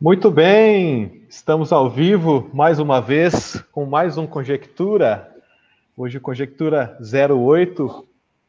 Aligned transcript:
Muito 0.00 0.30
bem, 0.30 1.26
estamos 1.28 1.74
ao 1.74 1.90
vivo 1.90 2.48
mais 2.54 2.78
uma 2.78 3.02
vez 3.02 3.62
com 3.70 3.84
mais 3.84 4.16
um 4.16 4.26
Conjectura. 4.26 5.30
Hoje, 5.94 6.18
Conjectura 6.18 6.96
08. 6.98 8.08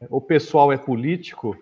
O 0.09 0.21
pessoal 0.21 0.71
é 0.71 0.77
político. 0.77 1.57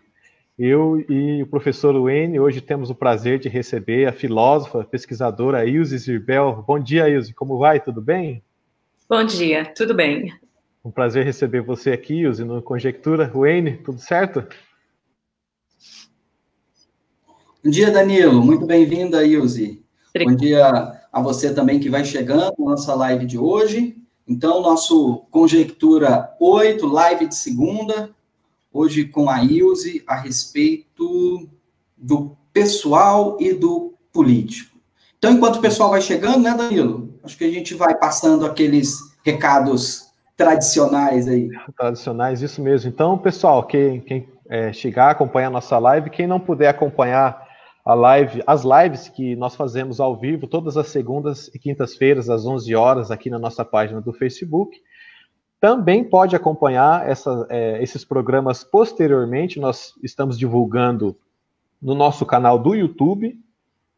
Eu 0.60 1.04
e 1.10 1.42
o 1.42 1.48
professor 1.48 2.00
Wayne 2.00 2.40
hoje 2.40 2.62
temos 2.62 2.92
o 2.92 2.96
prazer 2.96 3.40
de 3.40 3.50
receber 3.50 4.06
a 4.06 4.12
filósofa, 4.12 4.84
pesquisadora 4.84 5.66
Ilse 5.66 5.98
Zirbel. 5.98 6.64
Bom 6.68 6.78
dia, 6.78 7.10
Ilse. 7.10 7.34
Como 7.34 7.58
vai? 7.58 7.80
Tudo 7.80 8.00
bem? 8.00 8.44
Bom 9.10 9.24
dia, 9.24 9.74
tudo 9.76 9.96
bem. 9.96 10.32
Um 10.86 10.92
prazer 10.92 11.26
receber 11.26 11.62
você 11.62 11.92
aqui, 11.92 12.14
Ilse, 12.22 12.44
no 12.44 12.62
Conjectura. 12.62 13.32
Wayne, 13.34 13.78
tudo 13.78 13.98
certo? 13.98 14.46
Bom 17.62 17.70
dia, 17.70 17.92
Danilo. 17.92 18.42
Muito 18.42 18.66
bem-vinda, 18.66 19.22
Ilse. 19.26 19.84
Bom 20.24 20.34
dia 20.34 20.94
a 21.12 21.22
você 21.22 21.54
também 21.54 21.78
que 21.78 21.90
vai 21.90 22.06
chegando 22.06 22.54
na 22.58 22.72
nossa 22.72 22.96
live 22.96 23.26
de 23.26 23.38
hoje. 23.38 23.98
Então, 24.26 24.62
nosso 24.62 25.26
Conjectura 25.30 26.34
8, 26.40 26.88
live 26.88 27.28
de 27.28 27.36
segunda, 27.36 28.12
hoje 28.72 29.04
com 29.04 29.30
a 29.30 29.44
Ilse, 29.44 30.02
a 30.08 30.16
respeito 30.16 31.50
do 31.98 32.32
pessoal 32.54 33.36
e 33.42 33.52
do 33.52 33.94
político. 34.14 34.78
Então, 35.18 35.34
enquanto 35.34 35.58
o 35.58 35.62
pessoal 35.62 35.90
vai 35.90 36.02
chegando, 36.02 36.40
né, 36.40 36.56
Danilo? 36.56 37.14
Acho 37.22 37.38
que 37.38 37.44
a 37.44 37.52
gente 37.52 37.74
vai 37.74 37.94
passando 37.94 38.46
aqueles 38.46 39.00
recados 39.22 40.14
tradicionais 40.38 41.28
aí. 41.28 41.50
Tradicionais, 41.78 42.42
isso 42.42 42.62
mesmo. 42.62 42.90
Então, 42.90 43.18
pessoal, 43.18 43.64
quem, 43.64 44.00
quem 44.00 44.30
é, 44.48 44.72
chegar, 44.72 45.12
acompanhar 45.12 45.48
a 45.48 45.52
nossa 45.52 45.78
live, 45.78 46.10
quem 46.10 46.26
não 46.26 46.40
puder 46.40 46.70
acompanhar 46.70 47.49
a 47.90 47.96
live, 47.96 48.44
as 48.46 48.64
lives 48.64 49.10
que 49.10 49.36
nós 49.36 49.56
fazemos 49.56 50.00
ao 50.00 50.16
vivo 50.16 50.46
todas 50.46 50.78
as 50.78 50.90
segundas 50.90 51.50
e 51.56 51.58
quintas-feiras 51.58 52.30
às 52.30 52.46
11 52.46 52.76
horas 52.76 53.10
aqui 53.10 53.32
na 53.32 53.40
nossa 53.40 53.66
página 53.66 54.00
do 54.00 54.14
Facebook. 54.14 54.80
Também 55.60 56.04
pode 56.04 56.36
acompanhar 56.36 57.10
essa, 57.10 57.48
é, 57.50 57.82
esses 57.82 58.06
programas 58.06 58.64
posteriormente. 58.64 59.60
Nós 59.60 59.96
estamos 60.04 60.38
divulgando 60.38 61.18
no 61.82 61.96
nosso 61.96 62.28
canal 62.28 62.60
do 62.60 62.76
YouTube. 62.76 63.36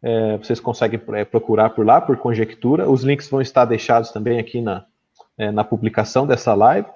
É, 0.02 0.38
vocês 0.38 0.62
conseguem 0.62 1.02
é, 1.10 1.26
procurar 1.26 1.72
por 1.72 1.86
lá, 1.86 2.00
por 2.00 2.16
conjectura. 2.16 2.90
Os 2.90 3.04
links 3.04 3.30
vão 3.30 3.42
estar 3.42 3.66
deixados 3.66 4.10
também 4.10 4.40
aqui 4.40 4.62
na, 4.62 4.86
é, 5.38 5.52
na 5.52 5.66
publicação 5.66 6.26
dessa 6.26 6.54
live. 6.54 6.88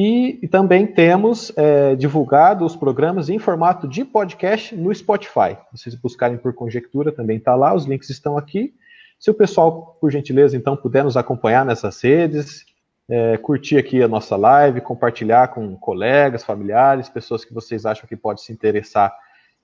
E, 0.00 0.38
e 0.40 0.46
também 0.46 0.86
temos 0.86 1.50
é, 1.56 1.96
divulgado 1.96 2.64
os 2.64 2.76
programas 2.76 3.28
em 3.28 3.36
formato 3.36 3.88
de 3.88 4.04
podcast 4.04 4.76
no 4.76 4.94
Spotify. 4.94 5.58
Vocês 5.72 5.92
buscarem 5.96 6.38
por 6.38 6.54
conjectura, 6.54 7.10
também 7.10 7.38
está 7.38 7.56
lá, 7.56 7.74
os 7.74 7.84
links 7.84 8.08
estão 8.08 8.38
aqui. 8.38 8.72
Se 9.18 9.28
o 9.28 9.34
pessoal, 9.34 9.98
por 10.00 10.12
gentileza, 10.12 10.56
então, 10.56 10.76
puder 10.76 11.02
nos 11.02 11.16
acompanhar 11.16 11.66
nessas 11.66 12.00
redes, 12.00 12.64
é, 13.08 13.38
curtir 13.38 13.76
aqui 13.76 14.00
a 14.00 14.06
nossa 14.06 14.36
live, 14.36 14.80
compartilhar 14.82 15.48
com 15.48 15.74
colegas, 15.74 16.44
familiares, 16.44 17.08
pessoas 17.08 17.44
que 17.44 17.52
vocês 17.52 17.84
acham 17.84 18.06
que 18.06 18.14
pode 18.14 18.40
se 18.40 18.52
interessar 18.52 19.12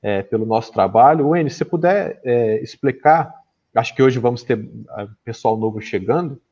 é, 0.03 0.25
pelo 0.25 0.45
nosso 0.45 0.73
trabalho. 0.73 1.29
Wayne, 1.29 1.49
se 1.49 1.65
puder 1.65 2.21
é, 2.25 2.61
explicar, 2.61 3.33
acho 3.73 3.95
que 3.95 4.03
hoje 4.03 4.19
vamos 4.19 4.43
ter 4.43 4.69
pessoal 5.25 5.57
novo 5.57 5.81
chegando, 5.81 6.43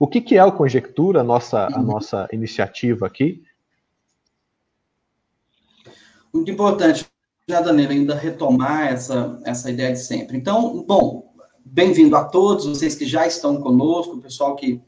o 0.00 0.08
que, 0.08 0.22
que 0.22 0.34
é 0.34 0.42
o 0.42 0.50
Conjectura, 0.50 1.20
a 1.20 1.22
nossa, 1.22 1.66
a 1.66 1.78
nossa 1.78 2.26
iniciativa 2.32 3.06
aqui? 3.06 3.42
Muito 6.32 6.50
importante, 6.50 7.06
já, 7.46 7.60
Danilo, 7.60 7.92
ainda 7.92 8.14
retomar 8.14 8.88
essa, 8.88 9.38
essa 9.44 9.70
ideia 9.70 9.92
de 9.92 9.98
sempre. 9.98 10.38
Então, 10.38 10.82
bom, 10.84 11.34
bem-vindo 11.62 12.16
a 12.16 12.24
todos, 12.24 12.64
vocês 12.64 12.94
que 12.94 13.04
já 13.04 13.26
estão 13.26 13.60
conosco, 13.60 14.16
o 14.16 14.22
pessoal 14.22 14.56
que 14.56 14.80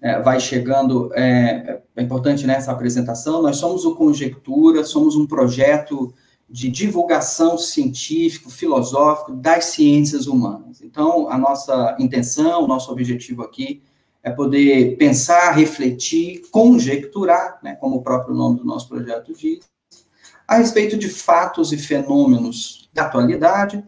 é, 0.00 0.20
vai 0.20 0.38
chegando, 0.38 1.12
é, 1.14 1.82
é 1.96 2.02
importante 2.02 2.46
nessa 2.46 2.70
apresentação. 2.70 3.42
Nós 3.42 3.56
somos 3.56 3.84
o 3.84 3.96
Conjectura, 3.96 4.84
somos 4.84 5.16
um 5.16 5.26
projeto 5.26 6.14
de 6.48 6.70
divulgação 6.70 7.58
científico, 7.58 8.48
filosófico 8.48 9.32
das 9.32 9.64
ciências 9.64 10.28
humanas. 10.28 10.80
Então, 10.82 11.28
a 11.28 11.36
nossa 11.36 11.96
intenção, 11.98 12.62
o 12.62 12.68
nosso 12.68 12.92
objetivo 12.92 13.42
aqui 13.42 13.82
é 13.82 13.95
poder 14.30 14.96
pensar, 14.96 15.52
refletir, 15.52 16.42
conjecturar, 16.50 17.58
né, 17.62 17.76
como 17.76 17.96
o 17.96 18.02
próprio 18.02 18.34
nome 18.34 18.58
do 18.58 18.64
nosso 18.64 18.88
projeto 18.88 19.32
diz, 19.32 19.60
a 20.46 20.56
respeito 20.56 20.96
de 20.96 21.08
fatos 21.08 21.72
e 21.72 21.78
fenômenos 21.78 22.88
da 22.92 23.02
atualidade, 23.02 23.82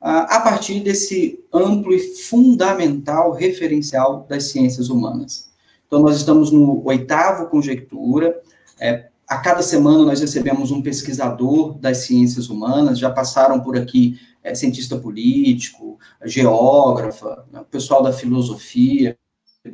a 0.00 0.40
partir 0.40 0.80
desse 0.80 1.44
amplo 1.52 1.92
e 1.92 1.98
fundamental 1.98 3.32
referencial 3.32 4.24
das 4.28 4.44
ciências 4.44 4.88
humanas. 4.88 5.50
Então, 5.86 6.00
nós 6.00 6.16
estamos 6.16 6.52
no 6.52 6.84
oitavo 6.84 7.48
Conjectura. 7.48 8.40
É, 8.78 9.08
a 9.26 9.38
cada 9.38 9.62
semana 9.62 10.04
nós 10.04 10.20
recebemos 10.20 10.70
um 10.70 10.82
pesquisador 10.82 11.78
das 11.78 11.98
ciências 11.98 12.48
humanas, 12.48 12.98
já 12.98 13.10
passaram 13.10 13.60
por 13.60 13.76
aqui 13.76 14.18
é, 14.44 14.54
cientista 14.54 14.96
político, 14.96 15.98
geógrafa, 16.24 17.44
né, 17.50 17.64
pessoal 17.70 18.02
da 18.02 18.12
filosofia, 18.12 19.16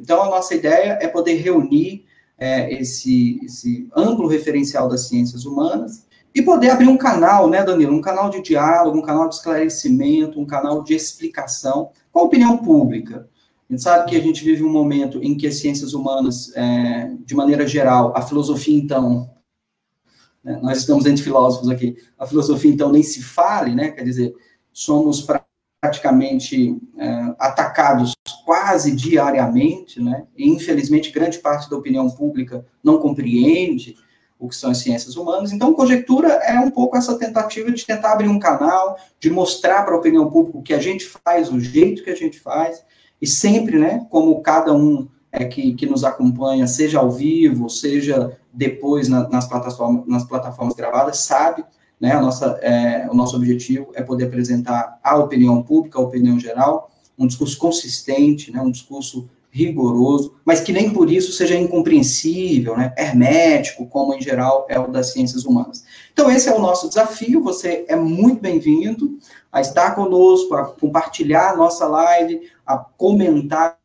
então, 0.00 0.22
a 0.22 0.30
nossa 0.30 0.54
ideia 0.54 0.98
é 1.00 1.08
poder 1.08 1.34
reunir 1.34 2.04
é, 2.38 2.72
esse, 2.74 3.40
esse 3.44 3.88
amplo 3.96 4.26
referencial 4.26 4.88
das 4.88 5.08
ciências 5.08 5.44
humanas 5.44 6.06
e 6.34 6.42
poder 6.42 6.70
abrir 6.70 6.88
um 6.88 6.96
canal, 6.96 7.48
né, 7.48 7.62
Danilo? 7.62 7.94
Um 7.94 8.00
canal 8.00 8.30
de 8.30 8.42
diálogo, 8.42 8.98
um 8.98 9.02
canal 9.02 9.28
de 9.28 9.34
esclarecimento, 9.34 10.40
um 10.40 10.46
canal 10.46 10.82
de 10.82 10.94
explicação 10.94 11.90
com 12.10 12.20
a 12.20 12.22
opinião 12.22 12.58
pública. 12.58 13.28
A 13.68 13.72
gente 13.72 13.82
sabe 13.82 14.10
que 14.10 14.16
a 14.16 14.20
gente 14.20 14.44
vive 14.44 14.62
um 14.62 14.70
momento 14.70 15.22
em 15.22 15.36
que 15.36 15.46
as 15.46 15.56
ciências 15.56 15.94
humanas, 15.94 16.54
é, 16.56 17.12
de 17.24 17.34
maneira 17.34 17.66
geral, 17.66 18.12
a 18.16 18.22
filosofia, 18.22 18.76
então, 18.76 19.30
né, 20.42 20.58
nós 20.62 20.78
estamos 20.78 21.06
entre 21.06 21.22
filósofos 21.22 21.70
aqui, 21.70 21.96
a 22.18 22.26
filosofia, 22.26 22.70
então, 22.70 22.90
nem 22.90 23.02
se 23.02 23.22
fale, 23.22 23.74
né? 23.74 23.90
Quer 23.90 24.02
dizer, 24.02 24.34
somos 24.72 25.26
praticamente 25.82 26.80
é, 26.96 27.34
atacados 27.40 28.14
quase 28.44 28.94
diariamente, 28.94 30.00
né? 30.00 30.22
E, 30.38 30.48
infelizmente, 30.48 31.10
grande 31.10 31.40
parte 31.40 31.68
da 31.68 31.76
opinião 31.76 32.08
pública 32.08 32.64
não 32.84 32.98
compreende 32.98 33.96
o 34.38 34.48
que 34.48 34.54
são 34.54 34.70
as 34.70 34.78
ciências 34.78 35.16
humanas. 35.16 35.50
Então, 35.50 35.74
conjectura 35.74 36.28
é 36.28 36.56
um 36.60 36.70
pouco 36.70 36.96
essa 36.96 37.18
tentativa 37.18 37.72
de 37.72 37.84
tentar 37.84 38.12
abrir 38.12 38.28
um 38.28 38.38
canal, 38.38 38.96
de 39.18 39.28
mostrar 39.28 39.82
para 39.82 39.94
a 39.94 39.98
opinião 39.98 40.30
pública 40.30 40.58
o 40.58 40.62
que 40.62 40.72
a 40.72 40.78
gente 40.78 41.04
faz, 41.04 41.50
o 41.50 41.58
jeito 41.58 42.04
que 42.04 42.10
a 42.10 42.16
gente 42.16 42.38
faz, 42.38 42.84
e 43.20 43.26
sempre, 43.26 43.76
né, 43.76 44.06
como 44.08 44.40
cada 44.40 44.72
um 44.72 45.08
é, 45.32 45.44
que, 45.44 45.74
que 45.74 45.86
nos 45.86 46.04
acompanha, 46.04 46.66
seja 46.68 47.00
ao 47.00 47.10
vivo, 47.10 47.68
seja 47.68 48.38
depois 48.52 49.08
na, 49.08 49.28
nas, 49.28 49.48
plataformas, 49.48 50.06
nas 50.06 50.24
plataformas 50.24 50.76
gravadas, 50.76 51.18
sabe 51.18 51.64
né? 52.02 52.20
Nossa, 52.20 52.58
é, 52.62 53.08
o 53.08 53.14
nosso 53.14 53.36
objetivo 53.36 53.92
é 53.94 54.02
poder 54.02 54.24
apresentar 54.24 54.98
à 55.04 55.16
opinião 55.16 55.62
pública, 55.62 56.00
à 56.00 56.02
opinião 56.02 56.36
geral, 56.36 56.90
um 57.16 57.28
discurso 57.28 57.56
consistente, 57.56 58.50
né? 58.50 58.60
um 58.60 58.72
discurso 58.72 59.30
rigoroso, 59.52 60.34
mas 60.44 60.60
que 60.60 60.72
nem 60.72 60.92
por 60.92 61.08
isso 61.08 61.30
seja 61.30 61.54
incompreensível, 61.54 62.76
né? 62.76 62.92
hermético, 62.98 63.86
como 63.86 64.14
em 64.14 64.20
geral 64.20 64.66
é 64.68 64.80
o 64.80 64.88
das 64.88 65.12
ciências 65.12 65.44
humanas. 65.44 65.84
Então, 66.12 66.28
esse 66.28 66.48
é 66.48 66.52
o 66.52 66.60
nosso 66.60 66.88
desafio. 66.88 67.40
Você 67.44 67.84
é 67.86 67.94
muito 67.94 68.40
bem-vindo 68.40 69.18
a 69.52 69.60
estar 69.60 69.94
conosco, 69.94 70.56
a 70.56 70.64
compartilhar 70.64 71.50
a 71.50 71.56
nossa 71.56 71.86
live, 71.86 72.50
a 72.66 72.78
comentar 72.78 73.78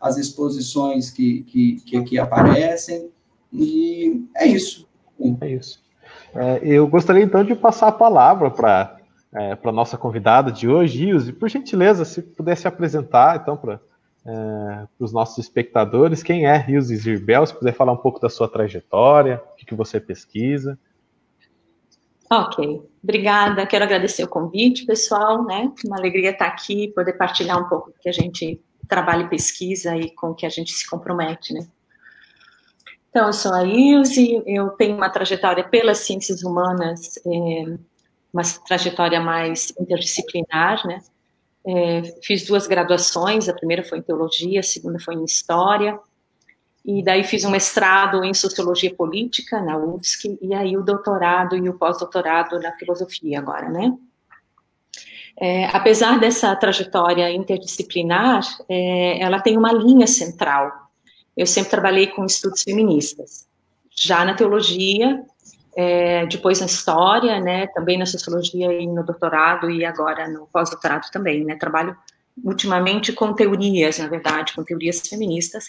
as 0.00 0.16
exposições 0.16 1.10
que, 1.10 1.42
que, 1.42 1.80
que 1.84 1.96
aqui 1.96 2.18
aparecem. 2.20 3.10
E 3.52 4.22
é 4.36 4.46
isso. 4.46 4.86
É 5.40 5.48
isso. 5.48 5.83
É, 6.34 6.60
eu 6.62 6.86
gostaria 6.86 7.22
então 7.22 7.44
de 7.44 7.54
passar 7.54 7.88
a 7.88 7.92
palavra 7.92 8.50
para 8.50 8.96
é, 9.34 9.58
a 9.62 9.72
nossa 9.72 9.96
convidada 9.96 10.50
de 10.50 10.68
hoje, 10.68 11.08
Ilse. 11.08 11.32
Por 11.32 11.48
gentileza, 11.48 12.04
se 12.04 12.22
pudesse 12.22 12.66
apresentar 12.66 13.40
então 13.40 13.56
para 13.56 13.80
é, 14.26 14.86
os 14.98 15.12
nossos 15.12 15.38
espectadores, 15.38 16.22
quem 16.22 16.46
é 16.46 16.64
Ilse 16.68 16.96
Zirbel, 16.96 17.46
se 17.46 17.54
puder 17.54 17.72
falar 17.72 17.92
um 17.92 17.96
pouco 17.96 18.20
da 18.20 18.28
sua 18.28 18.48
trajetória, 18.48 19.40
o 19.52 19.56
que, 19.56 19.66
que 19.66 19.74
você 19.74 20.00
pesquisa. 20.00 20.78
Ok, 22.30 22.82
obrigada. 23.02 23.66
Quero 23.66 23.84
agradecer 23.84 24.24
o 24.24 24.28
convite, 24.28 24.86
pessoal, 24.86 25.44
né? 25.44 25.70
Uma 25.84 25.98
alegria 25.98 26.30
estar 26.30 26.46
aqui, 26.46 26.88
poder 26.88 27.12
partilhar 27.12 27.60
um 27.60 27.68
pouco 27.68 27.90
do 27.90 27.98
que 28.00 28.08
a 28.08 28.12
gente 28.12 28.60
trabalha 28.88 29.24
e 29.24 29.28
pesquisa 29.28 29.96
e 29.96 30.10
com 30.10 30.30
o 30.30 30.34
que 30.34 30.46
a 30.46 30.48
gente 30.48 30.72
se 30.72 30.88
compromete, 30.88 31.52
né? 31.52 31.66
Então, 33.14 33.28
eu 33.28 33.32
sou 33.32 33.54
a 33.54 33.62
Ilse, 33.62 34.42
eu 34.44 34.70
tenho 34.70 34.96
uma 34.96 35.08
trajetória 35.08 35.62
pelas 35.62 35.98
ciências 35.98 36.42
humanas, 36.42 37.16
é, 37.24 37.78
uma 38.32 38.42
trajetória 38.66 39.20
mais 39.20 39.72
interdisciplinar, 39.78 40.84
né? 40.84 41.00
É, 41.64 42.02
fiz 42.24 42.44
duas 42.44 42.66
graduações, 42.66 43.48
a 43.48 43.54
primeira 43.54 43.84
foi 43.84 43.98
em 43.98 44.02
teologia, 44.02 44.58
a 44.58 44.64
segunda 44.64 44.98
foi 44.98 45.14
em 45.14 45.24
história, 45.24 45.96
e 46.84 47.04
daí 47.04 47.22
fiz 47.22 47.44
um 47.44 47.50
mestrado 47.50 48.24
em 48.24 48.34
sociologia 48.34 48.92
política 48.92 49.60
na 49.60 49.78
UFSC, 49.78 50.36
e 50.42 50.52
aí 50.52 50.76
o 50.76 50.82
doutorado 50.82 51.54
e 51.56 51.68
o 51.68 51.78
pós-doutorado 51.78 52.58
na 52.58 52.72
filosofia 52.72 53.38
agora, 53.38 53.68
né? 53.68 53.96
É, 55.40 55.66
apesar 55.66 56.18
dessa 56.18 56.54
trajetória 56.56 57.30
interdisciplinar, 57.30 58.42
é, 58.68 59.22
ela 59.22 59.38
tem 59.38 59.56
uma 59.56 59.72
linha 59.72 60.08
central. 60.08 60.83
Eu 61.36 61.46
sempre 61.46 61.70
trabalhei 61.70 62.06
com 62.08 62.24
estudos 62.24 62.62
feministas, 62.62 63.46
já 63.90 64.24
na 64.24 64.34
teologia, 64.34 65.22
é, 65.76 66.26
depois 66.26 66.60
na 66.60 66.66
história, 66.66 67.40
né, 67.40 67.66
também 67.68 67.98
na 67.98 68.06
sociologia 68.06 68.72
e 68.72 68.86
no 68.86 69.04
doutorado 69.04 69.70
e 69.70 69.84
agora 69.84 70.28
no 70.28 70.46
pós-doutorado 70.52 71.10
também, 71.10 71.44
né, 71.44 71.56
trabalho 71.56 71.96
ultimamente 72.42 73.12
com 73.12 73.32
teorias, 73.32 73.98
na 73.98 74.08
verdade, 74.08 74.52
com 74.54 74.64
teorias 74.64 75.00
feministas, 75.00 75.68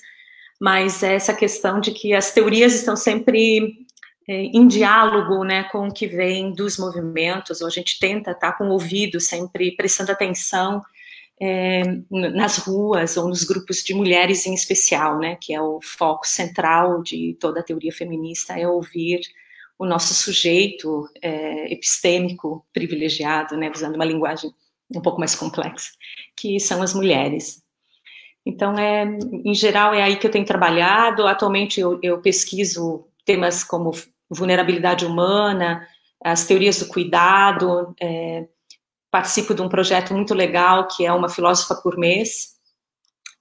mas 0.60 1.04
essa 1.04 1.34
questão 1.34 1.80
de 1.80 1.92
que 1.92 2.14
as 2.14 2.32
teorias 2.32 2.74
estão 2.74 2.96
sempre 2.96 3.86
é, 4.28 4.34
em 4.34 4.68
diálogo 4.68 5.44
né, 5.44 5.64
com 5.66 5.88
o 5.88 5.94
que 5.94 6.08
vem 6.08 6.52
dos 6.52 6.78
movimentos, 6.78 7.62
ou 7.62 7.68
a 7.68 7.72
gente 7.72 8.00
tenta 8.00 8.32
estar 8.32 8.52
tá 8.52 8.58
com 8.58 8.66
o 8.66 8.72
ouvido 8.72 9.20
sempre 9.20 9.76
prestando 9.76 10.12
atenção 10.12 10.84
é, 11.42 11.84
nas 12.10 12.58
ruas 12.58 13.18
ou 13.18 13.28
nos 13.28 13.44
grupos 13.44 13.84
de 13.84 13.94
mulheres 13.94 14.46
em 14.46 14.54
especial, 14.54 15.20
né, 15.20 15.38
que 15.40 15.54
é 15.54 15.62
o 15.62 15.80
foco 15.82 16.26
central 16.26 17.02
de 17.04 17.36
toda 17.40 17.60
a 17.60 17.64
teoria 17.64 17.92
feminista, 17.92 18.58
é 18.58 18.68
ouvir 18.68 19.22
o 19.78 19.86
nosso 19.86 20.14
sujeito 20.14 21.10
é, 21.22 21.74
epistêmico 21.74 22.66
privilegiado, 22.74 23.58
né, 23.58 23.70
usando 23.74 23.96
uma 23.96 24.06
linguagem 24.06 24.52
um 24.96 25.02
pouco 25.02 25.20
mais 25.20 25.36
complexa, 25.36 25.92
que 26.36 26.60
são 26.60 26.82
as 26.82 26.94
mulheres. 26.94 27.62
Então, 28.46 28.78
é, 28.78 29.04
em 29.44 29.56
geral, 29.56 29.94
é 29.94 30.04
aí 30.04 30.18
que 30.18 30.28
eu 30.28 30.32
tenho 30.32 30.46
trabalhado. 30.46 31.26
Atualmente, 31.26 31.80
eu, 31.80 32.00
eu 32.04 32.22
pesquiso 32.22 33.08
temas 33.26 33.64
como 33.64 33.92
vulnerabilidade 34.30 35.04
humana, 35.04 35.86
as 36.24 36.46
teorias 36.46 36.78
do 36.80 36.88
cuidado. 36.88 37.96
É, 38.00 38.48
participo 39.16 39.54
de 39.54 39.62
um 39.62 39.70
projeto 39.70 40.14
muito 40.14 40.34
legal 40.34 40.90
que 40.90 41.06
é 41.06 41.14
uma 41.14 41.30
filósofa 41.30 41.74
por 41.76 41.98
mês, 41.98 42.56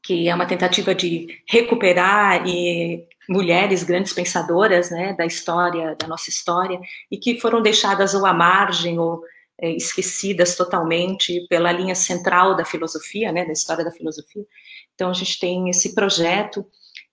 que 0.05 0.29
é 0.29 0.33
uma 0.33 0.47
tentativa 0.47 0.95
de 0.95 1.27
recuperar 1.49 2.47
e 2.47 3.05
mulheres 3.29 3.83
grandes 3.83 4.13
pensadoras, 4.13 4.93
né, 4.93 5.15
da 5.15 5.27
história, 5.27 5.97
da 5.99 6.07
nossa 6.07 6.31
história, 6.31 6.79
e 7.11 7.19
que 7.19 7.41
foram 7.41 7.61
deixadas 7.61 8.15
ou 8.15 8.25
à 8.25 8.33
margem 8.33 9.01
ou 9.01 9.21
é, 9.61 9.69
esquecidas 9.73 10.55
totalmente 10.55 11.45
pela 11.49 11.73
linha 11.73 11.97
central 11.97 12.55
da 12.55 12.65
filosofia, 12.65 13.33
né, 13.33 13.45
da 13.45 13.53
história 13.53 13.85
da 13.85 13.91
filosofia. 13.91 14.47
Então 14.95 15.11
a 15.11 15.15
gente 15.15 15.41
tem 15.41 15.69
esse 15.69 15.93
projeto 15.93 16.65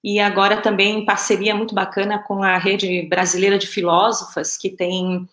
e 0.04 0.20
agora 0.20 0.62
também 0.62 1.04
parceria 1.04 1.56
muito 1.56 1.74
bacana 1.74 2.20
com 2.20 2.44
a 2.44 2.60
rede 2.60 3.08
brasileira 3.10 3.58
de 3.58 3.66
filósofas, 3.66 4.56
que 4.56 4.70
tem 4.70 5.28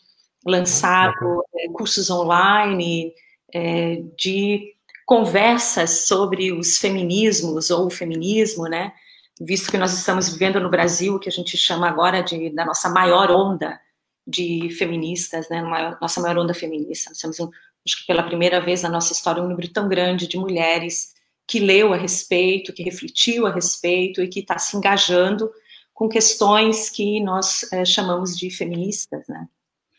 lançado 0.48 1.44
é, 1.54 1.68
cursos 1.68 2.10
online 2.10 3.12
é, 3.52 4.02
de 4.16 4.74
conversas 5.06 6.06
sobre 6.06 6.52
os 6.52 6.78
feminismos 6.78 7.70
ou 7.70 7.86
o 7.86 7.90
feminismo, 7.90 8.64
né? 8.64 8.92
Visto 9.40 9.70
que 9.70 9.78
nós 9.78 9.92
estamos 9.92 10.28
vivendo 10.28 10.60
no 10.60 10.68
Brasil 10.68 11.14
o 11.14 11.18
que 11.18 11.28
a 11.28 11.32
gente 11.32 11.56
chama 11.56 11.88
agora 11.88 12.22
de 12.22 12.50
da 12.50 12.64
nossa 12.64 12.90
maior 12.90 13.30
onda 13.30 13.80
de 14.26 14.68
feministas, 14.70 15.48
né? 15.48 15.62
Nossa 16.00 16.20
maior 16.20 16.38
onda 16.38 16.52
feminista. 16.52 17.10
Nós 17.10 17.18
temos, 17.18 17.40
um, 17.40 17.48
acho 17.86 18.00
que 18.00 18.06
pela 18.06 18.22
primeira 18.22 18.60
vez 18.60 18.82
na 18.82 18.90
nossa 18.90 19.12
história, 19.12 19.42
um 19.42 19.48
número 19.48 19.72
tão 19.72 19.88
grande 19.88 20.26
de 20.26 20.36
mulheres 20.36 21.14
que 21.46 21.58
leu 21.58 21.94
a 21.94 21.96
respeito, 21.96 22.74
que 22.74 22.82
refletiu 22.82 23.46
a 23.46 23.50
respeito 23.50 24.22
e 24.22 24.28
que 24.28 24.40
está 24.40 24.58
se 24.58 24.76
engajando 24.76 25.50
com 25.94 26.08
questões 26.08 26.90
que 26.90 27.18
nós 27.20 27.72
é, 27.72 27.84
chamamos 27.84 28.36
de 28.36 28.50
feministas, 28.50 29.26
né? 29.26 29.48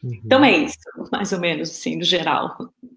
Uhum. 0.04 0.22
Então 0.26 0.44
é 0.44 0.52
isso, 0.52 0.78
mais 1.12 1.32
ou 1.34 1.40
menos, 1.40 1.70
assim, 1.70 1.98
no 1.98 2.04
geral. 2.04 2.56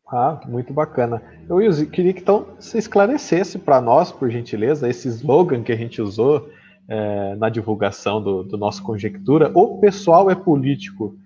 Ah, 0.09 0.41
muito 0.47 0.73
bacana. 0.73 1.23
Eu 1.49 1.59
queria 1.89 2.13
que 2.13 2.21
então 2.21 2.47
você 2.59 2.79
esclarecesse 2.79 3.59
para 3.59 3.81
nós, 3.81 4.13
por 4.13 4.31
gentileza, 4.31 4.89
esse 4.89 5.09
slogan 5.09 5.63
que 5.63 5.73
a 5.73 5.77
gente 5.77 6.01
usou 6.01 6.49
é, 6.89 7.35
na 7.37 7.49
divulgação 7.49 8.23
do, 8.23 8.43
do, 8.43 8.59
nosso 8.59 8.83
Conjectura, 8.83 9.51
o 9.55 9.79
pessoal 9.79 10.31
é 10.31 10.35
político. 10.35 11.17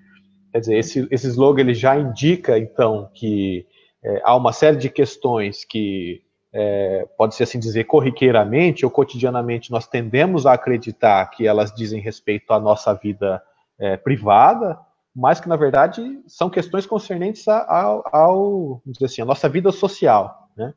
Quer 0.52 0.61
dizer, 0.61 0.78
esse, 0.78 1.08
esse 1.11 1.26
slogan 1.28 1.61
ele 1.61 1.75
já 1.75 1.99
indica, 1.99 2.58
então, 2.58 3.11
que 3.12 3.67
é, 4.02 4.22
há 4.25 4.37
uma 4.37 4.52
série 4.52 4.76
de 4.76 4.88
questões 4.88 5.64
que 5.64 6.22
é, 6.52 7.06
pode-se 7.19 7.43
assim 7.43 7.58
dizer, 7.58 7.84
corriqueiramente 7.84 8.84
ou 8.84 8.90
cotidianamente, 8.90 9.70
nós 9.70 9.87
tendemos 9.87 10.46
a 10.46 10.55
acreditar 10.55 11.26
que 11.26 11.46
elas 11.46 11.70
dizem 11.75 12.00
respeito 12.00 12.52
à 12.52 12.58
nossa 12.58 12.94
vida 12.94 13.43
é, 13.79 13.96
privada, 13.96 14.79
mas 15.17 15.41
que, 15.41 15.49
na 15.49 15.57
verdade, 15.57 16.21
são 16.27 16.51
questões 16.51 16.85
concernentes 16.85 17.49
ao, 17.49 18.05
ao 18.13 18.69
vamos 18.85 18.99
dizer 18.99 19.07
assim, 19.07 19.23
a 19.23 19.25
nossa 19.25 19.49
vida 19.49 19.73
social, 19.73 20.51
né? 20.55 20.75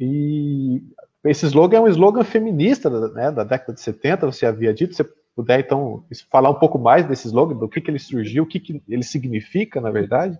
E 0.00 0.82
esse 1.22 1.44
slogan 1.44 1.76
é 1.76 1.80
um 1.82 1.88
slogan 1.88 2.24
feminista 2.24 2.88
né, 3.10 3.30
da 3.30 3.44
década 3.44 3.74
de 3.74 3.80
70, 3.82 4.24
você 4.24 4.46
havia 4.46 4.72
dito, 4.72 4.94
você 4.94 5.04
puder, 5.34 5.60
então, 5.60 6.02
falar 6.30 6.48
um 6.48 6.58
pouco 6.58 6.78
mais 6.78 7.06
desse 7.06 7.26
slogan, 7.26 7.56
do 7.56 7.68
que, 7.68 7.82
que 7.82 7.90
ele 7.90 7.98
surgiu, 7.98 8.44
o 8.44 8.46
que, 8.46 8.58
que 8.58 8.82
ele 8.88 9.02
significa, 9.02 9.78
na 9.78 9.90
verdade? 9.90 10.38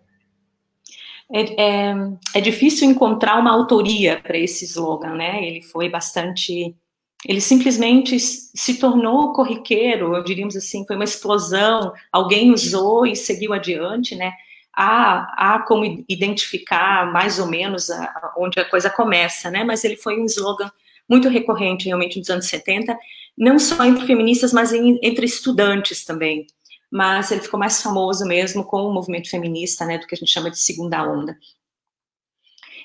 É, 1.30 1.62
é, 1.62 1.94
é 2.36 2.40
difícil 2.40 2.88
encontrar 2.88 3.38
uma 3.38 3.52
autoria 3.52 4.18
para 4.18 4.38
esse 4.38 4.64
slogan, 4.64 5.14
né? 5.14 5.44
Ele 5.44 5.60
foi 5.60 5.90
bastante. 5.90 6.74
Ele 7.24 7.40
simplesmente 7.40 8.18
se 8.18 8.78
tornou 8.78 9.32
corriqueiro, 9.32 10.22
diríamos 10.22 10.56
assim, 10.56 10.86
foi 10.86 10.96
uma 10.96 11.04
explosão, 11.04 11.92
alguém 12.12 12.52
usou 12.52 13.06
e 13.06 13.16
seguiu 13.16 13.52
adiante, 13.52 14.14
né? 14.14 14.32
Há, 14.72 15.54
há 15.54 15.58
como 15.60 16.04
identificar 16.08 17.10
mais 17.10 17.38
ou 17.38 17.46
menos 17.46 17.90
a, 17.90 18.34
onde 18.36 18.60
a 18.60 18.64
coisa 18.68 18.90
começa, 18.90 19.50
né? 19.50 19.64
Mas 19.64 19.84
ele 19.84 19.96
foi 19.96 20.20
um 20.20 20.26
slogan 20.26 20.70
muito 21.08 21.28
recorrente 21.28 21.86
realmente 21.86 22.18
nos 22.18 22.28
anos 22.28 22.46
70, 22.46 22.96
não 23.36 23.58
só 23.58 23.84
entre 23.84 24.06
feministas, 24.06 24.52
mas 24.52 24.72
em, 24.72 24.98
entre 25.02 25.24
estudantes 25.24 26.04
também 26.04 26.46
mas 26.90 27.30
ele 27.30 27.40
ficou 27.40 27.58
mais 27.58 27.82
famoso 27.82 28.24
mesmo 28.24 28.64
com 28.64 28.82
o 28.82 28.92
movimento 28.92 29.28
feminista, 29.28 29.84
né, 29.84 29.98
do 29.98 30.06
que 30.06 30.14
a 30.14 30.18
gente 30.18 30.30
chama 30.30 30.50
de 30.50 30.58
segunda 30.58 31.02
onda. 31.02 31.36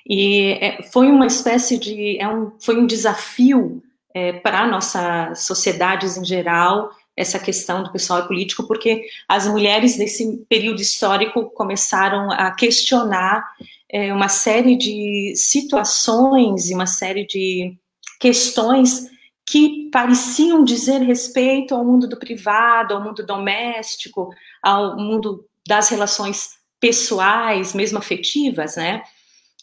E 0.05 0.57
é, 0.59 0.83
foi 0.83 1.07
uma 1.07 1.27
espécie 1.27 1.77
de, 1.77 2.17
é 2.19 2.27
um, 2.27 2.51
foi 2.59 2.77
um 2.77 2.87
desafio 2.87 3.83
é, 4.13 4.33
para 4.33 4.67
nossas 4.67 5.43
sociedades 5.43 6.17
em 6.17 6.25
geral, 6.25 6.91
essa 7.15 7.39
questão 7.39 7.83
do 7.83 7.91
pessoal 7.91 8.25
político, 8.25 8.65
porque 8.65 9.05
as 9.27 9.47
mulheres 9.47 9.97
nesse 9.97 10.45
período 10.49 10.81
histórico 10.81 11.49
começaram 11.51 12.31
a 12.31 12.51
questionar 12.51 13.45
é, 13.89 14.13
uma 14.13 14.29
série 14.29 14.75
de 14.77 15.33
situações 15.35 16.69
e 16.69 16.73
uma 16.73 16.87
série 16.87 17.25
de 17.25 17.77
questões 18.19 19.09
que 19.45 19.89
pareciam 19.91 20.63
dizer 20.63 21.01
respeito 21.01 21.75
ao 21.75 21.83
mundo 21.83 22.07
do 22.07 22.17
privado, 22.17 22.93
ao 22.93 23.03
mundo 23.03 23.25
doméstico, 23.25 24.29
ao 24.63 24.95
mundo 24.97 25.45
das 25.67 25.89
relações 25.89 26.51
pessoais, 26.79 27.74
mesmo 27.74 27.97
afetivas, 27.97 28.77
né? 28.77 29.03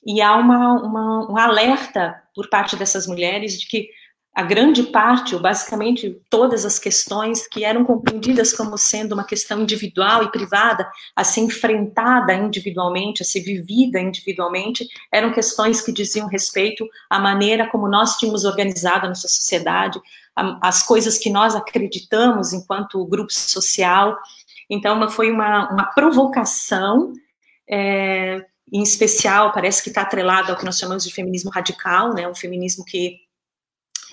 E 0.06 0.20
há 0.20 0.37
uma, 0.37 0.75
uma, 0.82 1.32
um 1.32 1.37
alerta 1.37 2.23
por 2.34 2.49
parte 2.49 2.76
dessas 2.76 3.06
mulheres 3.06 3.58
de 3.58 3.66
que 3.66 3.88
a 4.38 4.42
grande 4.42 4.85
parte, 4.85 5.35
ou 5.35 5.42
basicamente 5.42 6.16
todas 6.30 6.64
as 6.64 6.78
questões 6.78 7.49
que 7.49 7.64
eram 7.64 7.85
compreendidas 7.85 8.52
como 8.52 8.78
sendo 8.78 9.11
uma 9.11 9.25
questão 9.25 9.62
individual 9.62 10.23
e 10.23 10.30
privada, 10.30 10.88
a 11.16 11.25
ser 11.25 11.40
enfrentada 11.40 12.33
individualmente, 12.35 13.21
a 13.21 13.25
ser 13.25 13.40
vivida 13.40 13.99
individualmente, 13.99 14.87
eram 15.11 15.33
questões 15.33 15.80
que 15.80 15.90
diziam 15.90 16.28
respeito 16.28 16.87
à 17.11 17.18
maneira 17.18 17.68
como 17.68 17.88
nós 17.88 18.16
tínhamos 18.16 18.45
organizado 18.45 19.07
a 19.07 19.09
nossa 19.09 19.26
sociedade, 19.26 20.00
as 20.62 20.85
coisas 20.85 21.18
que 21.18 21.30
nós 21.30 21.57
acreditamos 21.57 22.52
enquanto 22.52 23.04
grupo 23.07 23.33
social. 23.33 24.16
Então, 24.71 25.11
foi 25.11 25.33
uma, 25.33 25.68
uma 25.68 25.87
provocação. 25.87 27.12
É, 27.68 28.40
em 28.73 28.85
especial, 28.85 29.50
parece 29.50 29.83
que 29.83 29.88
está 29.88 30.02
atrelado 30.02 30.52
ao 30.52 30.59
que 30.59 30.64
nós 30.64 30.78
chamamos 30.78 31.02
de 31.02 31.12
feminismo 31.12 31.50
radical, 31.50 32.14
né, 32.14 32.28
um 32.28 32.35
feminismo 32.37 32.85
que 32.85 33.26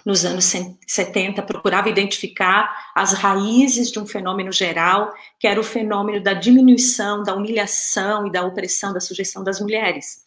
nos 0.05 0.23
anos 0.23 0.45
70, 0.85 1.41
procurava 1.41 1.89
identificar 1.89 2.91
as 2.93 3.13
raízes 3.13 3.91
de 3.91 3.99
um 3.99 4.05
fenômeno 4.05 4.51
geral, 4.51 5.11
que 5.39 5.47
era 5.47 5.59
o 5.59 5.63
fenômeno 5.63 6.21
da 6.21 6.33
diminuição, 6.33 7.23
da 7.23 7.33
humilhação 7.33 8.27
e 8.27 8.31
da 8.31 8.45
opressão, 8.45 8.93
da 8.93 8.99
sujeição 8.99 9.43
das 9.43 9.59
mulheres. 9.59 10.23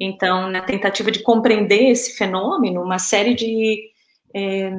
Então, 0.00 0.48
na 0.48 0.60
tentativa 0.60 1.10
de 1.10 1.24
compreender 1.24 1.90
esse 1.90 2.16
fenômeno, 2.16 2.82
uma 2.82 3.00
série 3.00 3.34
de 3.34 3.90
é, 4.32 4.70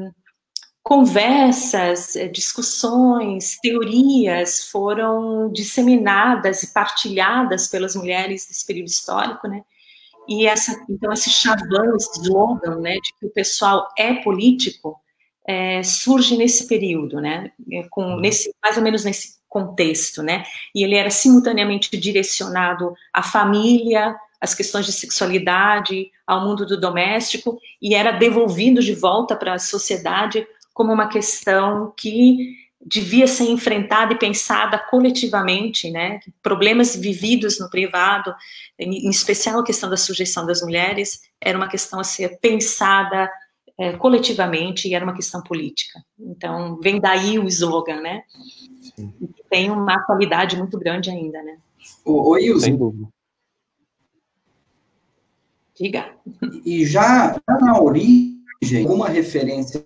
conversas, 0.82 2.16
é, 2.16 2.30
discussões, 2.30 3.58
teorias 3.62 4.70
foram 4.70 5.52
disseminadas 5.52 6.64
e 6.64 6.74
partilhadas 6.74 7.68
pelas 7.68 7.96
mulheres 7.96 8.48
desse 8.48 8.66
período 8.66 8.88
histórico, 8.88 9.48
né? 9.48 9.62
E 10.28 10.46
essa, 10.46 10.84
então, 10.90 11.12
esse 11.12 11.30
chavão, 11.30 11.96
esse 11.96 12.22
slogan, 12.22 12.80
né, 12.80 12.94
de 12.96 13.14
que 13.20 13.26
o 13.26 13.30
pessoal 13.30 13.88
é 13.98 14.14
político, 14.14 15.00
é, 15.48 15.82
surge 15.84 16.38
nesse 16.38 16.68
período, 16.68 17.20
né, 17.20 17.52
é, 17.72 17.84
com, 17.90 18.04
uhum. 18.04 18.20
nesse, 18.20 18.54
mais 18.64 18.78
ou 18.78 18.84
menos 18.84 19.04
nesse 19.04 19.40
contexto, 19.50 20.22
né, 20.24 20.44
e 20.74 20.84
ele 20.84 20.96
era 20.96 21.10
simultaneamente 21.10 21.98
direcionado 21.98 22.94
à 23.12 23.22
família, 23.22 24.16
as 24.40 24.56
questões 24.56 24.86
de 24.86 24.94
sexualidade, 24.94 26.10
ao 26.26 26.46
mundo 26.48 26.66
do 26.66 26.80
doméstico, 26.80 27.60
e 27.82 27.94
era 27.94 28.12
devolvido 28.12 28.82
de 28.82 28.94
volta 28.94 29.36
para 29.36 29.54
a 29.54 29.60
sociedade 29.60 30.48
como 30.74 30.94
uma 30.94 31.08
questão 31.08 31.94
que 31.96 32.56
devia 32.86 33.28
ser 33.28 33.46
enfrentada 33.46 34.14
e 34.14 34.18
pensada 34.18 34.78
coletivamente, 34.78 35.92
né? 35.92 36.20
Problemas 36.42 36.96
vividos 36.96 37.60
no 37.60 37.70
privado, 37.70 38.34
em 38.80 39.10
especial 39.10 39.60
a 39.60 39.64
questão 39.64 39.90
da 39.90 39.98
sujeição 39.98 40.46
das 40.46 40.62
mulheres, 40.62 41.22
era 41.40 41.58
uma 41.58 41.68
questão 41.68 42.00
a 42.00 42.04
ser 42.04 42.40
pensada 42.40 43.30
é, 43.78 43.94
coletivamente 43.94 44.88
e 44.88 44.96
era 44.96 45.06
uma 45.06 45.16
questão 45.16 45.42
política. 45.42 46.04
Então, 46.20 46.80
vem 46.82 47.00
daí 47.00 47.38
o 47.38 47.48
slogan, 47.48 48.02
né? 48.02 48.24
Sim. 48.96 49.14
Tem 49.50 49.70
uma 49.70 50.04
qualidade 50.06 50.58
muito 50.58 50.78
grande 50.78 51.10
ainda, 51.10 51.42
né? 51.44 51.58
O, 52.06 52.32
o 52.32 52.38
Ilse, 52.38 52.78
Diga. 55.76 56.14
E 56.64 56.86
já 56.86 57.40
na 57.48 57.82
origem, 57.82 58.84
alguma 58.84 59.10
referência 59.10 59.84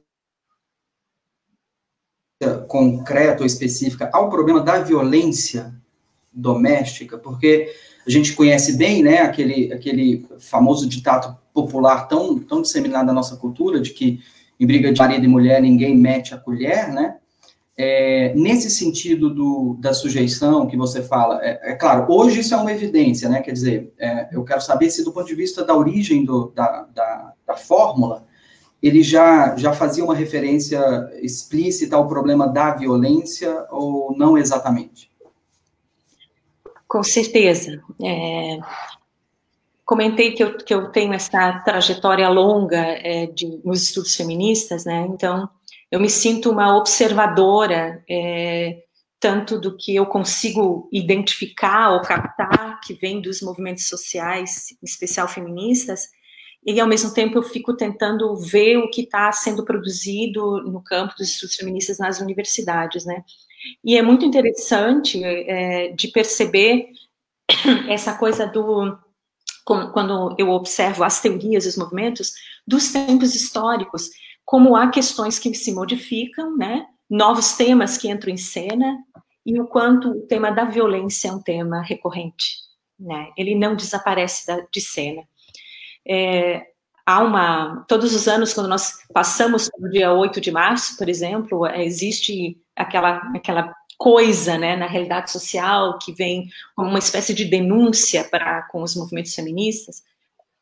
concreta 2.67 3.41
ou 3.41 3.45
específica 3.45 4.09
ao 4.13 4.29
problema 4.29 4.61
da 4.61 4.79
violência 4.79 5.73
doméstica, 6.33 7.17
porque 7.17 7.73
a 8.05 8.09
gente 8.09 8.33
conhece 8.33 8.77
bem, 8.77 9.01
né, 9.01 9.21
aquele, 9.21 9.71
aquele 9.71 10.27
famoso 10.39 10.87
ditado 10.87 11.37
popular 11.53 12.07
tão, 12.07 12.37
tão 12.37 12.61
disseminado 12.61 13.07
na 13.07 13.13
nossa 13.13 13.37
cultura, 13.37 13.79
de 13.79 13.91
que 13.91 14.19
em 14.59 14.67
briga 14.67 14.91
de 14.91 14.99
marido 14.99 15.25
e 15.25 15.27
mulher 15.27 15.61
ninguém 15.61 15.97
mete 15.97 16.33
a 16.33 16.37
colher, 16.37 16.91
né, 16.91 17.15
é, 17.77 18.33
nesse 18.35 18.69
sentido 18.69 19.33
do, 19.33 19.75
da 19.79 19.93
sujeição 19.93 20.65
que 20.65 20.77
você 20.77 21.01
fala, 21.01 21.39
é, 21.43 21.71
é, 21.71 21.75
claro, 21.75 22.05
hoje 22.09 22.39
isso 22.39 22.53
é 22.53 22.57
uma 22.57 22.71
evidência, 22.71 23.27
né? 23.27 23.41
Quer 23.41 23.51
dizer, 23.51 23.93
é, 23.99 24.29
eu 24.31 24.45
quero 24.45 24.61
saber 24.61 24.89
se 24.89 25.03
do 25.03 25.11
ponto 25.11 25.27
de 25.27 25.35
vista 25.35 25.63
da 25.63 25.75
origem 25.75 26.23
do, 26.23 26.53
da, 26.55 26.87
da, 26.95 27.33
da, 27.45 27.57
fórmula, 27.57 28.25
ele 28.87 29.01
já, 29.01 29.55
já 29.57 29.73
fazia 29.73 30.03
uma 30.03 30.13
referência 30.13 30.79
explícita 31.19 31.95
ao 31.95 32.07
problema 32.07 32.47
da 32.47 32.75
violência 32.75 33.65
ou 33.71 34.15
não 34.15 34.37
exatamente? 34.37 35.09
Com 36.87 37.01
certeza. 37.01 37.81
É, 37.99 38.59
comentei 39.83 40.33
que 40.33 40.43
eu, 40.43 40.55
que 40.55 40.71
eu 40.71 40.91
tenho 40.91 41.13
essa 41.13 41.59
trajetória 41.65 42.29
longa 42.29 42.77
é, 42.77 43.25
de, 43.25 43.59
nos 43.65 43.81
estudos 43.81 44.15
feministas, 44.15 44.85
né? 44.85 45.07
Então, 45.09 45.49
eu 45.91 45.99
me 45.99 46.09
sinto 46.09 46.51
uma 46.51 46.77
observadora, 46.77 48.03
é, 48.07 48.83
tanto 49.19 49.59
do 49.59 49.75
que 49.75 49.95
eu 49.95 50.05
consigo 50.05 50.87
identificar 50.93 51.89
ou 51.89 52.01
captar, 52.01 52.79
que 52.81 52.93
vem 52.93 53.19
dos 53.19 53.41
movimentos 53.41 53.87
sociais, 53.87 54.67
em 54.73 54.85
especial 54.85 55.27
feministas, 55.27 56.07
e 56.65 56.79
ao 56.79 56.87
mesmo 56.87 57.13
tempo 57.13 57.37
eu 57.37 57.43
fico 57.43 57.75
tentando 57.75 58.35
ver 58.35 58.77
o 58.77 58.89
que 58.89 59.01
está 59.01 59.31
sendo 59.31 59.63
produzido 59.63 60.63
no 60.63 60.81
campo 60.81 61.13
dos 61.17 61.29
estudos 61.29 61.55
feministas 61.55 61.99
nas 61.99 62.19
universidades, 62.19 63.05
né? 63.05 63.23
E 63.83 63.95
é 63.97 64.01
muito 64.01 64.25
interessante 64.25 65.23
é, 65.23 65.89
de 65.89 66.07
perceber 66.07 66.87
essa 67.87 68.17
coisa 68.17 68.47
do 68.47 68.97
quando 69.63 70.35
eu 70.37 70.49
observo 70.49 71.03
as 71.03 71.19
teorias 71.21 71.65
dos 71.65 71.75
movimentos 71.75 72.33
dos 72.67 72.91
tempos 72.91 73.33
históricos 73.33 74.11
como 74.45 74.75
há 74.75 74.89
questões 74.89 75.39
que 75.39 75.53
se 75.55 75.73
modificam, 75.73 76.55
né? 76.55 76.85
Novos 77.09 77.53
temas 77.53 77.97
que 77.97 78.07
entram 78.07 78.31
em 78.31 78.37
cena 78.37 78.97
e 79.45 79.59
o 79.59 79.67
quanto 79.67 80.11
o 80.11 80.27
tema 80.27 80.51
da 80.51 80.65
violência 80.65 81.29
é 81.29 81.31
um 81.31 81.41
tema 81.41 81.81
recorrente, 81.81 82.57
né? 82.99 83.31
Ele 83.35 83.55
não 83.55 83.75
desaparece 83.75 84.45
da, 84.45 84.65
de 84.71 84.81
cena. 84.81 85.23
É, 86.07 86.65
há 87.05 87.21
uma 87.21 87.85
todos 87.87 88.13
os 88.13 88.27
anos 88.27 88.53
quando 88.53 88.67
nós 88.67 88.93
passamos 89.13 89.69
o 89.79 89.89
dia 89.89 90.11
8 90.13 90.41
de 90.41 90.51
março, 90.51 90.97
por 90.97 91.09
exemplo, 91.09 91.65
é, 91.65 91.83
existe 91.83 92.57
aquela 92.75 93.17
aquela 93.35 93.73
coisa, 93.97 94.57
né, 94.57 94.75
na 94.75 94.87
realidade 94.87 95.31
social 95.31 95.97
que 95.99 96.11
vem 96.11 96.49
como 96.75 96.89
uma 96.89 96.99
espécie 96.99 97.33
de 97.33 97.45
denúncia 97.45 98.23
para 98.25 98.63
com 98.63 98.83
os 98.83 98.95
movimentos 98.95 99.33
feministas, 99.33 100.03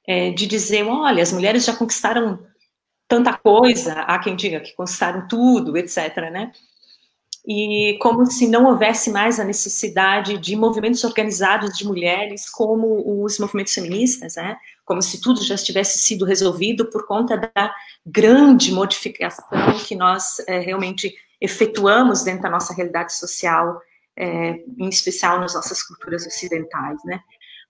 é, 0.07 0.31
de 0.31 0.45
dizer, 0.45 0.83
olha, 0.83 1.23
as 1.23 1.31
mulheres 1.31 1.65
já 1.65 1.75
conquistaram 1.75 2.39
tanta 3.07 3.37
coisa, 3.37 4.01
há 4.01 4.19
quem 4.19 4.35
diga 4.35 4.59
que 4.59 4.75
conquistaram 4.75 5.27
tudo, 5.27 5.77
etc., 5.77 6.15
né? 6.31 6.51
E 7.45 7.97
como 8.01 8.25
se 8.25 8.47
não 8.47 8.65
houvesse 8.65 9.11
mais 9.11 9.37
a 9.39 9.43
necessidade 9.43 10.37
de 10.37 10.55
movimentos 10.55 11.03
organizados 11.03 11.77
de 11.77 11.85
mulheres 11.85 12.49
como 12.49 13.23
os 13.23 13.37
movimentos 13.37 13.73
feministas, 13.73 14.35
né? 14.35 14.55
Como 14.85 15.01
se 15.01 15.19
tudo 15.19 15.43
já 15.43 15.55
tivesse 15.57 15.99
sido 15.99 16.23
resolvido 16.23 16.89
por 16.89 17.05
conta 17.05 17.35
da 17.35 17.73
grande 18.05 18.71
modificação 18.71 19.45
que 19.85 19.95
nós 19.95 20.39
é, 20.47 20.59
realmente 20.59 21.13
efetuamos 21.41 22.23
dentro 22.23 22.43
da 22.43 22.49
nossa 22.49 22.73
realidade 22.73 23.13
social, 23.13 23.81
é, 24.17 24.61
em 24.77 24.87
especial 24.87 25.39
nas 25.41 25.53
nossas 25.53 25.83
culturas 25.83 26.25
ocidentais, 26.25 27.03
né? 27.03 27.19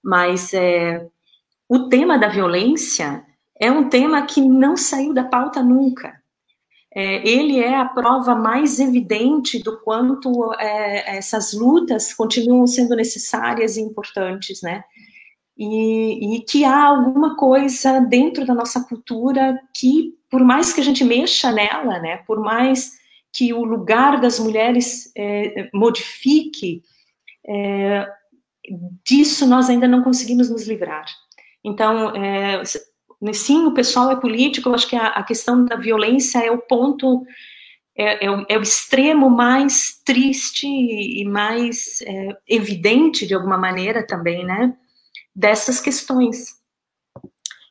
Mas 0.03 0.53
é, 0.53 1.03
o 1.67 1.89
tema 1.89 2.19
da 2.19 2.27
violência 2.27 3.25
é 3.59 3.71
um 3.71 3.89
tema 3.89 4.25
que 4.25 4.41
não 4.41 4.77
saiu 4.77 5.13
da 5.13 5.23
pauta 5.23 5.63
nunca. 5.63 6.21
É, 6.95 7.27
ele 7.27 7.59
é 7.59 7.75
a 7.75 7.85
prova 7.85 8.35
mais 8.35 8.79
evidente 8.79 9.57
do 9.63 9.79
quanto 9.79 10.53
é, 10.59 11.17
essas 11.17 11.53
lutas 11.53 12.13
continuam 12.13 12.67
sendo 12.67 12.95
necessárias 12.95 13.77
e 13.77 13.81
importantes, 13.81 14.61
né? 14.61 14.83
E, 15.57 16.35
e, 16.35 16.41
que 16.41 16.63
há 16.63 16.85
alguma 16.85 17.35
coisa 17.35 17.99
dentro 18.01 18.45
da 18.45 18.53
nossa 18.53 18.83
cultura 18.83 19.59
que, 19.75 20.13
por 20.29 20.43
mais 20.43 20.73
que 20.73 20.81
a 20.81 20.83
gente 20.83 21.03
mexa 21.03 21.51
nela, 21.51 21.99
né? 21.99 22.17
Por 22.27 22.39
mais 22.39 22.91
que 23.31 23.53
o 23.53 23.63
lugar 23.63 24.21
das 24.21 24.39
mulheres 24.39 25.11
é, 25.17 25.69
modifique, 25.73 26.83
é, 27.47 28.07
disso 29.03 29.47
nós 29.47 29.69
ainda 29.69 29.87
não 29.87 30.03
conseguimos 30.03 30.49
nos 30.49 30.67
livrar. 30.67 31.05
Então, 31.63 32.15
é, 32.15 32.61
Sim, 33.31 33.65
o 33.67 33.73
pessoal 33.73 34.11
é 34.11 34.15
político, 34.15 34.69
eu 34.69 34.73
acho 34.73 34.89
que 34.89 34.95
a, 34.95 35.07
a 35.07 35.23
questão 35.23 35.63
da 35.63 35.75
violência 35.75 36.39
é 36.39 36.51
o 36.51 36.57
ponto, 36.57 37.23
é, 37.95 38.25
é, 38.25 38.31
o, 38.31 38.45
é 38.49 38.57
o, 38.57 38.61
extremo 38.61 39.29
mais 39.29 40.01
triste 40.03 40.67
e 40.67 41.23
mais 41.23 42.01
é, 42.01 42.37
evidente, 42.47 43.25
de 43.25 43.33
alguma 43.33 43.57
maneira, 43.57 44.05
também, 44.05 44.43
né, 44.43 44.75
dessas 45.33 45.79
questões. 45.79 46.61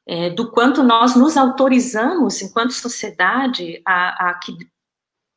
É, 0.07 0.31
do 0.31 0.51
quanto 0.51 0.83
nós 0.83 1.15
nos 1.15 1.37
autorizamos, 1.37 2.41
enquanto 2.41 2.73
sociedade, 2.73 3.81
a, 3.85 4.31
a 4.31 4.35
que, 4.35 4.53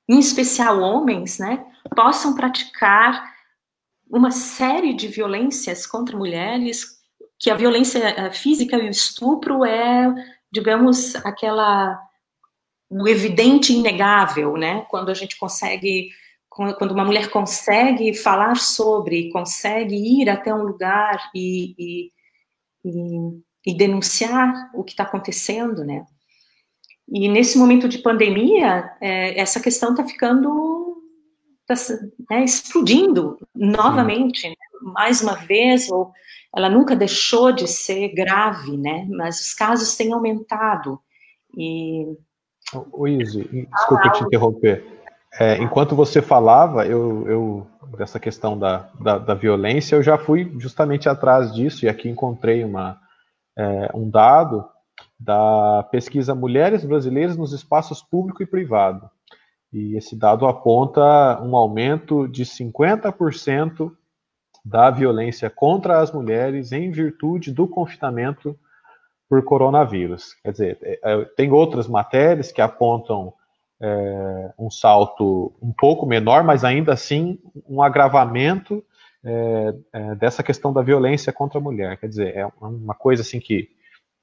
em 0.07 0.19
especial 0.19 0.79
homens, 0.79 1.39
né, 1.39 1.65
possam 1.95 2.35
praticar 2.35 3.35
uma 4.09 4.31
série 4.31 4.93
de 4.93 5.07
violências 5.07 5.85
contra 5.85 6.17
mulheres, 6.17 6.94
que 7.39 7.49
a 7.49 7.55
violência 7.55 7.99
eh, 7.99 8.31
física 8.31 8.77
e 8.77 8.87
o 8.87 8.91
estupro 8.91 9.65
é, 9.65 10.13
digamos, 10.51 11.15
aquela 11.17 11.99
o 12.89 13.07
evidente 13.07 13.73
inegável, 13.73 14.55
né? 14.55 14.85
Quando 14.89 15.09
a 15.09 15.13
gente 15.13 15.37
consegue, 15.37 16.09
quando 16.49 16.91
uma 16.91 17.03
mulher 17.03 17.29
consegue 17.29 18.13
falar 18.13 18.55
sobre, 18.55 19.31
consegue 19.31 19.95
ir 19.95 20.29
até 20.29 20.53
um 20.53 20.63
lugar 20.63 21.29
e, 21.33 21.75
e, 21.77 22.11
e, 22.85 23.71
e 23.71 23.77
denunciar 23.77 24.71
o 24.73 24.83
que 24.83 24.91
está 24.91 25.03
acontecendo, 25.03 25.83
né? 25.83 26.05
E 27.07 27.27
nesse 27.27 27.57
momento 27.57 27.87
de 27.87 27.99
pandemia, 27.99 28.91
é, 29.01 29.39
essa 29.39 29.59
questão 29.59 29.91
está 29.91 30.03
ficando, 30.05 31.03
tá, 31.67 31.75
né, 32.29 32.43
explodindo 32.43 33.37
novamente? 33.53 34.54
Mais 34.85 35.21
uma 35.21 35.33
vez, 35.33 35.89
ou 35.89 36.11
ela 36.55 36.69
nunca 36.69 36.95
deixou 36.95 37.51
de 37.51 37.67
ser 37.67 38.13
grave, 38.13 38.77
né? 38.77 39.07
Mas 39.09 39.39
os 39.41 39.53
casos 39.53 39.95
têm 39.95 40.13
aumentado. 40.13 40.99
E. 41.57 42.05
O 42.91 43.07
Izzy, 43.07 43.67
desculpa 43.71 44.09
te 44.11 44.23
interromper. 44.23 44.85
É, 45.39 45.57
enquanto 45.61 45.95
você 45.95 46.21
falava, 46.21 46.85
eu, 46.85 47.27
eu 47.27 47.67
dessa 47.97 48.19
questão 48.19 48.57
da, 48.57 48.89
da, 48.99 49.17
da, 49.17 49.33
violência, 49.33 49.95
eu 49.95 50.03
já 50.03 50.17
fui 50.17 50.51
justamente 50.57 51.07
atrás 51.09 51.53
disso 51.53 51.85
e 51.85 51.89
aqui 51.89 52.09
encontrei 52.09 52.63
uma, 52.63 52.99
é, 53.57 53.91
um 53.93 54.09
dado 54.09 54.65
da 55.19 55.83
pesquisa 55.91 56.33
Mulheres 56.33 56.83
Brasileiras 56.83 57.37
nos 57.37 57.53
Espaços 57.53 58.01
Público 58.01 58.41
e 58.41 58.45
Privado. 58.45 59.09
E 59.71 59.97
esse 59.97 60.15
dado 60.15 60.45
aponta 60.45 61.41
um 61.41 61.55
aumento 61.55 62.27
de 62.27 62.45
50% 62.45 63.91
da 64.65 64.89
violência 64.89 65.47
contra 65.47 65.99
as 65.99 66.11
mulheres 66.11 66.71
em 66.71 66.89
virtude 66.89 67.51
do 67.51 67.67
confinamento 67.67 68.57
por 69.29 69.43
coronavírus. 69.43 70.33
Quer 70.41 70.51
dizer, 70.51 70.79
é, 70.81 70.99
é, 71.03 71.25
tem 71.37 71.51
outras 71.51 71.87
matérias 71.87 72.51
que 72.51 72.61
apontam 72.61 73.31
é, 73.79 74.51
um 74.57 74.71
salto 74.71 75.53
um 75.61 75.71
pouco 75.71 76.07
menor, 76.07 76.43
mas 76.43 76.63
ainda 76.63 76.93
assim 76.93 77.39
um 77.69 77.79
agravamento 77.79 78.83
é, 79.23 79.75
é, 79.93 80.15
dessa 80.15 80.41
questão 80.41 80.73
da 80.73 80.81
violência 80.81 81.31
contra 81.31 81.59
a 81.59 81.61
mulher. 81.61 81.97
Quer 81.97 82.07
dizer, 82.07 82.35
é 82.35 82.47
uma 82.59 82.95
coisa 82.95 83.21
assim 83.21 83.39
que, 83.39 83.69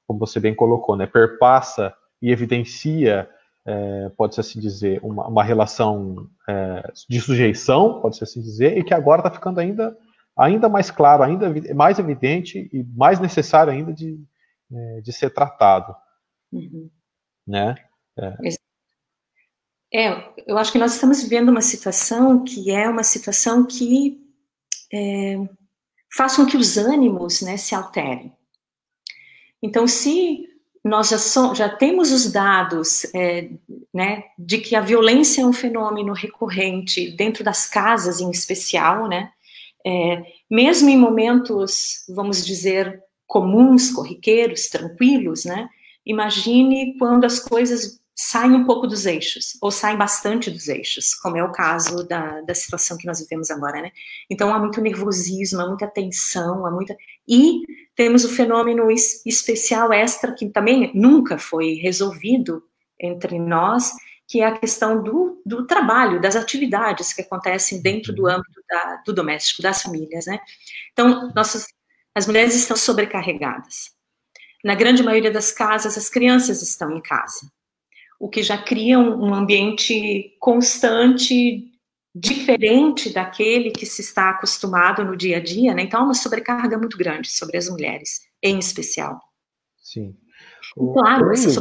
como 0.09 0.19
você 0.19 0.41
bem 0.41 0.55
colocou, 0.55 0.97
né, 0.97 1.07
perpassa 1.07 1.95
e 2.21 2.33
evidencia, 2.33 3.29
é, 3.65 4.11
pode-se 4.17 4.41
assim 4.41 4.59
dizer, 4.59 4.99
uma, 5.05 5.29
uma 5.29 5.45
relação 5.45 6.29
de 7.09 7.21
sujeição, 7.21 8.01
pode-se 8.01 8.25
assim 8.25 8.41
dizer, 8.41 8.77
e 8.77 8.83
que 8.83 8.93
agora 8.93 9.21
está 9.21 9.31
ficando 9.31 9.61
ainda, 9.61 9.97
ainda 10.37 10.69
mais 10.69 10.91
claro, 10.91 11.23
ainda 11.23 11.53
mais 11.75 11.99
evidente 11.99 12.69
e 12.73 12.85
mais 12.97 13.21
necessário 13.21 13.73
ainda 13.73 13.93
de, 13.93 14.19
é, 14.73 15.01
de 15.01 15.13
ser 15.13 15.31
tratado. 15.31 15.95
Uhum. 16.53 16.91
Né? 17.47 17.75
É. 18.19 20.09
é, 20.09 20.35
eu 20.47 20.59
acho 20.59 20.73
que 20.73 20.79
nós 20.79 20.95
estamos 20.95 21.23
vivendo 21.23 21.49
uma 21.49 21.63
situação 21.63 22.45
que 22.45 22.71
é 22.71 22.89
uma 22.89 23.03
situação 23.03 23.67
que 23.67 24.21
é, 24.93 25.37
faz 26.15 26.37
com 26.37 26.47
que 26.47 26.57
os 26.57 26.77
ânimos 26.77 27.41
né, 27.41 27.57
se 27.57 27.75
alterem. 27.75 28.33
Então, 29.63 29.87
se 29.87 30.49
nós 30.85 31.09
já, 31.11 31.19
so, 31.19 31.55
já 31.55 31.69
temos 31.69 32.11
os 32.11 32.31
dados 32.31 33.05
é, 33.15 33.51
né, 33.95 34.25
de 34.39 34.59
que 34.59 34.75
a 34.75 34.81
violência 34.81 35.43
é 35.43 35.47
um 35.47 35.53
fenômeno 35.53 36.13
recorrente 36.13 37.11
dentro 37.17 37.45
das 37.45 37.67
casas, 37.69 38.21
em 38.21 38.31
especial, 38.31 39.09
né, 39.09 39.33
é, 39.87 40.23
mesmo 40.51 40.89
em 40.89 40.97
momentos, 40.97 42.05
vamos 42.09 42.45
dizer, 42.45 43.03
comuns, 43.27 43.91
corriqueiros, 43.91 44.69
tranquilos, 44.69 45.45
né, 45.45 45.69
imagine 46.05 46.97
quando 46.99 47.25
as 47.25 47.39
coisas 47.39 48.03
saem 48.15 48.53
um 48.53 48.65
pouco 48.65 48.87
dos 48.87 49.07
eixos, 49.07 49.57
ou 49.61 49.71
saem 49.71 49.97
bastante 49.97 50.51
dos 50.51 50.69
eixos, 50.69 51.15
como 51.15 51.37
é 51.37 51.43
o 51.43 51.51
caso 51.51 52.07
da, 52.07 52.41
da 52.43 52.55
situação 52.55 52.97
que 52.97 53.07
nós 53.07 53.21
vivemos 53.21 53.51
agora, 53.51 53.81
né? 53.81 53.91
Então 54.31 54.55
há 54.55 54.59
muito 54.59 54.81
nervosismo, 54.81 55.61
há 55.61 55.67
muita 55.67 55.87
tensão, 55.87 56.67
há 56.67 56.71
muita. 56.71 56.95
E 57.27 57.63
temos 57.97 58.25
o 58.25 58.29
fenômeno 58.29 58.91
especial 59.27 59.93
extra 59.93 60.35
que 60.35 60.49
também 60.51 60.93
nunca 60.95 61.39
foi 61.39 61.75
resolvido 61.75 62.63
entre 63.01 63.39
nós, 63.39 63.93
que 64.33 64.41
é 64.41 64.47
a 64.47 64.59
questão 64.59 65.03
do, 65.03 65.43
do 65.45 65.67
trabalho, 65.67 66.19
das 66.19 66.37
atividades 66.37 67.13
que 67.13 67.21
acontecem 67.21 67.83
dentro 67.83 68.15
do 68.15 68.27
âmbito 68.27 68.63
da, 68.67 69.03
do 69.05 69.13
doméstico, 69.13 69.61
das 69.61 69.83
famílias, 69.83 70.25
né? 70.25 70.41
Então, 70.91 71.31
nossas, 71.37 71.67
as 72.15 72.27
mulheres 72.27 72.55
estão 72.55 72.75
sobrecarregadas. 72.75 73.91
Na 74.65 74.75
grande 74.75 75.03
maioria 75.03 75.31
das 75.31 75.53
casas, 75.53 75.99
as 75.99 76.09
crianças 76.09 76.63
estão 76.63 76.97
em 76.97 77.03
casa 77.03 77.47
o 78.19 78.29
que 78.29 78.41
já 78.41 78.57
cria 78.57 79.01
um, 79.01 79.31
um 79.31 79.35
ambiente 79.35 80.37
constante, 80.39 81.73
diferente 82.15 83.13
daquele 83.13 83.73
que 83.73 83.85
se 83.85 84.01
está 84.01 84.31
acostumado 84.31 85.05
no 85.05 85.17
dia 85.17 85.39
a 85.39 85.41
dia, 85.43 85.75
né? 85.75 85.83
Então, 85.83 86.03
é 86.03 86.05
uma 86.05 86.15
sobrecarga 86.15 86.79
muito 86.79 86.97
grande 86.97 87.29
sobre 87.29 87.59
as 87.59 87.69
mulheres, 87.69 88.21
em 88.41 88.61
especial. 88.61 89.21
Sim. 89.77 90.17
O... 90.77 90.93
Claro, 90.93 91.33
essa 91.33 91.61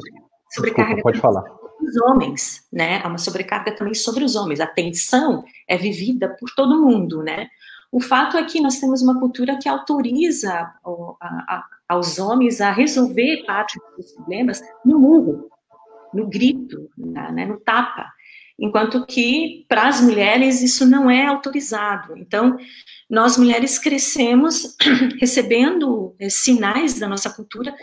sobrecarga 0.51 0.93
Desculpa, 0.93 1.01
pode 1.01 1.19
falar. 1.19 1.60
Os 1.81 1.95
homens, 2.03 2.67
né? 2.71 3.01
Há 3.03 3.07
uma 3.07 3.17
sobrecarga 3.17 3.75
também 3.75 3.93
sobre 3.93 4.23
os 4.23 4.35
homens. 4.35 4.59
A 4.59 4.67
tensão 4.67 5.43
é 5.67 5.77
vivida 5.77 6.29
por 6.39 6.49
todo 6.55 6.81
mundo, 6.81 7.21
né? 7.23 7.49
O 7.91 7.99
fato 7.99 8.37
é 8.37 8.45
que 8.45 8.61
nós 8.61 8.79
temos 8.79 9.01
uma 9.01 9.19
cultura 9.19 9.57
que 9.61 9.67
autoriza 9.67 10.53
a, 10.53 10.73
a, 11.21 11.65
aos 11.89 12.17
homens 12.19 12.61
a 12.61 12.71
resolver 12.71 13.43
parte 13.45 13.77
dos 13.97 14.13
problemas 14.13 14.61
no 14.85 14.97
murro, 14.97 15.49
no 16.13 16.27
grito, 16.27 16.89
né, 16.97 17.45
no 17.45 17.59
tapa, 17.59 18.09
enquanto 18.57 19.05
que 19.05 19.65
para 19.67 19.89
as 19.89 19.99
mulheres 19.99 20.61
isso 20.61 20.85
não 20.85 21.09
é 21.09 21.25
autorizado. 21.25 22.17
Então, 22.17 22.57
nós 23.09 23.37
mulheres 23.37 23.77
crescemos 23.77 24.77
recebendo 25.19 26.15
é, 26.17 26.29
sinais 26.29 26.97
da 26.97 27.09
nossa 27.09 27.29
cultura 27.29 27.75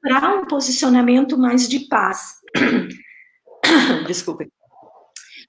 para 0.00 0.34
um 0.34 0.46
posicionamento 0.46 1.38
mais 1.38 1.68
de 1.68 1.80
paz. 1.88 2.40
Desculpe. 4.06 4.50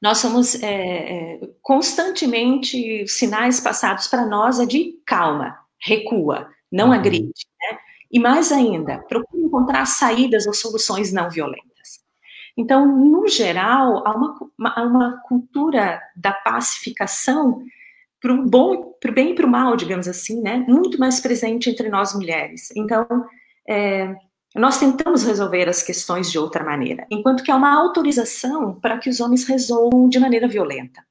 Nós 0.01 0.17
somos 0.17 0.61
é, 0.61 0.65
é, 0.65 1.39
constantemente 1.61 3.07
sinais 3.07 3.59
passados 3.59 4.07
para 4.07 4.25
nós 4.25 4.59
é 4.59 4.65
de 4.65 4.99
calma, 5.05 5.57
recua, 5.81 6.49
não 6.71 6.87
uhum. 6.87 6.93
agride, 6.93 7.47
né? 7.61 7.77
E 8.11 8.19
mais 8.19 8.51
ainda, 8.51 8.99
procure 9.07 9.43
encontrar 9.43 9.85
saídas 9.85 10.45
ou 10.45 10.53
soluções 10.53 11.11
não 11.13 11.29
violentas. 11.29 12.03
Então, 12.55 12.85
no 12.85 13.27
geral, 13.27 14.05
há 14.05 14.15
uma, 14.15 14.37
uma, 14.59 14.83
uma 14.83 15.21
cultura 15.27 16.01
da 16.15 16.31
pacificação 16.31 17.63
para 18.21 18.33
o 18.33 18.45
bom, 18.45 18.93
para 19.01 19.11
o 19.11 19.13
bem 19.13 19.31
e 19.31 19.35
para 19.35 19.45
o 19.45 19.49
mal, 19.49 19.75
digamos 19.75 20.07
assim, 20.07 20.41
né? 20.41 20.65
Muito 20.67 20.99
mais 20.99 21.19
presente 21.19 21.69
entre 21.69 21.89
nós 21.89 22.13
mulheres. 22.13 22.69
Então, 22.75 23.05
é, 23.67 24.13
nós 24.55 24.79
tentamos 24.79 25.23
resolver 25.23 25.67
as 25.67 25.81
questões 25.81 26.31
de 26.31 26.37
outra 26.37 26.63
maneira, 26.63 27.07
enquanto 27.09 27.43
que 27.43 27.51
há 27.51 27.55
uma 27.55 27.75
autorização 27.75 28.79
para 28.79 28.97
que 28.97 29.09
os 29.09 29.19
homens 29.19 29.45
resolvam 29.45 30.07
de 30.07 30.19
maneira 30.19 30.47
violenta. 30.47 31.03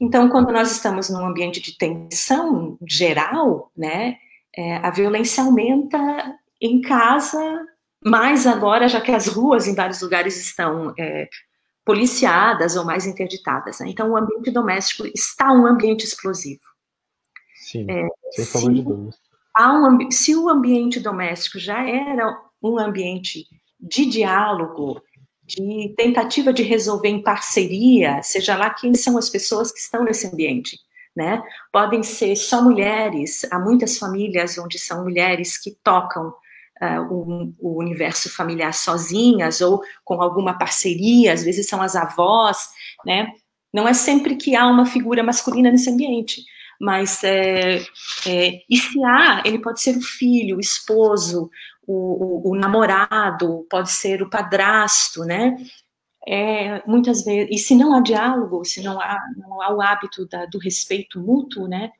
Então, 0.00 0.28
quando 0.28 0.52
nós 0.52 0.70
estamos 0.72 1.08
num 1.10 1.24
ambiente 1.24 1.60
de 1.60 1.76
tensão 1.76 2.78
geral, 2.88 3.70
né, 3.76 4.16
é, 4.56 4.76
a 4.76 4.90
violência 4.90 5.42
aumenta 5.42 5.98
em 6.60 6.80
casa 6.80 7.66
mais 8.04 8.46
agora, 8.46 8.88
já 8.88 9.00
que 9.00 9.12
as 9.12 9.26
ruas 9.28 9.66
em 9.66 9.74
vários 9.74 10.00
lugares 10.00 10.36
estão 10.36 10.92
é, 10.98 11.28
policiadas 11.84 12.76
ou 12.76 12.84
mais 12.84 13.06
interditadas. 13.06 13.80
Né? 13.80 13.88
Então, 13.88 14.10
o 14.10 14.16
ambiente 14.16 14.50
doméstico 14.50 15.06
está 15.06 15.52
um 15.52 15.66
ambiente 15.66 16.04
explosivo. 16.04 16.62
Sim, 17.54 17.86
é, 17.88 18.08
sem 18.32 18.44
sombra 18.44 18.74
de 18.74 18.82
dúvida. 18.82 19.16
Um, 19.58 20.10
se 20.10 20.34
o 20.34 20.48
ambiente 20.48 20.98
doméstico 20.98 21.58
já 21.58 21.86
era 21.86 22.40
um 22.62 22.78
ambiente 22.78 23.46
de 23.80 24.06
diálogo, 24.06 25.02
de 25.44 25.92
tentativa 25.96 26.52
de 26.52 26.62
resolver 26.62 27.08
em 27.08 27.22
parceria, 27.22 28.22
seja 28.22 28.56
lá 28.56 28.70
quem 28.70 28.94
são 28.94 29.18
as 29.18 29.28
pessoas 29.28 29.72
que 29.72 29.80
estão 29.80 30.04
nesse 30.04 30.26
ambiente, 30.26 30.78
né? 31.14 31.42
Podem 31.72 32.02
ser 32.02 32.36
só 32.36 32.62
mulheres, 32.62 33.44
há 33.50 33.58
muitas 33.58 33.98
famílias 33.98 34.56
onde 34.56 34.78
são 34.78 35.02
mulheres 35.02 35.58
que 35.58 35.76
tocam 35.82 36.28
uh, 36.28 37.12
o, 37.12 37.54
o, 37.58 37.78
universo 37.78 38.34
familiar 38.34 38.72
sozinhas 38.72 39.60
ou 39.60 39.82
com 40.04 40.22
alguma 40.22 40.56
parceria, 40.56 41.32
às 41.32 41.42
vezes 41.42 41.68
são 41.68 41.82
as 41.82 41.96
avós, 41.96 42.68
né? 43.04 43.28
Não 43.74 43.88
é 43.88 43.94
sempre 43.94 44.36
que 44.36 44.54
há 44.54 44.66
uma 44.66 44.86
figura 44.86 45.22
masculina 45.22 45.70
nesse 45.70 45.90
ambiente, 45.90 46.42
mas 46.80 47.22
é, 47.24 47.76
é, 48.26 48.60
e 48.68 48.76
se 48.76 49.02
há, 49.04 49.42
ele 49.44 49.58
pode 49.58 49.80
ser 49.80 49.96
o 49.96 50.02
filho, 50.02 50.56
o 50.56 50.60
esposo, 50.60 51.50
o, 51.86 52.48
o, 52.48 52.52
o 52.52 52.54
namorado, 52.56 53.66
pode 53.70 53.90
ser 53.90 54.22
o 54.22 54.30
padrasto, 54.30 55.24
né? 55.24 55.56
É, 56.26 56.86
muitas 56.86 57.24
vezes, 57.24 57.48
e 57.50 57.58
se 57.58 57.74
não 57.74 57.94
há 57.94 58.00
diálogo, 58.00 58.64
se 58.64 58.80
não 58.82 59.00
há, 59.00 59.18
não 59.36 59.60
há 59.60 59.74
o 59.74 59.80
hábito 59.80 60.26
da, 60.28 60.46
do 60.46 60.58
respeito 60.58 61.20
mútuo, 61.20 61.66
né, 61.66 61.90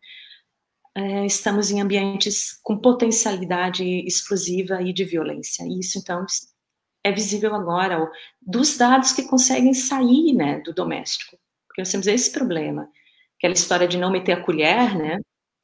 é, 0.95 1.27
estamos 1.27 1.71
em 1.71 1.81
ambientes 1.81 2.59
com 2.63 2.79
potencialidade 2.79 3.85
explosiva 4.07 4.81
e 4.83 4.93
de 4.93 5.05
violência. 5.05 5.65
Isso, 5.67 5.99
então, 5.99 6.25
é 7.03 7.11
visível 7.11 7.55
agora, 7.55 8.09
dos 8.41 8.77
dados 8.77 9.13
que 9.13 9.25
conseguem 9.25 9.75
sair 9.75 10.35
né, 10.35 10.61
do 10.61 10.73
doméstico. 10.73 11.37
Porque 11.67 11.81
nós 11.81 11.91
temos 11.91 12.07
esse 12.07 12.31
problema. 12.31 12.89
Aquela 13.39 13.55
história 13.55 13.89
de 13.89 13.99
não 13.99 14.13
meter 14.13 14.33
a 14.33 14.43
colher, 14.43 14.97
né? 14.97 15.19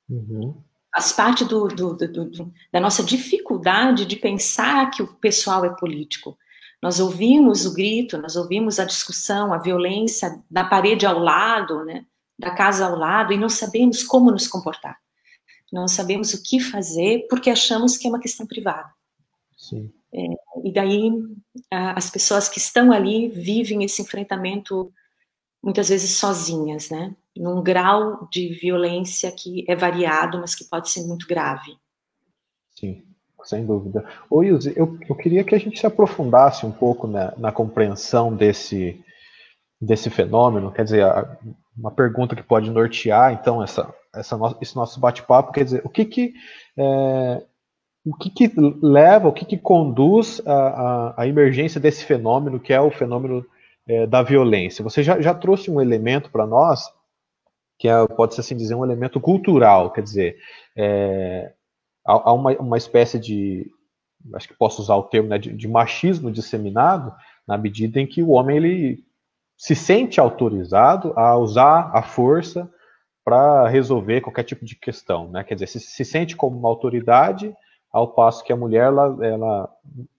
Uhum. 0.08 0.60
Faz 0.94 1.12
parte 1.12 1.44
do, 1.44 1.68
do, 1.68 1.94
do, 1.94 2.52
da 2.72 2.80
nossa 2.80 3.02
dificuldade 3.02 4.04
de 4.04 4.16
pensar 4.16 4.90
que 4.90 5.02
o 5.02 5.14
pessoal 5.14 5.64
é 5.64 5.70
político. 5.70 6.36
Nós 6.82 7.00
ouvimos 7.00 7.66
o 7.66 7.74
grito, 7.74 8.16
nós 8.18 8.36
ouvimos 8.36 8.78
a 8.78 8.84
discussão, 8.84 9.52
a 9.52 9.58
violência 9.58 10.42
da 10.50 10.64
parede 10.64 11.04
ao 11.04 11.18
lado, 11.18 11.84
né? 11.84 12.06
Da 12.38 12.52
casa 12.52 12.86
ao 12.86 12.96
lado, 12.96 13.32
e 13.32 13.36
não 13.36 13.48
sabemos 13.48 14.02
como 14.04 14.30
nos 14.30 14.46
comportar. 14.46 14.96
Não 15.72 15.88
sabemos 15.88 16.32
o 16.32 16.42
que 16.42 16.60
fazer 16.60 17.26
porque 17.28 17.50
achamos 17.50 17.96
que 17.96 18.06
é 18.06 18.10
uma 18.10 18.20
questão 18.20 18.46
privada. 18.46 18.90
É, 20.12 20.26
e 20.64 20.72
daí 20.72 21.10
a, 21.70 21.98
as 21.98 22.08
pessoas 22.10 22.48
que 22.48 22.58
estão 22.58 22.92
ali 22.92 23.28
vivem 23.28 23.84
esse 23.84 24.00
enfrentamento 24.00 24.92
muitas 25.62 25.88
vezes 25.88 26.12
sozinhas, 26.12 26.88
né? 26.90 27.14
Num 27.38 27.62
grau 27.62 28.28
de 28.30 28.48
violência 28.48 29.30
que 29.30 29.64
é 29.68 29.76
variado, 29.76 30.38
mas 30.38 30.54
que 30.54 30.64
pode 30.64 30.90
ser 30.90 31.06
muito 31.06 31.26
grave. 31.26 31.76
Sim, 32.74 33.04
sem 33.44 33.64
dúvida. 33.64 34.04
Ô, 34.28 34.42
Ilse, 34.42 34.72
eu, 34.76 34.98
eu 35.08 35.14
queria 35.14 35.44
que 35.44 35.54
a 35.54 35.58
gente 35.58 35.78
se 35.78 35.86
aprofundasse 35.86 36.66
um 36.66 36.72
pouco 36.72 37.06
na, 37.06 37.32
na 37.36 37.52
compreensão 37.52 38.34
desse, 38.34 39.00
desse 39.80 40.10
fenômeno, 40.10 40.72
quer 40.72 40.84
dizer, 40.84 41.04
uma 41.76 41.90
pergunta 41.90 42.34
que 42.34 42.42
pode 42.42 42.70
nortear, 42.70 43.32
então, 43.32 43.62
essa, 43.62 43.92
essa 44.14 44.36
no, 44.36 44.56
esse 44.60 44.74
nosso 44.74 44.98
bate-papo, 44.98 45.52
quer 45.52 45.64
dizer, 45.64 45.82
o 45.84 45.88
que 45.88 46.04
que, 46.04 46.34
é, 46.76 47.42
o 48.04 48.14
que, 48.16 48.30
que 48.30 48.52
leva, 48.82 49.28
o 49.28 49.32
que, 49.32 49.44
que 49.44 49.56
conduz 49.56 50.42
à 50.46 51.26
emergência 51.26 51.80
desse 51.80 52.04
fenômeno, 52.04 52.58
que 52.58 52.72
é 52.72 52.80
o 52.80 52.90
fenômeno 52.90 53.44
é, 53.86 54.06
da 54.06 54.22
violência? 54.22 54.82
Você 54.82 55.02
já, 55.02 55.20
já 55.20 55.32
trouxe 55.32 55.70
um 55.70 55.80
elemento 55.80 56.30
para 56.30 56.46
nós, 56.46 56.92
que 57.78 57.88
é, 57.88 58.06
pode-se 58.08 58.40
assim 58.40 58.56
dizer, 58.56 58.74
um 58.74 58.84
elemento 58.84 59.20
cultural, 59.20 59.92
quer 59.92 60.02
dizer, 60.02 60.36
é, 60.76 61.52
há, 62.04 62.32
uma, 62.32 62.52
uma 62.58 62.76
espécie 62.76 63.18
de, 63.18 63.70
acho 64.34 64.48
que 64.48 64.54
posso 64.54 64.82
usar 64.82 64.96
o 64.96 65.04
termo, 65.04 65.28
né, 65.28 65.38
de, 65.38 65.52
de, 65.52 65.68
machismo 65.68 66.30
disseminado, 66.30 67.14
na 67.46 67.56
medida 67.56 68.00
em 68.00 68.06
que 68.06 68.22
o 68.22 68.30
homem 68.30 68.56
ele 68.56 69.04
se 69.56 69.74
sente 69.74 70.20
autorizado 70.20 71.12
a 71.16 71.36
usar 71.36 71.90
a 71.94 72.02
força 72.02 72.70
para 73.24 73.68
resolver 73.68 74.22
qualquer 74.22 74.44
tipo 74.44 74.64
de 74.64 74.74
questão, 74.74 75.30
né? 75.30 75.44
Quer 75.44 75.54
dizer, 75.54 75.66
se, 75.66 75.80
se 75.80 76.04
sente 76.04 76.34
como 76.34 76.58
uma 76.58 76.68
autoridade, 76.68 77.54
ao 77.92 78.08
passo 78.08 78.44
que 78.44 78.52
a 78.52 78.56
mulher, 78.56 78.86
ela, 78.86 79.16
ela 79.24 79.70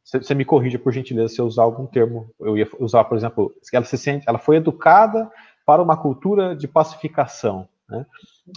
você 0.03 0.33
me 0.33 0.43
corrija 0.43 0.79
por 0.79 0.91
gentileza 0.91 1.35
se 1.35 1.41
eu 1.41 1.45
usar 1.45 1.63
algum 1.63 1.85
termo, 1.85 2.31
eu 2.39 2.57
ia 2.57 2.67
usar, 2.79 3.03
por 3.03 3.17
exemplo, 3.17 3.53
ela 3.71 3.85
se 3.85 3.97
sente, 3.97 4.25
ela 4.27 4.39
foi 4.39 4.57
educada 4.57 5.29
para 5.69 5.83
uma 5.83 5.95
cultura 5.95 6.55
de 6.55 6.67
pacificação, 6.67 7.69
né? 7.87 8.03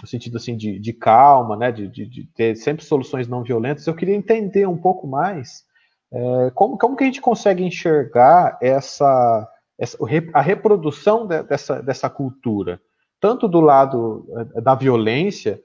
no 0.01 0.09
sentido 0.09 0.39
assim 0.39 0.57
de, 0.57 0.79
de 0.79 0.95
calma, 0.95 1.59
né? 1.59 1.71
De, 1.71 1.87
de, 1.87 2.07
de, 2.07 2.25
ter 2.29 2.57
sempre 2.57 2.83
soluções 2.87 3.29
não 3.29 3.43
violentas. 3.43 3.87
Eu 3.87 3.95
queria 3.95 4.15
entender 4.15 4.67
um 4.67 4.79
pouco 4.79 5.07
mais 5.07 5.63
é, 6.11 6.51
como, 6.55 6.79
como 6.79 6.97
que 6.97 7.05
a 7.05 7.07
gente 7.07 7.21
consegue 7.21 7.63
enxergar 7.63 8.57
essa, 8.63 9.47
essa 9.79 9.99
a 10.33 10.41
reprodução 10.41 11.27
de, 11.27 11.43
dessa, 11.43 11.83
dessa 11.83 12.09
cultura, 12.09 12.81
tanto 13.21 13.47
do 13.47 13.61
lado 13.61 14.27
é, 14.57 14.63
da 14.63 14.75
violência 14.75 15.63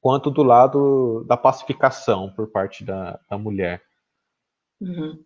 quanto 0.00 0.32
do 0.32 0.42
lado 0.42 1.24
da 1.28 1.36
pacificação 1.36 2.32
por 2.34 2.48
parte 2.48 2.82
da, 2.82 3.20
da 3.30 3.38
mulher. 3.38 3.80
Uhum. 4.80 5.16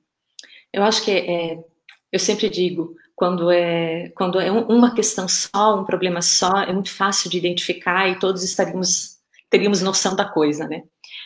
Eu 0.70 0.82
acho 0.82 1.02
que 1.02 1.12
é, 1.12 1.64
eu 2.12 2.18
sempre 2.18 2.50
digo, 2.50 2.94
quando 3.16 3.50
é, 3.50 4.10
quando 4.10 4.38
é 4.38 4.52
uma 4.52 4.94
questão 4.94 5.26
só, 5.26 5.80
um 5.80 5.84
problema 5.84 6.20
só, 6.20 6.58
é 6.58 6.72
muito 6.72 6.92
fácil 6.92 7.30
de 7.30 7.38
identificar 7.38 8.08
e 8.08 8.18
todos 8.18 8.44
estaríamos, 8.44 9.16
teríamos 9.48 9.80
noção 9.80 10.14
da 10.14 10.26
coisa, 10.26 10.68
né? 10.68 10.82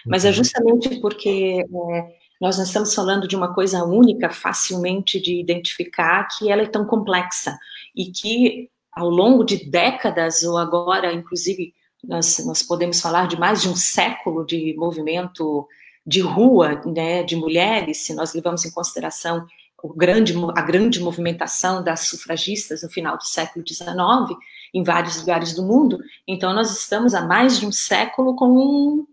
Mas 0.06 0.24
é 0.24 0.28
uhum. 0.28 0.34
justamente 0.34 1.00
porque 1.00 1.64
é, 1.64 2.06
nós 2.40 2.56
não 2.56 2.64
estamos 2.64 2.94
falando 2.94 3.26
de 3.26 3.34
uma 3.34 3.52
coisa 3.52 3.84
única, 3.84 4.30
facilmente 4.30 5.20
de 5.20 5.40
identificar, 5.40 6.28
que 6.28 6.48
ela 6.48 6.62
é 6.62 6.66
tão 6.66 6.86
complexa 6.86 7.58
e 7.94 8.06
que 8.06 8.70
ao 8.92 9.10
longo 9.10 9.42
de 9.42 9.68
décadas, 9.68 10.44
ou 10.44 10.56
agora, 10.56 11.12
inclusive, 11.12 11.74
nós, 12.04 12.44
nós 12.46 12.62
podemos 12.62 13.00
falar 13.00 13.26
de 13.26 13.38
mais 13.38 13.62
de 13.62 13.68
um 13.68 13.74
século 13.76 14.46
de 14.46 14.74
movimento 14.76 15.66
de 16.06 16.20
rua, 16.20 16.80
né, 16.86 17.22
de 17.24 17.34
mulheres, 17.34 17.98
se 17.98 18.14
nós 18.14 18.32
levamos 18.32 18.64
em 18.64 18.70
consideração 18.70 19.44
grande, 19.88 20.34
a 20.54 20.62
grande 20.62 21.00
movimentação 21.00 21.82
das 21.82 22.08
sufragistas 22.08 22.82
no 22.82 22.88
final 22.88 23.16
do 23.16 23.24
século 23.24 23.64
XIX, 23.66 24.38
em 24.74 24.82
vários 24.82 25.18
lugares 25.18 25.54
do 25.54 25.62
mundo. 25.62 25.98
Então, 26.26 26.52
nós 26.52 26.76
estamos 26.76 27.14
há 27.14 27.22
mais 27.22 27.58
de 27.58 27.66
um 27.66 27.72
século 27.72 28.34
com 28.34 29.06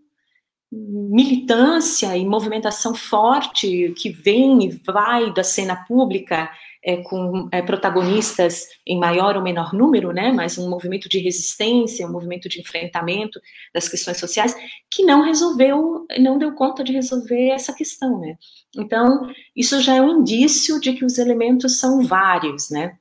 militância 0.70 2.14
e 2.16 2.26
movimentação 2.26 2.94
forte 2.94 3.94
que 3.96 4.10
vem 4.10 4.64
e 4.64 4.68
vai 4.84 5.32
da 5.32 5.42
cena 5.42 5.74
pública 5.74 6.50
é, 6.84 6.98
com 6.98 7.48
é, 7.50 7.62
protagonistas 7.62 8.68
em 8.86 8.98
maior 8.98 9.36
ou 9.36 9.42
menor 9.42 9.72
número, 9.72 10.12
né, 10.12 10.30
mas 10.30 10.58
um 10.58 10.68
movimento 10.68 11.08
de 11.08 11.18
resistência, 11.18 12.06
um 12.06 12.12
movimento 12.12 12.48
de 12.48 12.60
enfrentamento 12.60 13.40
das 13.74 13.88
questões 13.88 14.18
sociais 14.18 14.54
que 14.90 15.02
não 15.04 15.22
resolveu, 15.22 16.06
não 16.18 16.38
deu 16.38 16.54
conta 16.54 16.84
de 16.84 16.92
resolver 16.92 17.48
essa 17.50 17.72
questão, 17.72 18.20
né. 18.20 18.36
Então, 18.78 19.30
isso 19.54 19.80
já 19.80 19.96
é 19.96 20.00
um 20.00 20.20
indício 20.20 20.80
de 20.80 20.92
que 20.92 21.04
os 21.04 21.18
elementos 21.18 21.78
são 21.80 22.02
vários, 22.02 22.70
né. 22.70 22.96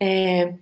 É, 0.00 0.54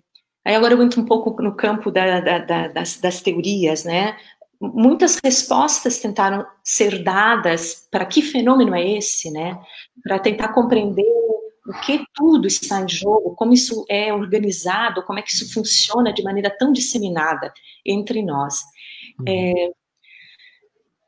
aí 0.44 0.55
agora 0.55 0.74
eu 0.74 0.83
entro 0.83 1.00
um 1.00 1.07
pouco 1.07 1.42
no 1.42 1.57
campo 1.57 1.90
da, 1.90 2.20
da, 2.20 2.38
da, 2.38 2.68
das, 2.68 3.00
das 3.00 3.20
teorias, 3.20 3.85
né, 3.85 4.16
muitas 4.61 5.18
respostas 5.22 5.98
tentaram 5.98 6.46
ser 6.62 7.03
dadas 7.03 7.87
para 7.90 8.07
que 8.07 8.22
fenômeno 8.22 8.74
é 8.74 8.96
esse, 8.96 9.31
né? 9.31 9.59
Para 10.03 10.18
tentar 10.18 10.48
compreender 10.48 11.05
o 11.66 11.72
que 11.85 12.05
tudo 12.14 12.46
está 12.46 12.81
em 12.83 12.88
jogo, 12.88 13.35
como 13.35 13.53
isso 13.53 13.85
é 13.88 14.12
organizado, 14.12 15.03
como 15.03 15.18
é 15.18 15.22
que 15.22 15.31
isso 15.31 15.53
funciona 15.53 16.12
de 16.12 16.22
maneira 16.22 16.50
tão 16.50 16.72
disseminada 16.72 17.53
entre 17.85 18.22
nós. 18.22 18.62
Uhum. 19.18 19.24
É, 19.29 19.70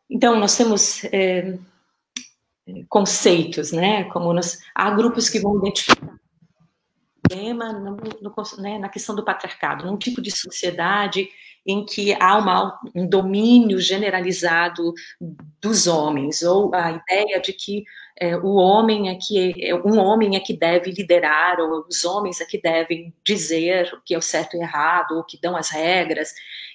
então, 0.08 0.38
nós 0.38 0.56
temos 0.56 1.04
é, 1.04 1.58
conceitos, 2.88 3.72
né? 3.72 4.04
Como 4.04 4.32
nós, 4.32 4.58
há 4.74 4.90
grupos 4.90 5.28
que 5.28 5.40
vão 5.40 5.58
identificar 5.58 6.16
problema 7.26 7.72
no, 7.72 7.96
no, 7.96 8.34
né, 8.58 8.78
na 8.78 8.88
questão 8.88 9.14
do 9.14 9.24
patriarcado, 9.24 9.84
num 9.84 9.96
tipo 9.96 10.22
de 10.22 10.30
sociedade 10.30 11.28
em 11.66 11.84
que 11.84 12.14
há 12.14 12.38
uma, 12.38 12.78
um 12.94 13.08
domínio 13.08 13.80
generalizado 13.80 14.94
dos 15.60 15.88
homens, 15.88 16.42
ou 16.42 16.72
a 16.72 16.92
ideia 16.92 17.40
de 17.40 17.52
que 17.52 17.84
é, 18.16 18.36
o 18.36 18.54
homem 18.54 19.08
é 19.08 19.18
que 19.20 19.52
é, 19.64 19.74
um 19.74 19.98
homem 19.98 20.36
é 20.36 20.40
que 20.40 20.56
deve 20.56 20.92
liderar, 20.92 21.58
ou 21.58 21.84
os 21.88 22.04
homens 22.04 22.40
é 22.40 22.44
que 22.44 22.60
devem 22.60 23.12
dizer 23.24 23.92
o 23.92 24.00
que 24.04 24.14
é 24.14 24.18
o 24.18 24.22
certo 24.22 24.56
e 24.56 24.60
errado, 24.60 25.16
ou 25.16 25.24
que 25.24 25.40
dão 25.40 25.56
as 25.56 25.70
regras, 25.70 26.32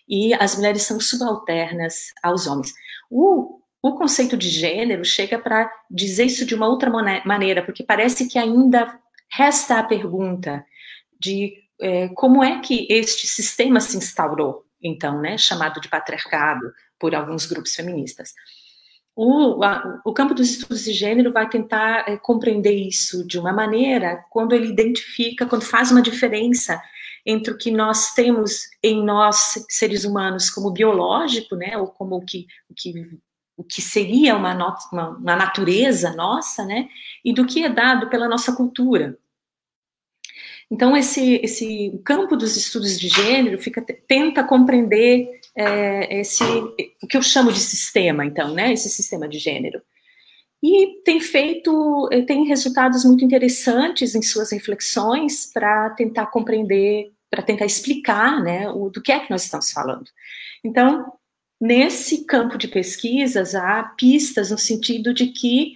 e 0.09 0.33
as 0.33 0.57
mulheres 0.57 0.81
são 0.81 0.99
subalternas 0.99 2.11
aos 2.21 2.45
homens. 2.45 2.73
O, 3.09 3.60
o 3.81 3.95
conceito 3.95 4.37
de 4.37 4.49
gênero 4.49 5.03
chega 5.03 5.39
para 5.39 5.71
dizer 5.89 6.25
isso 6.25 6.45
de 6.45 6.53
uma 6.53 6.67
outra 6.67 6.89
maneira, 7.25 7.63
porque 7.63 7.83
parece 7.83 8.27
que 8.27 8.37
ainda 8.37 8.99
resta 9.31 9.79
a 9.79 9.83
pergunta 9.83 10.63
de 11.19 11.53
é, 11.79 12.09
como 12.09 12.43
é 12.43 12.59
que 12.59 12.85
este 12.89 13.25
sistema 13.25 13.79
se 13.79 13.97
instaurou 13.97 14.65
então, 14.83 15.21
né, 15.21 15.37
chamado 15.37 15.79
de 15.79 15.87
patriarcado 15.87 16.73
por 16.99 17.13
alguns 17.13 17.45
grupos 17.45 17.73
feministas. 17.73 18.33
O, 19.15 19.63
a, 19.63 20.01
o 20.05 20.13
campo 20.13 20.33
dos 20.33 20.49
estudos 20.49 20.83
de 20.83 20.93
gênero 20.93 21.31
vai 21.31 21.47
tentar 21.47 22.05
é, 22.07 22.17
compreender 22.17 22.73
isso 22.73 23.27
de 23.27 23.37
uma 23.37 23.51
maneira 23.51 24.23
quando 24.29 24.53
ele 24.53 24.67
identifica, 24.67 25.45
quando 25.45 25.63
faz 25.63 25.91
uma 25.91 26.01
diferença 26.01 26.81
entre 27.25 27.53
o 27.53 27.57
que 27.57 27.69
nós 27.69 28.13
temos 28.13 28.61
em 28.81 29.03
nós, 29.03 29.63
seres 29.69 30.05
humanos, 30.05 30.49
como 30.49 30.71
biológico, 30.71 31.55
né, 31.55 31.77
ou 31.77 31.87
como 31.87 32.15
o 32.15 32.25
que, 32.25 32.47
o 32.69 32.73
que, 32.73 32.93
o 33.61 33.63
que 33.63 33.81
seria 33.81 34.35
uma, 34.35 34.53
uma, 34.91 35.09
uma 35.09 35.35
natureza 35.35 36.13
nossa, 36.15 36.65
né, 36.65 36.89
e 37.23 37.31
do 37.31 37.45
que 37.45 37.63
é 37.63 37.69
dado 37.69 38.09
pela 38.09 38.27
nossa 38.27 38.53
cultura. 38.55 39.17
Então, 40.69 40.97
esse, 40.97 41.39
esse 41.43 42.01
campo 42.03 42.35
dos 42.35 42.57
estudos 42.57 42.99
de 42.99 43.07
gênero 43.07 43.57
fica, 43.61 43.81
tenta 44.07 44.43
compreender 44.43 45.29
é, 45.55 46.21
esse, 46.21 46.43
o 46.43 47.07
que 47.07 47.17
eu 47.17 47.21
chamo 47.21 47.51
de 47.51 47.59
sistema, 47.59 48.25
então, 48.25 48.53
né, 48.53 48.73
esse 48.73 48.89
sistema 48.89 49.27
de 49.27 49.37
gênero. 49.37 49.81
E 50.63 51.01
tem 51.03 51.19
feito, 51.19 52.09
tem 52.25 52.45
resultados 52.45 53.03
muito 53.03 53.25
interessantes 53.25 54.15
em 54.15 54.21
suas 54.21 54.51
reflexões 54.51 55.51
para 55.51 55.89
tentar 55.91 56.27
compreender, 56.27 57.11
para 57.29 57.41
tentar 57.41 57.65
explicar, 57.65 58.41
né, 58.41 58.69
o, 58.69 58.89
do 58.89 59.01
que 59.01 59.11
é 59.11 59.19
que 59.19 59.31
nós 59.31 59.43
estamos 59.43 59.71
falando. 59.71 60.05
Então, 60.63 61.11
nesse 61.61 62.25
campo 62.25 62.57
de 62.57 62.67
pesquisas, 62.67 63.53
há 63.53 63.83
pistas 63.83 64.49
no 64.49 64.57
sentido 64.57 65.13
de 65.13 65.27
que, 65.27 65.75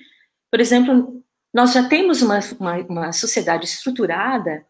por 0.50 0.60
exemplo, 0.60 1.24
nós 1.54 1.74
já 1.74 1.88
temos 1.88 2.24
uma, 2.24 2.40
uma, 2.60 2.78
uma 2.90 3.12
sociedade 3.14 3.66
estruturada 3.66 4.66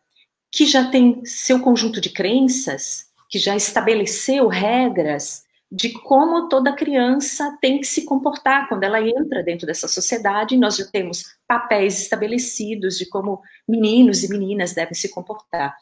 que 0.51 0.65
já 0.65 0.89
tem 0.91 1.23
seu 1.25 1.61
conjunto 1.61 2.01
de 2.01 2.09
crenças, 2.09 3.05
que 3.29 3.39
já 3.39 3.55
estabeleceu 3.55 4.47
regras 4.47 5.45
de 5.71 5.89
como 5.89 6.47
toda 6.47 6.75
criança 6.75 7.57
tem 7.59 7.79
que 7.79 7.87
se 7.87 8.05
comportar 8.05 8.69
quando 8.69 8.83
ela 8.83 9.01
entra 9.01 9.41
dentro 9.41 9.65
dessa 9.65 9.87
sociedade. 9.87 10.57
Nós 10.57 10.77
já 10.77 10.85
temos 10.85 11.23
papéis 11.47 11.99
estabelecidos 11.99 12.97
de 12.97 13.07
como 13.07 13.41
meninos 13.67 14.23
e 14.23 14.29
meninas 14.29 14.73
devem 14.73 14.93
se 14.93 15.09
comportar 15.09 15.75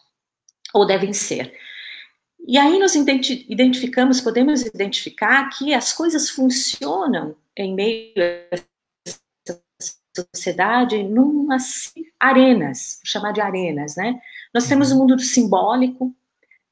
ou 0.73 0.85
devem 0.85 1.11
ser. 1.11 1.53
E 2.45 2.57
aí 2.57 2.77
nós 2.77 2.93
identificamos, 2.95 4.19
podemos 4.19 4.65
identificar 4.65 5.49
que 5.49 5.73
as 5.73 5.93
coisas 5.93 6.29
funcionam 6.29 7.35
em 7.55 7.73
meio 7.73 8.13
a 8.51 10.23
sociedade 10.35 11.01
numas 11.03 11.93
arenas, 12.19 12.99
vou 13.01 13.05
chamar 13.05 13.31
de 13.31 13.39
arenas, 13.39 13.95
né? 13.95 14.19
Nós 14.53 14.67
temos 14.67 14.91
o 14.91 14.97
mundo 14.97 15.15
do 15.15 15.21
simbólico, 15.21 16.13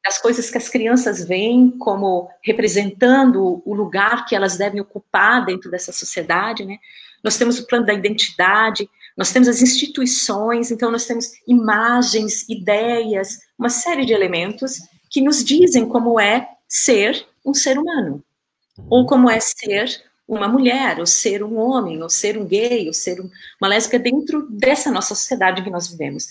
das 0.04 0.18
coisas 0.20 0.50
que 0.50 0.58
as 0.58 0.68
crianças 0.68 1.24
veem 1.26 1.72
como 1.78 2.30
representando 2.44 3.62
o 3.66 3.74
lugar 3.74 4.26
que 4.26 4.36
elas 4.36 4.58
devem 4.58 4.82
ocupar 4.82 5.46
dentro 5.46 5.72
dessa 5.72 5.94
sociedade, 5.94 6.66
né? 6.66 6.78
Nós 7.24 7.38
temos 7.38 7.60
o 7.60 7.68
plano 7.68 7.86
da 7.86 7.94
identidade, 7.94 8.90
nós 9.16 9.32
temos 9.32 9.48
as 9.48 9.62
instituições, 9.62 10.70
então 10.70 10.92
nós 10.92 11.06
temos 11.06 11.32
imagens, 11.48 12.48
ideias, 12.50 13.40
uma 13.58 13.70
série 13.70 14.06
de 14.06 14.12
elementos 14.12 14.82
que 15.12 15.22
nos 15.22 15.44
dizem 15.44 15.88
como 15.88 16.20
é 16.20 16.50
ser 16.68 17.28
um 17.46 17.54
ser 17.54 17.78
humano, 17.78 18.24
ou 18.90 19.06
como 19.06 19.30
é 19.30 19.40
ser 19.40 20.02
uma 20.26 20.48
mulher, 20.48 20.98
ou 21.00 21.06
ser 21.06 21.44
um 21.44 21.58
homem, 21.58 22.02
ou 22.02 22.10
ser 22.10 22.38
um 22.38 22.46
gay, 22.48 22.88
ou 22.88 22.94
ser 22.94 23.20
uma 23.60 23.68
lésbica 23.68 24.00
dentro 24.00 24.48
dessa 24.50 24.90
nossa 24.90 25.14
sociedade 25.14 25.62
que 25.62 25.70
nós 25.70 25.90
vivemos. 25.90 26.28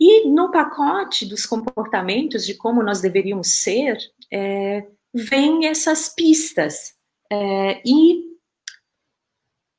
E 0.00 0.28
no 0.28 0.50
pacote 0.50 1.24
dos 1.24 1.46
comportamentos 1.46 2.44
de 2.44 2.54
como 2.54 2.82
nós 2.82 3.00
deveríamos 3.00 3.60
ser, 3.60 3.96
é, 4.32 4.86
vem 5.14 5.66
essas 5.66 6.08
pistas. 6.08 6.94
É, 7.30 7.80
e 7.86 8.24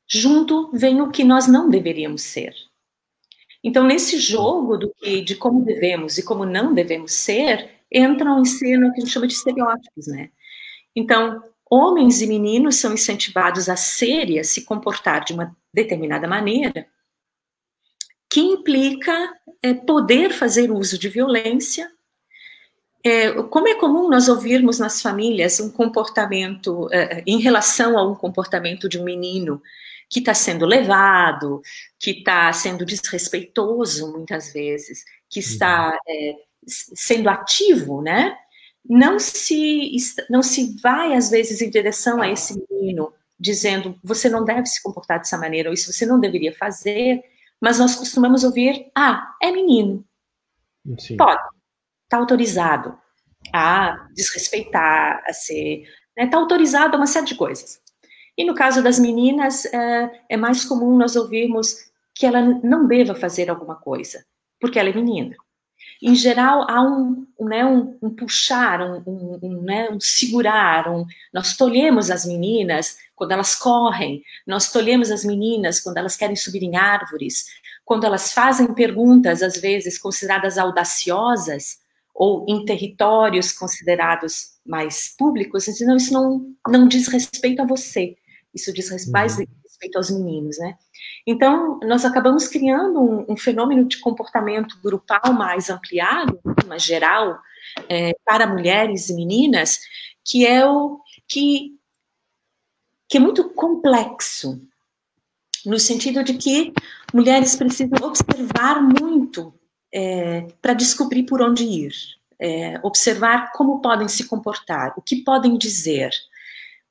junto 0.07 0.69
vem 0.71 1.01
o 1.01 1.11
que 1.11 1.23
nós 1.23 1.47
não 1.47 1.69
deveríamos 1.69 2.21
ser. 2.21 2.53
Então, 3.63 3.83
nesse 3.83 4.17
jogo 4.17 4.77
do 4.77 4.93
que, 4.93 5.21
de 5.21 5.35
como 5.35 5.65
devemos 5.65 6.17
e 6.17 6.23
como 6.23 6.45
não 6.45 6.73
devemos 6.73 7.11
ser, 7.13 7.80
entram 7.91 8.41
em 8.41 8.45
cena 8.45 8.87
o 8.87 8.93
que 8.93 9.01
a 9.01 9.03
gente 9.03 9.13
chama 9.13 9.27
de 9.27 9.33
estereótipos, 9.33 10.07
né? 10.07 10.29
Então, 10.95 11.43
homens 11.69 12.21
e 12.21 12.27
meninos 12.27 12.77
são 12.77 12.93
incentivados 12.93 13.69
a 13.69 13.75
ser 13.75 14.29
e 14.29 14.39
a 14.39 14.43
se 14.43 14.65
comportar 14.65 15.23
de 15.23 15.33
uma 15.33 15.55
determinada 15.73 16.27
maneira, 16.27 16.87
que 18.29 18.39
implica 18.39 19.33
é, 19.61 19.73
poder 19.73 20.31
fazer 20.31 20.71
uso 20.71 20.97
de 20.97 21.09
violência. 21.09 21.89
É, 23.03 23.31
como 23.43 23.67
é 23.67 23.75
comum 23.75 24.09
nós 24.09 24.29
ouvirmos 24.29 24.79
nas 24.79 25.01
famílias 25.01 25.59
um 25.59 25.71
comportamento, 25.71 26.87
é, 26.91 27.23
em 27.25 27.39
relação 27.39 27.97
a 27.97 28.07
um 28.07 28.15
comportamento 28.15 28.87
de 28.87 28.99
um 28.99 29.03
menino 29.03 29.61
que 30.09 30.19
está 30.19 30.33
sendo 30.33 30.65
levado, 30.65 31.61
que 31.97 32.11
está 32.11 32.51
sendo 32.51 32.85
desrespeitoso 32.85 34.11
muitas 34.11 34.51
vezes, 34.51 35.05
que 35.29 35.39
está 35.39 35.91
uhum. 35.91 35.97
é, 36.07 36.35
sendo 36.67 37.29
ativo, 37.29 38.01
né? 38.01 38.35
Não 38.87 39.19
se, 39.19 39.91
não 40.29 40.41
se 40.41 40.75
vai, 40.81 41.13
às 41.13 41.29
vezes, 41.29 41.61
em 41.61 41.69
direção 41.69 42.21
a 42.21 42.29
esse 42.29 42.59
menino, 42.69 43.13
dizendo 43.39 43.99
você 44.03 44.29
não 44.29 44.43
deve 44.43 44.65
se 44.65 44.81
comportar 44.81 45.19
dessa 45.19 45.37
maneira, 45.37 45.69
ou 45.69 45.73
isso 45.73 45.91
você 45.91 46.05
não 46.05 46.19
deveria 46.19 46.55
fazer, 46.55 47.23
mas 47.59 47.79
nós 47.79 47.95
costumamos 47.95 48.43
ouvir, 48.43 48.91
ah, 48.95 49.35
é 49.41 49.51
menino. 49.51 50.03
Sim. 50.97 51.17
Pode, 51.17 51.41
está 52.03 52.17
autorizado 52.17 52.97
a 53.53 54.07
desrespeitar, 54.13 55.23
a 55.27 55.33
ser, 55.33 55.81
está 55.81 55.91
né, 56.17 56.27
tá 56.27 56.37
autorizado 56.37 56.95
a 56.95 56.97
uma 56.99 57.07
série 57.07 57.27
de 57.27 57.35
coisas. 57.35 57.79
E 58.37 58.43
no 58.43 58.55
caso 58.55 58.81
das 58.81 58.97
meninas, 58.97 59.65
é, 59.65 60.23
é 60.29 60.37
mais 60.37 60.65
comum 60.65 60.97
nós 60.97 61.15
ouvirmos 61.15 61.91
que 62.15 62.25
ela 62.25 62.41
não 62.41 62.87
deva 62.87 63.15
fazer 63.15 63.49
alguma 63.49 63.75
coisa, 63.75 64.25
porque 64.59 64.79
ela 64.79 64.89
é 64.89 64.93
menina. 64.93 65.35
Em 66.01 66.15
geral, 66.15 66.65
há 66.67 66.81
um, 66.81 67.27
né, 67.39 67.63
um, 67.63 67.95
um 68.01 68.09
puxar, 68.09 68.81
um, 68.81 69.39
um, 69.43 69.61
né, 69.61 69.87
um 69.91 69.99
segurar, 69.99 70.85
nós 71.31 71.55
tolhemos 71.55 72.09
as 72.09 72.25
meninas 72.25 72.97
quando 73.15 73.33
elas 73.33 73.53
correm, 73.55 74.23
nós 74.47 74.71
tolhemos 74.71 75.11
as 75.11 75.23
meninas 75.23 75.79
quando 75.79 75.97
elas 75.97 76.15
querem 76.15 76.35
subir 76.35 76.63
em 76.63 76.75
árvores, 76.75 77.45
quando 77.85 78.03
elas 78.05 78.33
fazem 78.33 78.73
perguntas, 78.73 79.43
às 79.43 79.57
vezes 79.57 79.99
consideradas 79.99 80.57
audaciosas, 80.57 81.79
ou 82.15 82.45
em 82.47 82.65
territórios 82.65 83.51
considerados 83.51 84.51
mais 84.65 85.15
públicos, 85.17 85.65
não, 85.81 85.97
isso 85.97 86.13
não, 86.13 86.55
não 86.67 86.87
diz 86.87 87.07
respeito 87.07 87.61
a 87.61 87.65
você, 87.65 88.15
isso 88.53 88.73
diz 88.73 88.89
mais 89.09 89.37
uhum. 89.37 89.45
Respeito 89.81 89.97
aos 89.97 90.11
meninos, 90.11 90.57
né? 90.59 90.77
Então, 91.25 91.79
nós 91.83 92.05
acabamos 92.05 92.47
criando 92.47 92.99
um, 92.99 93.33
um 93.33 93.37
fenômeno 93.37 93.85
de 93.85 93.97
comportamento 93.99 94.77
grupal 94.83 95.33
mais 95.33 95.69
ampliado, 95.69 96.39
mais 96.67 96.83
geral, 96.83 97.39
é, 97.89 98.11
para 98.23 98.47
mulheres 98.47 99.09
e 99.09 99.15
meninas, 99.15 99.79
que 100.23 100.45
é 100.45 100.65
o 100.65 100.99
que, 101.27 101.75
que 103.09 103.17
é 103.17 103.19
muito 103.19 103.49
complexo, 103.49 104.61
no 105.65 105.79
sentido 105.79 106.23
de 106.23 106.35
que 106.35 106.73
mulheres 107.13 107.55
precisam 107.55 107.99
observar 108.03 108.81
muito 108.81 109.53
é, 109.93 110.47
para 110.61 110.73
descobrir 110.73 111.23
por 111.23 111.41
onde 111.41 111.63
ir, 111.63 111.93
é, 112.39 112.79
observar 112.83 113.51
como 113.51 113.81
podem 113.81 114.07
se 114.07 114.27
comportar, 114.27 114.93
o 114.97 115.01
que 115.01 115.23
podem 115.23 115.57
dizer. 115.57 116.11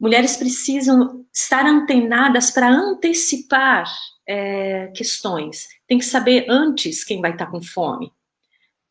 Mulheres 0.01 0.37
precisam 0.37 1.27
estar 1.33 1.67
antenadas 1.67 2.51
para 2.51 2.71
antecipar 2.71 3.85
é, 4.27 4.87
questões. 4.95 5.69
Tem 5.87 5.99
que 5.99 6.05
saber 6.05 6.47
antes 6.49 7.05
quem 7.05 7.21
vai 7.21 7.33
estar 7.33 7.47
com 7.47 7.63
fome. 7.63 8.11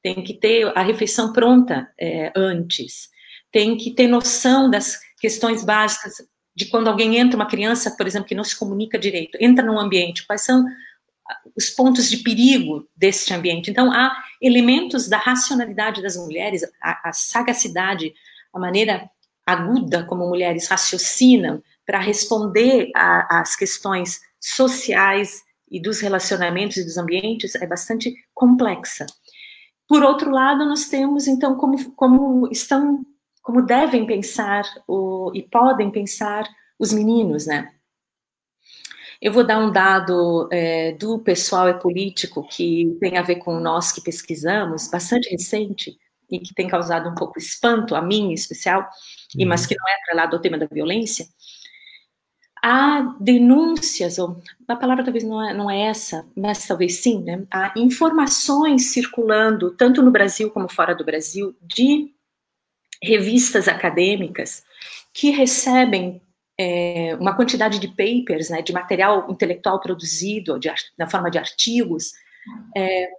Tem 0.04 0.24
que 0.24 0.36
ter 0.36 0.72
a 0.78 0.82
refeição 0.84 1.34
pronta 1.34 1.92
é, 2.00 2.32
antes. 2.36 3.10
Tem 3.52 3.76
que 3.76 3.92
ter 3.92 4.08
noção 4.08 4.70
das 4.70 5.00
questões 5.20 5.66
básicas 5.66 6.14
de 6.56 6.66
quando 6.66 6.90
alguém 6.90 7.18
entra, 7.18 7.38
uma 7.38 7.48
criança, 7.48 7.96
por 7.96 8.06
exemplo, 8.06 8.28
que 8.28 8.36
não 8.36 8.44
se 8.44 8.58
comunica 8.58 9.00
direito, 9.00 9.38
entra 9.42 9.66
num 9.66 9.80
ambiente, 9.80 10.28
quais 10.28 10.42
são 10.42 10.64
os 11.56 11.70
pontos 11.70 12.10
de 12.10 12.18
perigo 12.18 12.88
desse 12.96 13.34
ambiente. 13.34 13.72
Então, 13.72 13.92
há 13.92 14.24
elementos 14.42 15.08
da 15.08 15.18
racionalidade 15.18 16.02
das 16.02 16.18
mulheres, 16.18 16.64
a, 16.82 17.10
a 17.10 17.14
sagacidade, 17.14 18.14
a 18.54 18.60
maneira 18.60 19.10
aguda 19.52 20.06
como 20.06 20.28
mulheres 20.28 20.68
raciocinam 20.68 21.62
para 21.86 22.00
responder 22.00 22.92
às 22.96 23.56
questões 23.56 24.20
sociais 24.40 25.42
e 25.70 25.82
dos 25.82 26.00
relacionamentos 26.00 26.78
e 26.78 26.84
dos 26.84 26.98
ambientes 26.98 27.56
é 27.56 27.66
bastante 27.66 28.14
complexa. 28.34 29.06
Por 29.88 30.04
outro 30.04 30.30
lado, 30.30 30.66
nós 30.66 30.88
temos 30.88 31.28
então 31.28 31.56
como, 31.56 31.92
como 31.96 32.48
estão, 32.52 33.04
como 33.42 33.62
devem 33.66 34.06
pensar 34.06 34.64
o, 34.88 35.32
e 35.34 35.42
podem 35.42 35.92
pensar 35.92 36.48
os 36.78 36.94
meninos, 36.94 37.48
né? 37.48 37.72
Eu 39.22 39.34
vou 39.34 39.46
dar 39.46 39.60
um 39.60 39.72
dado 39.72 40.48
é, 40.52 40.94
do 40.94 41.20
pessoal 41.20 41.68
é 41.68 41.74
político 41.74 42.48
que 42.48 42.96
tem 43.02 43.18
a 43.18 43.22
ver 43.22 43.38
com 43.38 43.60
nós 43.60 43.92
que 43.92 44.00
pesquisamos, 44.00 44.88
bastante 44.90 45.30
recente 45.30 45.98
e 46.32 46.40
que 46.40 46.54
tem 46.54 46.68
causado 46.68 47.10
um 47.10 47.16
pouco 47.16 47.40
espanto 47.40 47.96
a 47.96 48.02
mim 48.02 48.32
em 48.32 48.34
especial, 48.34 48.82
uhum. 48.82 49.42
e 49.42 49.46
mas 49.46 49.66
que 49.66 49.76
não 49.76 49.88
é 49.88 49.96
atrelado 50.02 50.36
ao 50.36 50.42
tema 50.42 50.58
da 50.58 50.68
violência 50.68 51.26
há 52.62 53.16
denúncias, 53.20 54.20
ou 54.20 54.42
a 54.68 54.76
palavra 54.76 55.04
talvez 55.04 55.24
não 55.24 55.42
é, 55.42 55.54
não 55.54 55.72
é 55.72 55.82
essa, 55.88 56.26
mas 56.36 56.66
talvez 56.68 56.98
sim, 56.98 57.24
né? 57.24 57.44
Há 57.52 57.74
informações 57.78 58.92
circulando, 58.92 59.72
tanto 59.72 60.02
no 60.02 60.12
Brasil 60.12 60.52
como 60.52 60.70
fora 60.70 60.94
do 60.94 61.06
Brasil, 61.06 61.56
de 61.62 62.14
revistas 63.02 63.68
acadêmicas 63.68 64.64
que 65.14 65.32
recebem 65.32 66.22
é, 66.60 67.16
uma 67.20 67.36
quantidade 67.36 67.80
de 67.80 67.88
papers, 67.88 68.50
né, 68.50 68.62
de 68.62 68.74
material 68.74 69.32
intelectual 69.32 69.80
produzido 69.80 70.60
de, 70.60 70.70
na 70.98 71.10
forma 71.10 71.32
de 71.32 71.38
artigos, 71.38 72.12
é, 72.76 73.10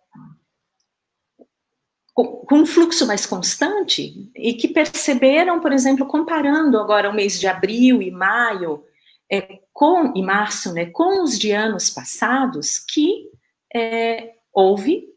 com, 2.25 2.57
um 2.57 2.67
fluxo 2.67 3.07
mais 3.07 3.27
constante 3.27 4.31
e 4.35 4.55
que 4.55 4.69
perceberam, 4.69 5.61
por 5.61 5.73
exemplo, 5.73 6.07
comparando 6.07 6.79
agora 6.79 7.11
o 7.11 7.15
mês 7.15 7.39
de 7.39 7.47
abril 7.47 8.03
e 8.03 8.11
maio 8.11 8.85
é, 9.31 9.61
com, 9.73 10.13
em 10.15 10.25
março, 10.25 10.73
né, 10.73 10.87
com 10.87 11.23
os 11.23 11.39
de 11.39 11.53
anos 11.53 11.91
passados, 11.91 12.79
que 12.79 13.31
é, 13.75 14.35
houve 14.53 15.09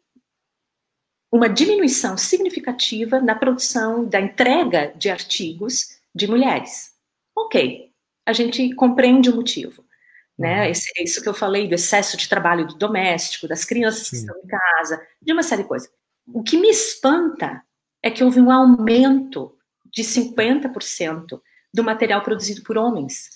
uma 1.32 1.50
diminuição 1.50 2.16
significativa 2.16 3.20
na 3.20 3.34
produção 3.34 4.06
da 4.06 4.22
entrega 4.22 4.94
de 4.96 5.10
artigos 5.10 5.98
de 6.14 6.28
mulheres. 6.28 6.92
Ok, 7.36 7.92
a 8.24 8.34
gente 8.34 8.74
compreende 8.76 9.32
o 9.32 9.36
motivo. 9.36 9.84
Né? 10.38 10.64
Uhum. 10.64 10.72
Esse, 10.72 11.04
isso 11.04 11.22
que 11.22 11.30
eu 11.30 11.34
falei 11.34 11.68
do 11.68 11.76
excesso 11.76 12.18
de 12.18 12.30
trabalho 12.30 12.68
do 12.68 12.76
doméstico, 12.76 13.48
das 13.48 13.66
crianças 13.66 14.10
que 14.10 14.16
Sim. 14.16 14.26
estão 14.26 14.36
em 14.44 14.48
casa, 14.48 15.02
de 15.22 15.34
uma 15.34 15.44
série 15.44 15.64
de 15.64 15.68
coisas. 15.68 15.90
O 16.28 16.44
que 16.44 16.58
me 16.58 16.70
espanta 16.70 17.64
é 18.02 18.12
que 18.12 18.24
houve 18.24 18.40
um 18.40 18.52
aumento 18.52 19.56
de 19.86 20.04
50% 20.04 21.42
do 21.74 21.84
material 21.84 22.22
produzido 22.22 22.64
por 22.64 22.78
homens. 22.78 23.30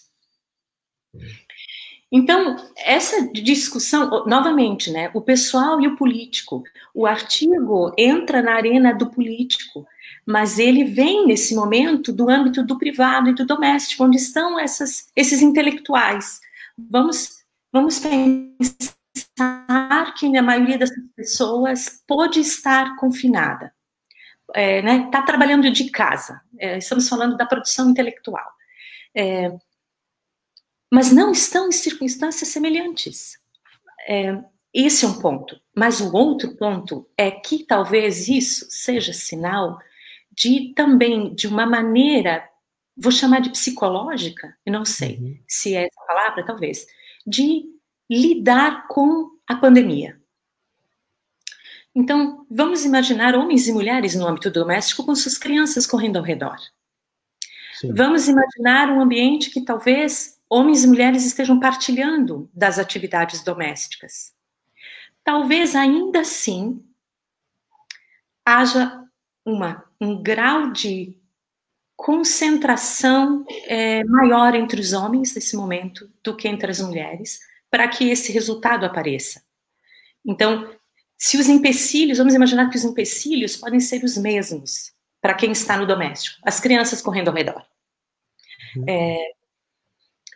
Então, 2.12 2.56
essa 2.78 3.28
discussão, 3.34 4.26
novamente, 4.26 4.90
né, 4.92 5.12
o 5.14 5.22
pessoal 5.22 5.82
e 5.82 5.88
o 5.88 5.98
político, 5.98 6.64
o 6.94 7.06
artigo 7.06 7.94
entra 7.98 8.42
na 8.42 8.54
arena 8.54 8.94
do 8.94 9.10
político, 9.10 9.86
mas 10.26 10.58
ele 10.58 10.86
vem 10.86 11.28
nesse 11.28 11.54
momento 11.54 12.14
do 12.14 12.30
âmbito 12.30 12.64
do 12.64 12.78
privado 12.78 13.30
e 13.30 13.36
do 13.36 13.46
doméstico, 13.46 14.06
onde 14.06 14.18
estão 14.18 14.58
essas, 14.58 15.10
esses 15.16 15.42
intelectuais. 15.42 16.40
Vamos, 16.78 17.44
vamos 17.74 18.00
pensar 18.00 18.97
que 20.18 20.36
a 20.36 20.42
maioria 20.42 20.78
dessas 20.78 21.04
pessoas 21.16 22.04
pode 22.08 22.40
estar 22.40 22.96
confinada, 22.96 23.74
é, 24.54 24.82
né, 24.82 25.06
está 25.06 25.22
trabalhando 25.22 25.70
de 25.70 25.90
casa. 25.92 26.42
É, 26.58 26.78
estamos 26.78 27.08
falando 27.08 27.38
da 27.38 27.46
produção 27.46 27.90
intelectual. 27.90 28.52
É, 29.16 29.52
mas 30.92 31.12
não 31.12 31.32
estão 31.32 31.68
em 31.68 31.72
circunstâncias 31.72 32.50
semelhantes. 32.50 33.38
É, 34.08 34.42
esse 34.74 35.06
é 35.06 35.08
um 35.08 35.20
ponto. 35.20 35.60
Mas 35.76 36.00
o 36.00 36.16
outro 36.16 36.56
ponto 36.56 37.10
é 37.18 37.30
que 37.30 37.66
talvez 37.66 38.28
isso 38.28 38.66
seja 38.70 39.14
sinal 39.14 39.80
de 40.32 40.74
também, 40.76 41.34
de 41.34 41.48
uma 41.48 41.66
maneira, 41.66 42.48
vou 42.96 43.12
chamar 43.12 43.42
de 43.42 43.50
psicológica, 43.50 44.56
eu 44.66 44.72
não 44.72 44.86
sei 44.86 45.18
uhum. 45.18 45.40
se 45.48 45.76
é 45.76 45.88
essa 45.88 46.06
palavra, 46.08 46.46
talvez, 46.46 46.86
de 47.26 47.64
lidar 48.10 48.88
com 48.88 49.32
a 49.48 49.56
pandemia. 49.56 50.20
Então, 51.94 52.46
vamos 52.50 52.86
imaginar 52.86 53.36
homens 53.36 53.68
e 53.68 53.74
mulheres 53.74 54.14
no 54.14 54.28
âmbito 54.28 54.52
doméstico 54.52 55.04
com 55.04 55.16
suas 55.16 55.38
crianças 55.38 55.88
correndo 55.88 56.18
ao 56.18 56.24
redor. 56.24 56.58
Sim. 57.74 57.94
Vamos 57.94 58.28
imaginar 58.28 58.90
um 58.90 59.02
ambiente 59.02 59.50
que 59.50 59.62
talvez 59.62 60.40
homens 60.50 60.84
e 60.84 60.88
mulheres 60.88 61.26
estejam 61.26 61.60
partilhando 61.60 62.50
das 62.54 62.80
atividades 62.80 63.44
domésticas. 63.44 64.34
Talvez 65.24 65.76
ainda 65.76 66.22
assim 66.22 66.84
haja 68.46 69.04
uma, 69.46 69.84
um 70.00 70.22
grau 70.22 70.72
de 70.72 71.18
concentração 71.96 73.44
é, 73.66 74.04
maior 74.04 74.54
entre 74.54 74.80
os 74.80 74.94
homens 74.94 75.34
nesse 75.34 75.56
momento 75.56 76.10
do 76.24 76.36
que 76.36 76.48
entre 76.48 76.70
as 76.70 76.80
mulheres, 76.80 77.40
para 77.70 77.88
que 77.88 78.10
esse 78.10 78.32
resultado 78.32 78.86
apareça. 78.86 79.44
Então, 80.26 80.74
se 81.18 81.38
os 81.38 81.48
empecilhos, 81.48 82.18
vamos 82.18 82.34
imaginar 82.34 82.70
que 82.70 82.78
os 82.78 82.84
empecilhos 82.84 83.56
podem 83.56 83.80
ser 83.80 84.04
os 84.04 84.18
mesmos 84.18 84.94
para 85.22 85.34
quem 85.34 85.52
está 85.52 85.78
no 85.78 85.88
doméstico, 85.88 86.38
as 86.44 86.60
crianças 86.60 87.02
correndo 87.02 87.30
ao 87.30 87.34
redor. 87.34 87.66
Uhum. 88.76 88.86
É, 88.88 89.32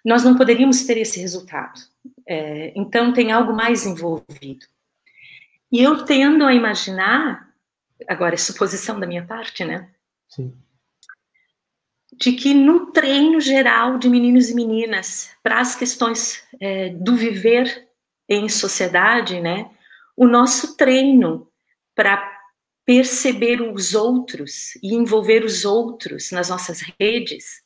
nós 0.04 0.24
não 0.24 0.36
poderíamos 0.36 0.84
ter 0.86 0.98
esse 0.98 1.20
resultado. 1.20 1.80
É, 2.28 2.74
então, 2.76 3.14
tem 3.14 3.32
algo 3.32 3.54
mais 3.54 3.86
envolvido. 3.86 4.66
E 5.72 5.82
eu 5.82 6.04
tendo 6.04 6.44
a 6.46 6.54
imaginar, 6.54 7.54
agora 8.08 8.34
é 8.34 8.38
suposição 8.38 9.00
da 9.00 9.08
minha 9.08 9.26
parte, 9.26 9.64
né? 9.64 9.90
Sim. 10.28 10.54
De 12.22 12.34
que 12.34 12.54
no 12.54 12.92
treino 12.92 13.42
geral 13.42 13.98
de 13.98 14.08
meninos 14.08 14.50
e 14.50 14.56
meninas 14.56 15.32
para 15.42 15.60
as 15.60 15.76
questões 15.76 16.44
é, 16.60 16.90
do 16.90 17.16
viver 17.16 17.88
em 18.30 18.48
sociedade, 18.48 19.42
né? 19.42 19.70
o 20.16 20.28
nosso 20.28 20.78
treino 20.78 21.48
para 21.96 22.22
perceber 22.86 23.60
os 23.60 23.96
outros 23.96 24.76
e 24.84 24.94
envolver 24.94 25.44
os 25.44 25.66
outros 25.66 26.32
nas 26.32 26.48
nossas 26.48 26.82
redes, 27.00 27.62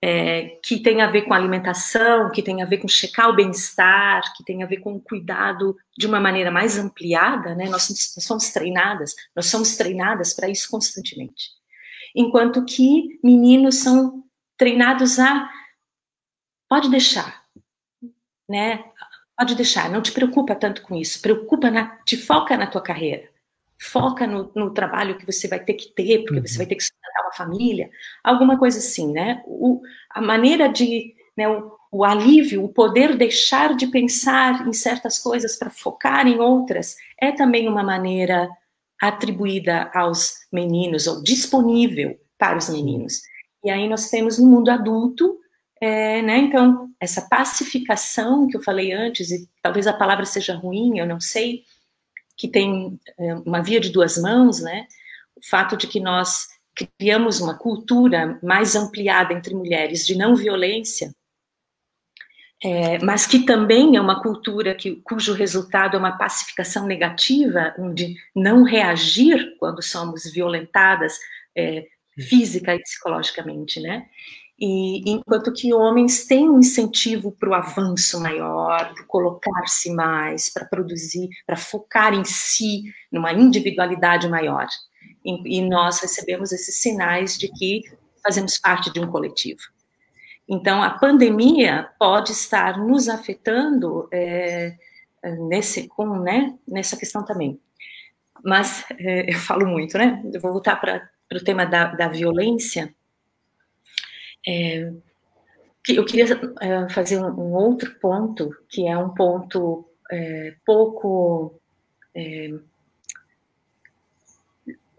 é, 0.00 0.60
que 0.62 0.80
tem 0.80 1.00
a 1.02 1.10
ver 1.10 1.22
com 1.22 1.34
alimentação, 1.34 2.30
que 2.30 2.42
tem 2.42 2.62
a 2.62 2.66
ver 2.66 2.78
com 2.78 2.86
checar 2.86 3.28
o 3.28 3.34
bem-estar, 3.34 4.22
que 4.36 4.44
tem 4.44 4.62
a 4.62 4.66
ver 4.66 4.78
com 4.78 4.94
o 4.94 5.00
cuidado 5.00 5.76
de 5.98 6.06
uma 6.06 6.20
maneira 6.20 6.50
mais 6.50 6.78
ampliada, 6.78 7.54
né? 7.54 7.68
Nós, 7.68 7.88
somos 8.20 8.50
treinadas, 8.50 9.14
nós 9.34 9.46
somos 9.46 9.76
treinadas 9.76 10.32
para 10.34 10.48
isso 10.48 10.68
constantemente. 10.70 11.50
Enquanto 12.14 12.64
que 12.64 13.18
meninos 13.22 13.76
são 13.76 14.24
treinados 14.56 15.18
a 15.18 15.50
pode 16.68 16.90
deixar, 16.90 17.44
né? 18.48 18.84
Pode 19.36 19.54
deixar, 19.56 19.90
não 19.90 20.00
te 20.00 20.12
preocupa 20.12 20.54
tanto 20.54 20.82
com 20.82 20.94
isso. 20.94 21.20
Preocupa 21.20 21.70
na, 21.70 21.96
te 22.04 22.16
foca 22.16 22.56
na 22.56 22.66
tua 22.66 22.80
carreira. 22.80 23.28
Foca 23.80 24.26
no, 24.26 24.50
no 24.54 24.72
trabalho 24.72 25.18
que 25.18 25.26
você 25.26 25.48
vai 25.48 25.58
ter 25.58 25.74
que 25.74 25.88
ter, 25.88 26.20
porque 26.20 26.38
uhum. 26.38 26.46
você 26.46 26.56
vai 26.56 26.66
ter 26.66 26.76
que 26.76 26.84
sustentar 26.84 27.22
uma 27.22 27.32
família, 27.32 27.90
alguma 28.22 28.56
coisa 28.56 28.78
assim, 28.78 29.12
né? 29.12 29.42
O, 29.46 29.82
a 30.10 30.20
maneira 30.20 30.68
de, 30.68 31.14
né, 31.36 31.48
o, 31.48 31.76
o 31.90 32.04
alívio, 32.04 32.64
o 32.64 32.68
poder 32.68 33.16
deixar 33.16 33.74
de 33.74 33.88
pensar 33.88 34.66
em 34.66 34.72
certas 34.72 35.18
coisas 35.18 35.56
para 35.56 35.70
focar 35.70 36.26
em 36.26 36.38
outras, 36.38 36.96
é 37.20 37.32
também 37.32 37.68
uma 37.68 37.82
maneira 37.82 38.48
atribuída 39.08 39.90
aos 39.94 40.34
meninos, 40.52 41.06
ou 41.06 41.22
disponível 41.22 42.18
para 42.38 42.56
os 42.56 42.68
meninos. 42.68 43.20
E 43.64 43.70
aí 43.70 43.88
nós 43.88 44.10
temos 44.10 44.38
no 44.38 44.46
mundo 44.46 44.70
adulto 44.70 45.38
é, 45.80 46.22
né, 46.22 46.38
então, 46.38 46.88
essa 46.98 47.28
pacificação 47.28 48.46
que 48.48 48.56
eu 48.56 48.62
falei 48.62 48.92
antes, 48.92 49.30
e 49.30 49.46
talvez 49.60 49.86
a 49.86 49.92
palavra 49.92 50.24
seja 50.24 50.54
ruim, 50.54 50.98
eu 50.98 51.06
não 51.06 51.20
sei, 51.20 51.62
que 52.38 52.48
tem 52.48 52.98
é, 53.18 53.34
uma 53.44 53.62
via 53.62 53.78
de 53.78 53.90
duas 53.90 54.16
mãos, 54.16 54.60
né? 54.60 54.86
O 55.36 55.46
fato 55.46 55.76
de 55.76 55.86
que 55.86 56.00
nós 56.00 56.46
criamos 56.98 57.40
uma 57.40 57.58
cultura 57.58 58.38
mais 58.42 58.74
ampliada 58.74 59.34
entre 59.34 59.54
mulheres 59.54 60.06
de 60.06 60.16
não 60.16 60.34
violência, 60.34 61.14
é, 62.64 62.98
mas 63.04 63.26
que 63.26 63.40
também 63.44 63.94
é 63.94 64.00
uma 64.00 64.22
cultura 64.22 64.74
que, 64.74 64.96
cujo 65.04 65.34
resultado 65.34 65.96
é 65.96 65.98
uma 65.98 66.16
pacificação 66.16 66.86
negativa, 66.86 67.74
de 67.92 68.16
não 68.34 68.62
reagir 68.62 69.54
quando 69.58 69.82
somos 69.82 70.24
violentadas 70.32 71.18
é, 71.54 71.84
física 72.18 72.74
e 72.74 72.80
psicologicamente, 72.80 73.80
né? 73.80 74.06
E 74.58 75.10
enquanto 75.10 75.52
que 75.52 75.74
homens 75.74 76.26
têm 76.26 76.48
um 76.48 76.60
incentivo 76.60 77.32
para 77.32 77.50
o 77.50 77.54
avanço 77.54 78.18
maior, 78.20 78.94
para 78.94 79.04
colocar-se 79.04 79.92
mais, 79.92 80.48
para 80.48 80.64
produzir, 80.64 81.28
para 81.46 81.56
focar 81.56 82.14
em 82.14 82.24
si, 82.24 82.84
numa 83.12 83.32
individualidade 83.32 84.26
maior. 84.26 84.66
E, 85.22 85.58
e, 85.58 85.68
nós 85.68 86.00
recebemos 86.00 86.50
esses 86.50 86.76
sinais 86.76 87.36
de 87.36 87.48
que 87.48 87.82
fazemos 88.22 88.56
parte 88.58 88.90
de 88.90 89.00
um 89.00 89.10
coletivo. 89.10 89.60
Então, 90.48 90.82
a 90.82 90.90
pandemia 90.90 91.88
pode 91.98 92.32
estar 92.32 92.78
nos 92.78 93.08
afetando 93.08 94.08
é, 94.12 94.76
nesse, 95.48 95.88
com, 95.88 96.18
né, 96.20 96.54
nessa 96.68 96.96
questão 96.96 97.24
também. 97.24 97.58
Mas 98.44 98.84
é, 98.98 99.30
eu 99.32 99.38
falo 99.38 99.66
muito, 99.66 99.96
né? 99.96 100.22
Eu 100.32 100.40
vou 100.40 100.52
voltar 100.52 100.76
para 100.76 101.10
o 101.32 101.44
tema 101.44 101.64
da, 101.64 101.86
da 101.86 102.08
violência 102.08 102.94
é, 104.46 104.92
eu 105.88 106.04
queria 106.04 106.26
é, 106.60 106.88
fazer 106.90 107.18
um, 107.18 107.28
um, 107.28 107.52
outro 107.54 107.94
ponto, 107.98 108.54
que 108.68 108.86
é 108.86 108.96
um 108.96 109.10
ponto 109.10 109.88
é, 110.10 110.54
pouco. 110.64 111.58
É, 112.14 112.50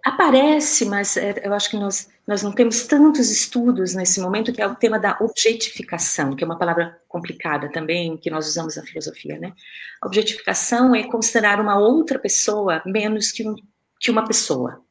aparece, 0.03 0.86
mas 0.86 1.17
é, 1.17 1.41
eu 1.43 1.53
acho 1.53 1.69
que 1.69 1.77
nós, 1.77 2.10
nós 2.27 2.41
não 2.41 2.51
temos 2.51 2.85
tantos 2.85 3.29
estudos 3.29 3.93
nesse 3.93 4.19
momento, 4.19 4.51
que 4.51 4.61
é 4.61 4.67
o 4.67 4.75
tema 4.75 4.99
da 4.99 5.17
objetificação, 5.21 6.35
que 6.35 6.43
é 6.43 6.47
uma 6.47 6.57
palavra 6.57 6.99
complicada 7.07 7.71
também, 7.71 8.17
que 8.17 8.29
nós 8.29 8.47
usamos 8.47 8.75
na 8.75 8.83
filosofia, 8.83 9.38
né? 9.38 9.53
A 10.01 10.07
objetificação 10.07 10.95
é 10.95 11.03
considerar 11.03 11.59
uma 11.59 11.77
outra 11.77 12.17
pessoa 12.17 12.81
menos 12.85 13.31
que, 13.31 13.47
um, 13.47 13.55
que 13.99 14.09
uma 14.09 14.25
pessoa, 14.25 14.81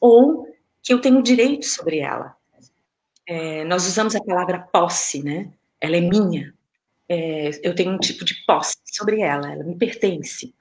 ou 0.00 0.46
que 0.82 0.92
eu 0.92 1.00
tenho 1.00 1.22
direito 1.22 1.66
sobre 1.66 1.98
ela 1.98 2.34
é, 3.26 3.64
nós 3.64 3.86
usamos 3.86 4.14
a 4.14 4.22
palavra 4.22 4.58
posse, 4.60 5.22
né? 5.22 5.50
Ela 5.80 5.96
é 5.96 6.00
minha. 6.00 6.54
É, 7.08 7.50
eu 7.62 7.74
tenho 7.74 7.92
um 7.92 7.98
tipo 7.98 8.24
de 8.24 8.34
posse 8.46 8.76
sobre 8.86 9.20
ela, 9.20 9.52
ela 9.52 9.64
me 9.64 9.76
pertence. 9.76 10.54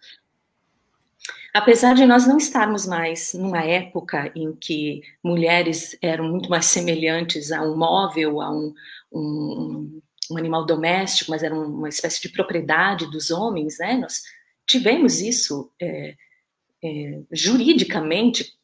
Apesar 1.53 1.93
de 1.93 2.05
nós 2.05 2.25
não 2.25 2.37
estarmos 2.37 2.87
mais 2.87 3.33
numa 3.33 3.63
época 3.63 4.31
em 4.35 4.55
que 4.55 5.01
mulheres 5.23 5.95
eram 6.01 6.27
muito 6.27 6.49
mais 6.49 6.65
semelhantes 6.65 7.51
a 7.51 7.61
um 7.61 7.77
móvel, 7.77 8.41
a 8.41 8.49
um, 8.49 8.73
um, 9.11 10.01
um 10.31 10.37
animal 10.37 10.65
doméstico, 10.65 11.29
mas 11.29 11.43
eram 11.43 11.63
uma 11.63 11.89
espécie 11.89 12.21
de 12.21 12.29
propriedade 12.29 13.09
dos 13.11 13.29
homens, 13.29 13.77
né? 13.77 13.93
Nós 13.95 14.23
tivemos 14.65 15.21
isso 15.21 15.71
é, 15.79 16.15
é, 16.83 17.21
juridicamente 17.31 18.57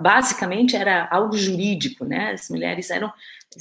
basicamente 0.00 0.76
era 0.76 1.08
algo 1.10 1.36
jurídico, 1.36 2.04
né? 2.04 2.32
As 2.32 2.48
mulheres 2.48 2.90
eram 2.90 3.12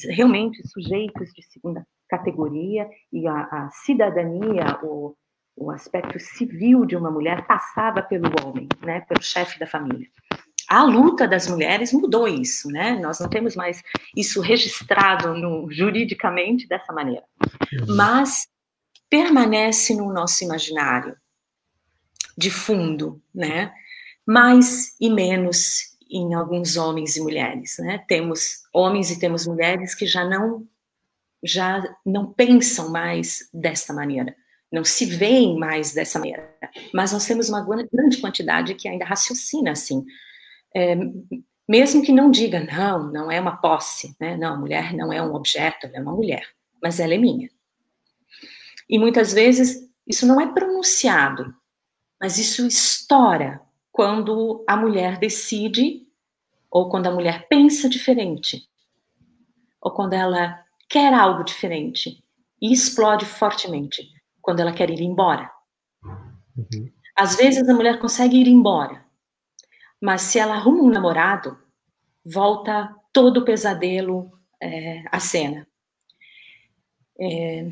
realmente 0.10 0.66
sujeitos 0.68 1.32
de 1.34 1.44
segunda 1.44 1.86
categoria 2.08 2.90
e 3.12 3.28
a, 3.28 3.44
a 3.44 3.70
cidadania, 3.72 4.78
o, 4.84 5.16
o 5.56 5.72
aspecto 5.72 6.20
civil 6.20 6.86
de 6.86 6.96
uma 6.96 7.12
mulher 7.12 7.46
passava 7.46 8.02
pelo 8.02 8.30
homem, 8.44 8.68
né? 8.82 9.02
Pelo 9.02 9.22
chefe 9.22 9.60
da 9.60 9.68
família. 9.68 10.08
A 10.68 10.84
luta 10.84 11.28
das 11.28 11.48
mulheres 11.48 11.92
mudou 11.92 12.28
isso, 12.28 12.70
né? 12.70 12.98
Nós 13.00 13.20
não 13.20 13.30
temos 13.30 13.56
mais 13.56 13.82
isso 14.16 14.40
registrado 14.42 15.34
no, 15.34 15.70
juridicamente 15.70 16.68
dessa 16.68 16.94
maneira, 16.94 17.26
uhum. 17.74 17.96
mas 17.96 18.48
permanece 19.10 19.94
no 19.94 20.14
nosso 20.14 20.44
imaginário 20.44 21.18
de 22.38 22.50
fundo, 22.50 23.22
né? 23.36 23.74
Mais 24.26 24.96
e 25.00 25.10
menos 25.10 25.92
em 26.10 26.34
alguns 26.34 26.78
homens 26.78 27.18
e 27.18 27.22
mulheres, 27.22 27.78
né? 27.80 28.04
Temos 28.08 28.62
homens 28.74 29.12
e 29.12 29.20
temos 29.20 29.46
mulheres 29.46 29.94
que 29.94 30.06
já 30.06 30.24
não 30.24 30.66
já 31.44 31.84
não 32.06 32.32
pensam 32.32 32.92
mais 32.92 33.50
desta 33.52 33.92
maneira, 33.94 34.36
não 34.72 34.86
se 34.86 35.06
veem 35.06 35.58
mais 35.60 35.94
dessa 35.94 36.18
maneira. 36.18 36.56
Mas 36.94 37.12
nós 37.12 37.26
temos 37.26 37.50
uma 37.50 37.62
grande 37.62 38.18
quantidade 38.22 38.76
que 38.76 38.88
ainda 38.88 39.06
raciocina 39.06 39.72
assim, 39.72 40.06
é, 40.74 40.96
mesmo 41.68 42.02
que 42.02 42.12
não 42.12 42.32
diga 42.32 42.60
não, 42.64 43.12
não 43.12 43.32
é 43.32 43.40
uma 43.40 43.58
posse, 43.58 44.16
né? 44.20 44.38
Não, 44.38 44.54
a 44.54 44.58
mulher 44.58 44.94
não 44.94 45.12
é 45.12 45.22
um 45.22 45.34
objeto, 45.34 45.88
ela 45.88 45.98
é 45.98 46.02
uma 46.02 46.16
mulher, 46.16 46.48
mas 46.82 47.00
ela 47.00 47.14
é 47.14 47.18
minha. 47.18 47.50
E 48.90 48.98
muitas 48.98 49.34
vezes 49.34 49.90
isso 50.08 50.26
não 50.26 50.40
é 50.40 50.52
pronunciado, 50.52 51.54
mas 52.20 52.38
isso 52.38 52.66
estoura 52.66 53.62
quando 53.92 54.64
a 54.68 54.78
mulher 54.78 55.18
decide, 55.18 56.08
ou 56.70 56.90
quando 56.90 57.08
a 57.08 57.12
mulher 57.12 57.48
pensa 57.50 57.90
diferente, 57.90 58.68
ou 59.82 59.92
quando 59.92 60.14
ela 60.14 60.64
quer 60.90 61.14
algo 61.14 61.44
diferente 61.44 62.24
e 62.62 62.72
explode 62.72 63.26
fortemente 63.26 64.10
quando 64.52 64.60
ela 64.60 64.74
quer 64.74 64.90
ir 64.90 65.00
embora. 65.00 65.50
Uhum. 66.58 66.92
Às 67.16 67.38
vezes 67.38 67.68
a 67.70 67.74
mulher 67.74 68.00
consegue 68.00 68.36
ir 68.36 68.48
embora, 68.48 69.06
mas 70.02 70.24
se 70.24 70.40
ela 70.40 70.56
arruma 70.56 70.84
um 70.84 70.90
namorado, 70.90 71.58
volta 72.26 72.94
todo 73.14 73.38
o 73.38 73.46
pesadelo 73.46 74.30
é, 74.62 75.06
à 75.10 75.22
cena. 75.22 75.66
É, 77.18 77.72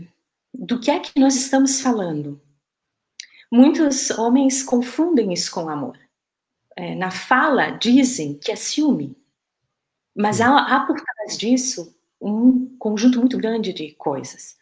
do 0.54 0.80
que 0.80 0.90
é 0.90 1.02
que 1.02 1.20
nós 1.20 1.36
estamos 1.36 1.82
falando? 1.82 2.42
Muitos 3.52 4.10
homens 4.12 4.64
confundem 4.64 5.34
isso 5.34 5.52
com 5.52 5.68
amor. 5.68 6.00
É, 6.78 6.96
na 6.96 7.12
fala 7.12 7.72
dizem 7.72 8.40
que 8.40 8.54
é 8.54 8.56
ciúme, 8.56 9.18
mas 10.16 10.40
há, 10.40 10.58
há 10.58 10.86
por 10.86 10.96
trás 10.96 11.38
disso 11.38 11.94
um 12.22 12.78
conjunto 12.78 13.20
muito 13.20 13.38
grande 13.38 13.74
de 13.74 13.92
coisas. 13.96 14.58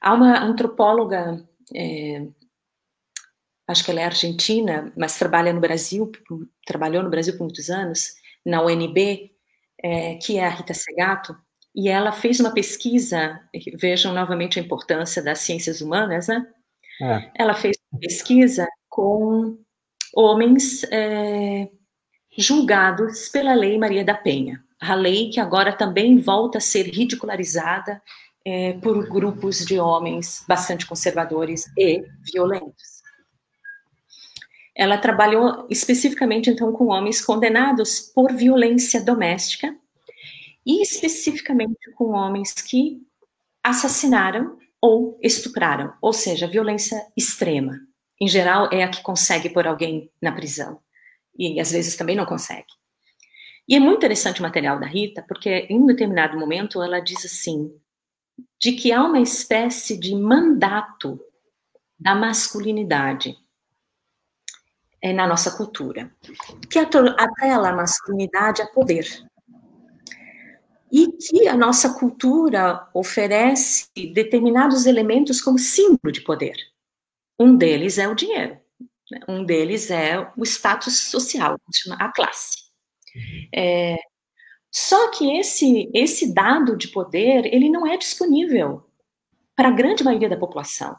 Há 0.00 0.14
uma 0.14 0.38
antropóloga, 0.38 1.44
é, 1.74 2.26
acho 3.66 3.84
que 3.84 3.90
ela 3.90 4.00
é 4.00 4.04
argentina, 4.04 4.92
mas 4.96 5.18
trabalha 5.18 5.52
no 5.52 5.60
Brasil, 5.60 6.10
trabalhou 6.64 7.02
no 7.02 7.10
Brasil 7.10 7.36
por 7.36 7.44
muitos 7.44 7.70
anos, 7.70 8.14
na 8.44 8.62
UNB, 8.62 9.32
é, 9.82 10.14
que 10.16 10.38
é 10.38 10.46
a 10.46 10.50
Rita 10.50 10.74
Segato, 10.74 11.36
e 11.74 11.88
ela 11.88 12.12
fez 12.12 12.40
uma 12.40 12.52
pesquisa, 12.52 13.40
vejam 13.74 14.14
novamente 14.14 14.58
a 14.58 14.62
importância 14.62 15.22
das 15.22 15.40
ciências 15.40 15.80
humanas, 15.80 16.28
né? 16.28 16.46
É. 17.02 17.30
Ela 17.34 17.54
fez 17.54 17.76
uma 17.92 18.00
pesquisa 18.00 18.66
com 18.88 19.58
homens 20.14 20.84
é, 20.84 21.68
julgados 22.38 23.28
pela 23.28 23.54
Lei 23.54 23.76
Maria 23.76 24.02
da 24.02 24.14
Penha, 24.14 24.64
a 24.80 24.94
lei 24.94 25.28
que 25.28 25.40
agora 25.40 25.72
também 25.72 26.18
volta 26.18 26.58
a 26.58 26.62
ser 26.62 26.84
ridicularizada 26.84 28.00
é, 28.46 28.74
por 28.74 29.08
grupos 29.08 29.66
de 29.66 29.80
homens 29.80 30.44
bastante 30.46 30.86
conservadores 30.86 31.64
e 31.76 32.04
violentos. 32.32 33.02
Ela 34.72 34.98
trabalhou 34.98 35.66
especificamente 35.68 36.48
então 36.48 36.72
com 36.72 36.86
homens 36.86 37.20
condenados 37.20 37.98
por 38.14 38.32
violência 38.32 39.02
doméstica 39.02 39.76
e 40.64 40.80
especificamente 40.80 41.90
com 41.96 42.10
homens 42.10 42.52
que 42.52 43.02
assassinaram 43.64 44.56
ou 44.80 45.18
estupraram, 45.20 45.92
ou 46.00 46.12
seja, 46.12 46.46
violência 46.46 47.04
extrema. 47.16 47.80
Em 48.20 48.28
geral, 48.28 48.68
é 48.70 48.84
a 48.84 48.88
que 48.88 49.02
consegue 49.02 49.50
pôr 49.50 49.66
alguém 49.66 50.08
na 50.22 50.30
prisão. 50.30 50.78
E 51.36 51.58
às 51.58 51.72
vezes 51.72 51.96
também 51.96 52.14
não 52.14 52.24
consegue. 52.24 52.66
E 53.68 53.74
é 53.74 53.80
muito 53.80 53.98
interessante 53.98 54.38
o 54.38 54.44
material 54.44 54.78
da 54.78 54.86
Rita, 54.86 55.24
porque 55.26 55.66
em 55.68 55.80
um 55.80 55.86
determinado 55.86 56.38
momento 56.38 56.80
ela 56.80 57.00
diz 57.00 57.24
assim: 57.24 57.72
de 58.60 58.72
que 58.72 58.92
há 58.92 59.02
uma 59.02 59.20
espécie 59.20 59.98
de 59.98 60.14
mandato 60.14 61.20
da 61.98 62.14
masculinidade 62.14 63.36
é, 65.02 65.12
na 65.12 65.26
nossa 65.26 65.56
cultura, 65.56 66.12
que 66.70 66.78
atrela 66.78 67.70
a 67.70 67.76
masculinidade 67.76 68.62
a 68.62 68.66
poder 68.66 69.06
e 70.90 71.08
que 71.12 71.48
a 71.48 71.56
nossa 71.56 71.94
cultura 71.94 72.88
oferece 72.94 73.88
determinados 74.14 74.86
elementos 74.86 75.40
como 75.40 75.58
símbolo 75.58 76.12
de 76.12 76.20
poder. 76.22 76.56
Um 77.38 77.56
deles 77.56 77.98
é 77.98 78.08
o 78.08 78.14
dinheiro, 78.14 78.58
né? 79.10 79.20
um 79.28 79.44
deles 79.44 79.90
é 79.90 80.18
o 80.36 80.42
status 80.44 81.10
social, 81.10 81.56
a 81.98 82.12
classe. 82.12 82.66
É, 83.54 83.96
só 84.78 85.10
que 85.10 85.38
esse, 85.38 85.90
esse 85.94 86.34
dado 86.34 86.76
de 86.76 86.88
poder, 86.88 87.46
ele 87.46 87.70
não 87.70 87.86
é 87.86 87.96
disponível 87.96 88.86
para 89.56 89.68
a 89.68 89.70
grande 89.70 90.04
maioria 90.04 90.28
da 90.28 90.36
população. 90.36 90.98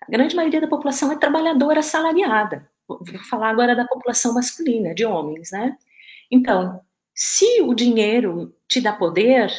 A 0.00 0.10
grande 0.10 0.34
maioria 0.34 0.62
da 0.62 0.66
população 0.66 1.12
é 1.12 1.18
trabalhadora 1.18 1.80
assalariada. 1.80 2.66
Vou 2.88 3.04
falar 3.28 3.50
agora 3.50 3.76
da 3.76 3.86
população 3.86 4.32
masculina, 4.32 4.94
de 4.94 5.04
homens, 5.04 5.50
né? 5.50 5.76
Então, 6.30 6.80
se 7.14 7.60
o 7.60 7.74
dinheiro 7.74 8.56
te 8.66 8.80
dá 8.80 8.94
poder, 8.94 9.52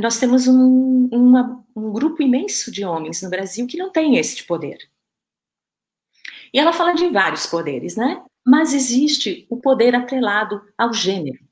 nós 0.00 0.20
temos 0.20 0.46
um, 0.46 1.08
uma, 1.10 1.66
um 1.74 1.90
grupo 1.90 2.22
imenso 2.22 2.70
de 2.70 2.84
homens 2.84 3.20
no 3.20 3.28
Brasil 3.28 3.66
que 3.66 3.76
não 3.76 3.90
tem 3.90 4.16
esse 4.16 4.44
poder. 4.44 4.78
E 6.54 6.60
ela 6.60 6.72
fala 6.72 6.92
de 6.92 7.08
vários 7.08 7.46
poderes, 7.46 7.96
né? 7.96 8.24
Mas 8.46 8.72
existe 8.72 9.44
o 9.50 9.56
poder 9.56 9.92
atrelado 9.96 10.62
ao 10.78 10.92
gênero. 10.92 11.45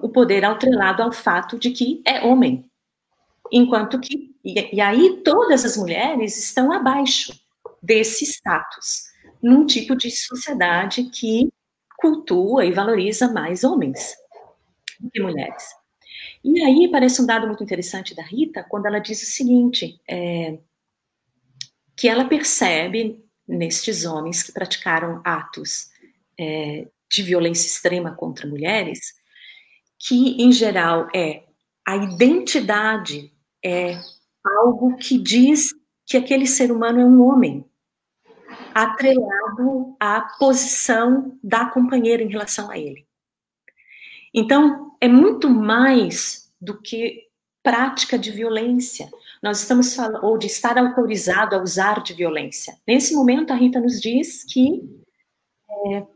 O 0.00 0.08
poder 0.08 0.44
atrelado 0.44 1.02
ao 1.02 1.12
fato 1.12 1.58
de 1.58 1.70
que 1.70 2.02
é 2.06 2.24
homem. 2.24 2.68
Enquanto 3.50 3.98
que. 4.00 4.34
E, 4.44 4.76
e 4.76 4.80
aí 4.80 5.22
todas 5.24 5.64
as 5.64 5.76
mulheres 5.76 6.36
estão 6.38 6.72
abaixo 6.72 7.32
desse 7.82 8.24
status, 8.24 9.04
num 9.42 9.66
tipo 9.66 9.96
de 9.96 10.10
sociedade 10.10 11.04
que 11.04 11.52
cultua 11.98 12.64
e 12.64 12.72
valoriza 12.72 13.32
mais 13.32 13.64
homens 13.64 14.14
do 14.98 15.10
que 15.10 15.20
mulheres. 15.20 15.64
E 16.44 16.60
aí 16.62 16.90
parece 16.90 17.22
um 17.22 17.26
dado 17.26 17.46
muito 17.46 17.62
interessante 17.62 18.14
da 18.14 18.22
Rita 18.22 18.64
quando 18.68 18.86
ela 18.86 18.98
diz 18.98 19.22
o 19.22 19.26
seguinte: 19.26 20.00
é, 20.08 20.58
que 21.96 22.08
ela 22.08 22.24
percebe 22.24 23.24
nestes 23.46 24.04
homens 24.04 24.42
que 24.42 24.52
praticaram 24.52 25.20
atos 25.24 25.90
é, 26.38 26.88
de 27.10 27.22
violência 27.22 27.66
extrema 27.66 28.12
contra 28.12 28.48
mulheres, 28.48 29.14
que 30.06 30.42
em 30.42 30.50
geral 30.50 31.08
é 31.14 31.44
a 31.86 31.96
identidade 31.96 33.32
é 33.64 33.98
algo 34.44 34.96
que 34.96 35.16
diz 35.18 35.72
que 36.04 36.16
aquele 36.16 36.46
ser 36.46 36.72
humano 36.72 37.00
é 37.00 37.04
um 37.04 37.22
homem, 37.22 37.64
atrelado 38.74 39.96
à 40.00 40.20
posição 40.38 41.38
da 41.42 41.66
companheira 41.66 42.22
em 42.22 42.28
relação 42.28 42.70
a 42.70 42.78
ele. 42.78 43.06
Então, 44.34 44.96
é 45.00 45.06
muito 45.06 45.48
mais 45.48 46.52
do 46.60 46.80
que 46.80 47.28
prática 47.62 48.18
de 48.18 48.30
violência. 48.30 49.08
Nós 49.42 49.60
estamos 49.60 49.94
falando, 49.94 50.24
ou 50.24 50.36
de 50.36 50.46
estar 50.46 50.76
autorizado 50.78 51.54
a 51.54 51.62
usar 51.62 52.02
de 52.02 52.14
violência. 52.14 52.76
Nesse 52.86 53.14
momento, 53.14 53.52
a 53.52 53.56
Rita 53.56 53.80
nos 53.80 54.00
diz 54.00 54.44
que 54.44 54.82
é, 55.86 56.06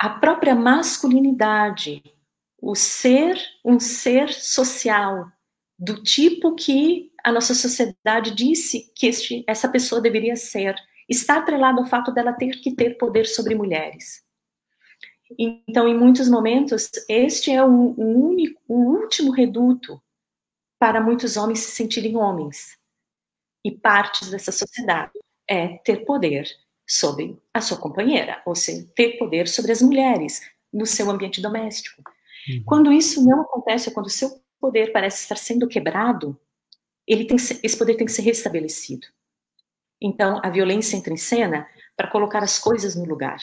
a 0.00 0.10
própria 0.10 0.54
masculinidade, 0.54 2.02
o 2.66 2.74
ser 2.74 3.40
um 3.64 3.78
ser 3.78 4.32
social, 4.32 5.30
do 5.78 6.02
tipo 6.02 6.56
que 6.56 7.12
a 7.22 7.30
nossa 7.30 7.54
sociedade 7.54 8.34
disse 8.34 8.92
que 8.92 9.06
este, 9.06 9.44
essa 9.46 9.68
pessoa 9.68 10.00
deveria 10.00 10.34
ser, 10.34 10.74
está 11.08 11.38
atrelado 11.38 11.78
ao 11.78 11.86
fato 11.86 12.12
dela 12.12 12.32
ter 12.32 12.60
que 12.60 12.74
ter 12.74 12.98
poder 12.98 13.24
sobre 13.26 13.54
mulheres. 13.54 14.24
Então, 15.38 15.86
em 15.86 15.96
muitos 15.96 16.28
momentos, 16.28 16.90
este 17.08 17.52
é 17.52 17.62
o, 17.62 17.94
o 17.96 18.28
único, 18.30 18.60
o 18.66 18.96
último 18.96 19.30
reduto 19.30 20.02
para 20.76 21.00
muitos 21.00 21.36
homens 21.36 21.60
se 21.60 21.70
sentirem 21.70 22.16
homens 22.16 22.76
e 23.64 23.70
partes 23.70 24.28
dessa 24.28 24.50
sociedade 24.50 25.12
é 25.48 25.78
ter 25.78 26.04
poder 26.04 26.48
sobre 26.84 27.40
a 27.54 27.60
sua 27.60 27.78
companheira, 27.78 28.42
ou 28.44 28.56
seja, 28.56 28.84
ter 28.96 29.18
poder 29.18 29.46
sobre 29.46 29.70
as 29.70 29.80
mulheres 29.80 30.40
no 30.72 30.84
seu 30.84 31.08
ambiente 31.08 31.40
doméstico. 31.40 32.02
Uhum. 32.48 32.62
Quando 32.64 32.92
isso 32.92 33.24
não 33.24 33.42
acontece, 33.42 33.90
quando 33.90 34.06
o 34.06 34.10
seu 34.10 34.40
poder 34.60 34.92
parece 34.92 35.22
estar 35.22 35.36
sendo 35.36 35.68
quebrado, 35.68 36.38
ele 37.06 37.24
tem 37.24 37.36
esse 37.36 37.76
poder 37.76 37.96
tem 37.96 38.06
que 38.06 38.12
ser 38.12 38.22
restabelecido. 38.22 39.06
Então, 40.00 40.40
a 40.42 40.50
violência 40.50 40.96
entra 40.96 41.12
em 41.12 41.16
cena 41.16 41.66
para 41.96 42.10
colocar 42.10 42.42
as 42.42 42.58
coisas 42.58 42.94
no 42.94 43.04
lugar. 43.04 43.38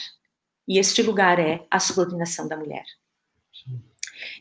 E 0.68 0.78
este 0.78 1.02
lugar 1.02 1.38
é 1.38 1.66
a 1.70 1.80
subordinação 1.80 2.46
da 2.46 2.56
mulher. 2.56 2.84
Sim. 3.52 3.82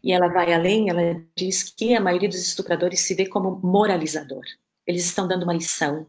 E 0.04 0.12
ela 0.14 0.28
vai 0.28 0.54
além, 0.54 0.90
ela 0.90 1.22
diz 1.36 1.64
que 1.64 1.96
a 1.96 2.02
maioria 2.02 2.30
dos 2.30 2.46
estupradores 2.46 3.02
se 3.02 3.16
vê 3.16 3.26
como 3.26 3.60
moralizador. 3.64 4.44
Eles 4.86 5.06
estão 5.06 5.28
dando 5.28 5.44
uma 5.44 5.54
lição. 5.54 6.06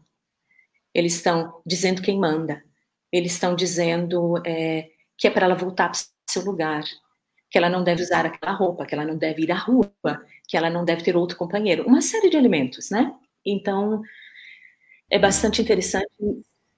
Eles 0.93 1.15
estão 1.15 1.61
dizendo 1.65 2.01
quem 2.01 2.19
manda. 2.19 2.63
Eles 3.11 3.33
estão 3.33 3.55
dizendo 3.55 4.41
é, 4.45 4.89
que 5.17 5.27
é 5.27 5.31
para 5.31 5.45
ela 5.45 5.55
voltar 5.55 5.89
para 5.89 5.99
o 5.99 6.31
seu 6.31 6.43
lugar, 6.43 6.83
que 7.49 7.57
ela 7.57 7.69
não 7.69 7.83
deve 7.83 8.01
usar 8.01 8.25
aquela 8.25 8.53
roupa, 8.53 8.85
que 8.85 8.93
ela 8.95 9.05
não 9.05 9.17
deve 9.17 9.43
ir 9.43 9.51
à 9.51 9.57
rua, 9.57 9.91
que 10.47 10.57
ela 10.57 10.69
não 10.69 10.83
deve 10.83 11.03
ter 11.03 11.15
outro 11.15 11.37
companheiro. 11.37 11.85
Uma 11.87 12.01
série 12.01 12.29
de 12.29 12.37
elementos, 12.37 12.89
né? 12.89 13.13
Então, 13.45 14.01
é 15.09 15.19
bastante 15.19 15.61
interessante 15.61 16.07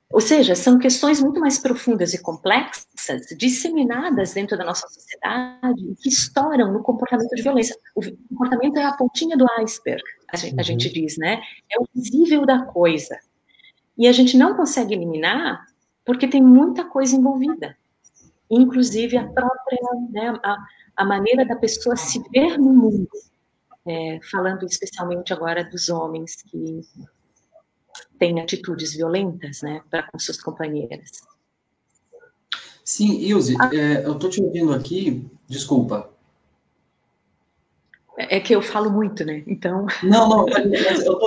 ou 0.09 0.21
seja, 0.21 0.55
são 0.55 0.79
questões 0.79 1.21
muito 1.21 1.39
mais 1.39 1.59
profundas 1.59 2.13
e 2.13 2.21
complexas, 2.21 3.27
disseminadas 3.37 4.33
dentro 4.33 4.57
da 4.57 4.63
nossa 4.63 4.87
sociedade, 4.87 5.95
que 6.01 6.07
estouram 6.07 6.71
no 6.71 6.81
comportamento 6.81 7.29
de 7.35 7.41
violência. 7.41 7.75
O 7.93 8.01
comportamento 8.29 8.77
é 8.77 8.85
a 8.85 8.93
pontinha 8.93 9.35
do 9.35 9.45
iceberg, 9.59 10.01
a 10.31 10.37
gente, 10.37 10.59
a 10.59 10.63
gente 10.63 10.87
uhum. 10.87 10.93
diz, 10.93 11.17
né? 11.17 11.41
É 11.69 11.79
o 11.79 11.85
visível 11.93 12.45
da 12.45 12.63
coisa. 12.63 13.19
E 13.97 14.07
a 14.07 14.11
gente 14.13 14.37
não 14.37 14.55
consegue 14.55 14.93
eliminar 14.93 15.65
porque 16.05 16.27
tem 16.27 16.41
muita 16.41 16.85
coisa 16.85 17.15
envolvida. 17.15 17.77
Inclusive 18.49 19.17
a 19.17 19.27
própria, 19.27 19.79
né, 20.09 20.39
a, 20.43 20.57
a 20.95 21.05
maneira 21.05 21.45
da 21.45 21.55
pessoa 21.55 21.95
se 21.95 22.21
ver 22.31 22.57
no 22.57 22.73
mundo. 22.73 23.09
É, 23.85 24.19
falando 24.29 24.65
especialmente 24.65 25.31
agora 25.31 25.63
dos 25.63 25.87
homens 25.87 26.43
que 26.43 26.81
tem 28.19 28.41
atitudes 28.41 28.93
violentas, 28.93 29.61
né, 29.61 29.81
para 29.89 30.03
com 30.03 30.19
suas 30.19 30.41
companheiras. 30.41 31.21
Sim, 32.83 33.17
Ilse, 33.19 33.55
ah. 33.59 33.69
é, 33.73 34.05
eu 34.05 34.13
estou 34.13 34.29
te 34.29 34.41
ouvindo 34.41 34.73
aqui, 34.73 35.25
desculpa. 35.47 36.09
É 38.17 38.39
que 38.39 38.55
eu 38.55 38.61
falo 38.61 38.89
muito, 38.89 39.23
né? 39.23 39.43
Então. 39.45 39.85
Não, 40.03 40.27
não, 40.27 40.49
eu 40.49 40.73
estou 40.73 41.19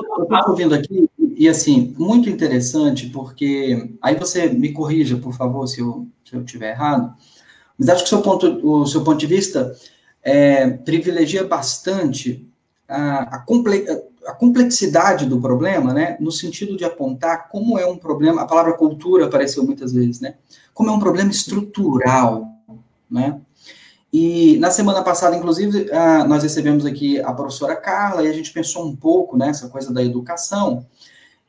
ouvindo 0.49 0.75
aqui, 0.75 1.09
e 1.41 1.49
assim, 1.49 1.95
muito 1.97 2.28
interessante, 2.28 3.07
porque. 3.07 3.97
Aí 4.03 4.14
você 4.14 4.47
me 4.51 4.74
corrija, 4.74 5.16
por 5.16 5.32
favor, 5.32 5.66
se 5.66 5.80
eu, 5.80 6.07
se 6.22 6.36
eu 6.36 6.45
tiver 6.45 6.72
errado. 6.72 7.14
Mas 7.78 7.88
acho 7.88 8.03
que 8.03 8.11
seu 8.11 8.20
ponto, 8.20 8.61
o 8.62 8.84
seu 8.84 9.03
ponto 9.03 9.16
de 9.16 9.26
vista 9.26 9.74
é, 10.22 10.68
privilegia 10.68 11.43
bastante 11.43 12.47
a, 12.86 13.36
a, 13.36 13.38
comple, 13.38 13.86
a, 14.26 14.32
complexidade 14.34 15.24
do 15.24 15.41
problema, 15.41 15.95
né, 15.95 16.18
no 16.20 16.30
sentido 16.30 16.76
de 16.76 16.84
apontar 16.84 17.49
como 17.49 17.78
é 17.78 17.86
um 17.86 17.97
problema, 17.97 18.43
a 18.43 18.47
palavra 18.47 18.74
cultura 18.74 19.24
apareceu 19.24 19.64
muitas 19.64 19.95
vezes, 19.95 20.20
né, 20.20 20.34
como 20.74 20.91
é 20.91 20.93
um 20.93 21.01
problema 21.01 21.30
estrutural, 21.30 22.49
né, 23.11 23.41
e 24.12 24.59
na 24.59 24.70
semana 24.70 25.03
passada, 25.03 25.36
inclusive, 25.36 25.86
nós 26.28 26.43
recebemos 26.43 26.84
aqui 26.84 27.20
a 27.20 27.32
professora 27.32 27.76
Carla 27.76 28.24
e 28.24 28.28
a 28.28 28.32
gente 28.32 28.53
pensou 28.53 28.84
um 28.84 28.95
pouco 28.95 29.36
nessa 29.36 29.68
coisa 29.68 29.93
da 29.93 30.03
educação, 30.03 30.84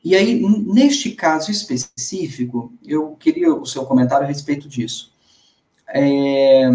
e 0.04 0.14
aí, 0.16 0.42
neste 0.66 1.12
caso 1.12 1.50
específico, 1.50 2.72
eu 2.84 3.16
queria 3.16 3.54
o 3.54 3.66
seu 3.66 3.84
comentário 3.84 4.24
a 4.24 4.28
respeito 4.28 4.68
disso. 4.68 5.12
É, 5.88 6.68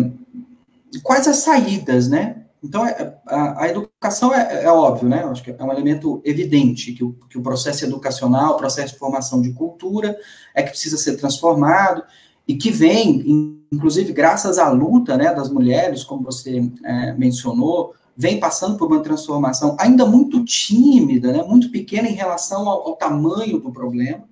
quais 1.03 1.27
as 1.27 1.37
saídas, 1.37 2.07
né, 2.07 2.45
então, 2.63 2.85
é, 2.85 3.17
a, 3.25 3.63
a 3.63 3.69
educação 3.69 4.33
é, 4.33 4.63
é, 4.63 4.69
óbvio, 4.69 5.07
né? 5.07 5.23
Acho 5.23 5.43
que 5.43 5.51
é 5.51 5.63
um 5.63 5.71
elemento 5.71 6.21
evidente 6.25 6.91
que 6.91 7.03
o, 7.03 7.13
que 7.29 7.37
o 7.37 7.41
processo 7.41 7.85
educacional, 7.85 8.53
o 8.53 8.57
processo 8.57 8.93
de 8.93 8.99
formação 8.99 9.41
de 9.41 9.53
cultura, 9.53 10.17
é 10.55 10.63
que 10.63 10.71
precisa 10.71 10.97
ser 10.97 11.17
transformado 11.17 12.03
e 12.47 12.55
que 12.55 12.71
vem, 12.71 13.55
inclusive, 13.71 14.11
graças 14.11 14.57
à 14.57 14.69
luta 14.69 15.17
né, 15.17 15.33
das 15.33 15.49
mulheres, 15.49 16.03
como 16.03 16.23
você 16.23 16.71
é, 16.83 17.13
mencionou, 17.13 17.93
vem 18.17 18.39
passando 18.39 18.77
por 18.77 18.87
uma 18.87 19.03
transformação 19.03 19.77
ainda 19.79 20.03
muito 20.03 20.43
tímida, 20.43 21.31
né, 21.31 21.43
muito 21.43 21.69
pequena 21.69 22.09
em 22.09 22.15
relação 22.15 22.67
ao, 22.67 22.87
ao 22.87 22.95
tamanho 22.95 23.59
do 23.59 23.71
problema, 23.71 24.27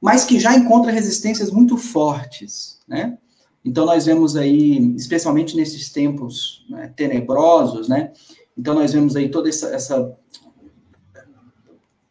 mas 0.00 0.24
que 0.24 0.40
já 0.40 0.56
encontra 0.56 0.90
resistências 0.90 1.50
muito 1.50 1.76
fortes, 1.76 2.80
né? 2.86 3.16
Então, 3.64 3.84
nós 3.84 4.06
vemos 4.06 4.36
aí, 4.36 4.94
especialmente 4.96 5.56
nesses 5.56 5.90
tempos 5.90 6.64
né, 6.70 6.92
tenebrosos, 6.96 7.88
né? 7.88 8.12
Então, 8.56 8.74
nós 8.74 8.92
vemos 8.92 9.14
aí 9.14 9.28
toda 9.28 9.48
essa, 9.48 9.68
essa 9.68 10.16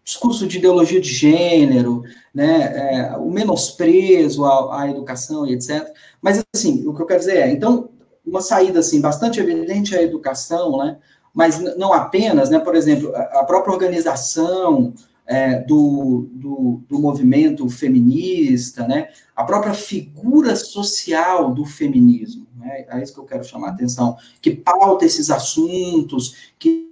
discurso 0.03 0.47
de 0.47 0.57
ideologia 0.57 1.01
de 1.01 1.09
gênero, 1.09 2.03
né, 2.33 3.11
é, 3.11 3.17
o 3.17 3.29
menosprezo 3.29 4.45
à, 4.45 4.83
à, 4.83 4.89
educação 4.89 5.45
e 5.45 5.53
etc. 5.53 5.85
Mas, 6.21 6.43
assim, 6.55 6.87
o 6.87 6.93
que 6.93 7.01
eu 7.01 7.05
quero 7.05 7.19
dizer 7.19 7.37
é, 7.37 7.51
então, 7.51 7.89
uma 8.27 8.41
saída, 8.41 8.79
assim, 8.79 8.99
bastante 8.99 9.39
evidente 9.39 9.95
é 9.95 9.99
a 9.99 10.03
educação, 10.03 10.77
né, 10.77 10.97
mas 11.33 11.59
não 11.77 11.93
apenas, 11.93 12.49
né, 12.49 12.59
por 12.59 12.75
exemplo, 12.75 13.15
a 13.15 13.43
própria 13.45 13.73
organização 13.73 14.93
é, 15.27 15.59
do, 15.59 16.29
do, 16.31 16.81
do, 16.87 16.99
movimento 16.99 17.69
feminista, 17.69 18.87
né? 18.87 19.09
a 19.35 19.43
própria 19.43 19.73
figura 19.73 20.55
social 20.55 21.53
do 21.53 21.65
feminismo, 21.65 22.47
né? 22.55 22.85
é 22.89 23.03
isso 23.03 23.13
que 23.13 23.19
eu 23.19 23.25
quero 23.25 23.43
chamar 23.43 23.67
a 23.67 23.71
atenção, 23.71 24.15
que 24.41 24.51
pauta 24.51 25.05
esses 25.05 25.29
assuntos, 25.29 26.53
que, 26.57 26.87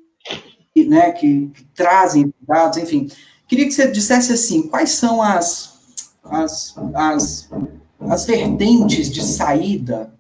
né, 0.76 1.12
que, 1.14 1.48
que 1.48 1.64
trazem 1.74 2.34
dados, 2.42 2.78
enfim. 2.78 3.08
Queria 3.48 3.66
que 3.66 3.72
você 3.72 3.90
dissesse 3.90 4.34
assim, 4.34 4.64
quais 4.68 4.90
são 4.92 5.22
as, 5.22 5.80
as, 6.26 6.76
as, 6.94 7.50
as 8.02 8.26
vertentes 8.26 9.10
de 9.10 9.24
saída 9.24 10.14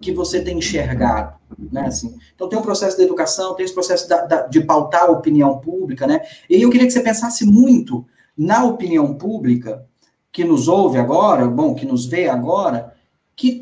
que 0.00 0.12
você 0.12 0.42
tem 0.42 0.58
enxergado, 0.58 1.36
né, 1.72 1.86
assim. 1.86 2.16
Então 2.34 2.48
tem 2.48 2.58
o 2.58 2.62
processo 2.62 2.96
da 2.96 3.02
educação, 3.02 3.54
tem 3.54 3.64
esse 3.64 3.74
processo 3.74 4.08
da, 4.08 4.24
da, 4.26 4.42
de 4.46 4.60
pautar 4.60 5.04
a 5.04 5.10
opinião 5.10 5.58
pública, 5.58 6.06
né, 6.06 6.20
e 6.48 6.60
eu 6.60 6.70
queria 6.70 6.86
que 6.86 6.92
você 6.92 7.00
pensasse 7.00 7.44
muito 7.44 8.06
na 8.36 8.64
opinião 8.64 9.14
pública 9.14 9.86
que 10.30 10.44
nos 10.44 10.68
ouve 10.68 10.98
agora, 10.98 11.48
bom, 11.48 11.74
que 11.74 11.86
nos 11.86 12.04
vê 12.04 12.28
agora, 12.28 12.94
que, 13.34 13.60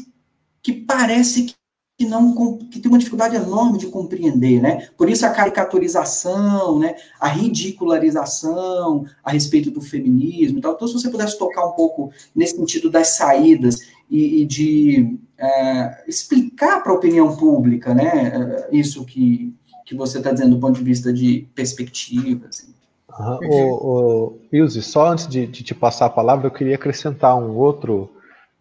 que 0.61 0.73
parece 0.73 1.54
que 1.97 2.05
não 2.07 2.59
que 2.59 2.81
tem 2.81 2.91
uma 2.91 2.99
dificuldade 2.99 3.37
enorme 3.37 3.79
de 3.79 3.87
compreender, 3.87 4.61
né? 4.61 4.89
Por 4.97 5.09
isso 5.09 5.25
a 5.25 5.31
caricaturização, 5.31 6.79
né? 6.79 6.97
A 7.21 7.29
ridicularização 7.29 9.05
a 9.23 9.31
respeito 9.31 9.71
do 9.71 9.81
feminismo, 9.81 10.61
tal. 10.61 10.75
Então, 10.75 10.89
se 10.89 10.95
você 10.95 11.09
pudesse 11.09 11.39
tocar 11.39 11.65
um 11.67 11.73
pouco 11.73 12.11
nesse 12.35 12.57
sentido 12.57 12.91
das 12.91 13.09
saídas 13.09 13.81
e, 14.11 14.43
e 14.43 14.47
de 14.47 15.19
é, 15.39 16.05
explicar 16.09 16.83
para 16.83 16.93
a 16.93 16.97
opinião 16.97 17.37
pública, 17.37 17.95
né? 17.95 18.67
É, 18.71 18.77
isso 18.77 19.05
que 19.05 19.55
que 19.85 19.95
você 19.95 20.19
está 20.19 20.33
dizendo 20.33 20.55
do 20.55 20.61
ponto 20.61 20.79
de 20.79 20.85
vista 20.85 21.13
de 21.13 21.47
perspectiva. 21.55 22.47
Assim. 22.49 22.73
Uhum. 23.19 23.71
O, 23.71 23.87
o 23.87 24.39
Ilse, 24.51 24.83
só 24.83 25.13
antes 25.13 25.29
de, 25.29 25.47
de 25.47 25.63
te 25.63 25.75
passar 25.75 26.07
a 26.07 26.11
palavra, 26.11 26.47
eu 26.47 26.51
queria 26.51 26.75
acrescentar 26.75 27.37
um 27.37 27.55
outro 27.57 28.11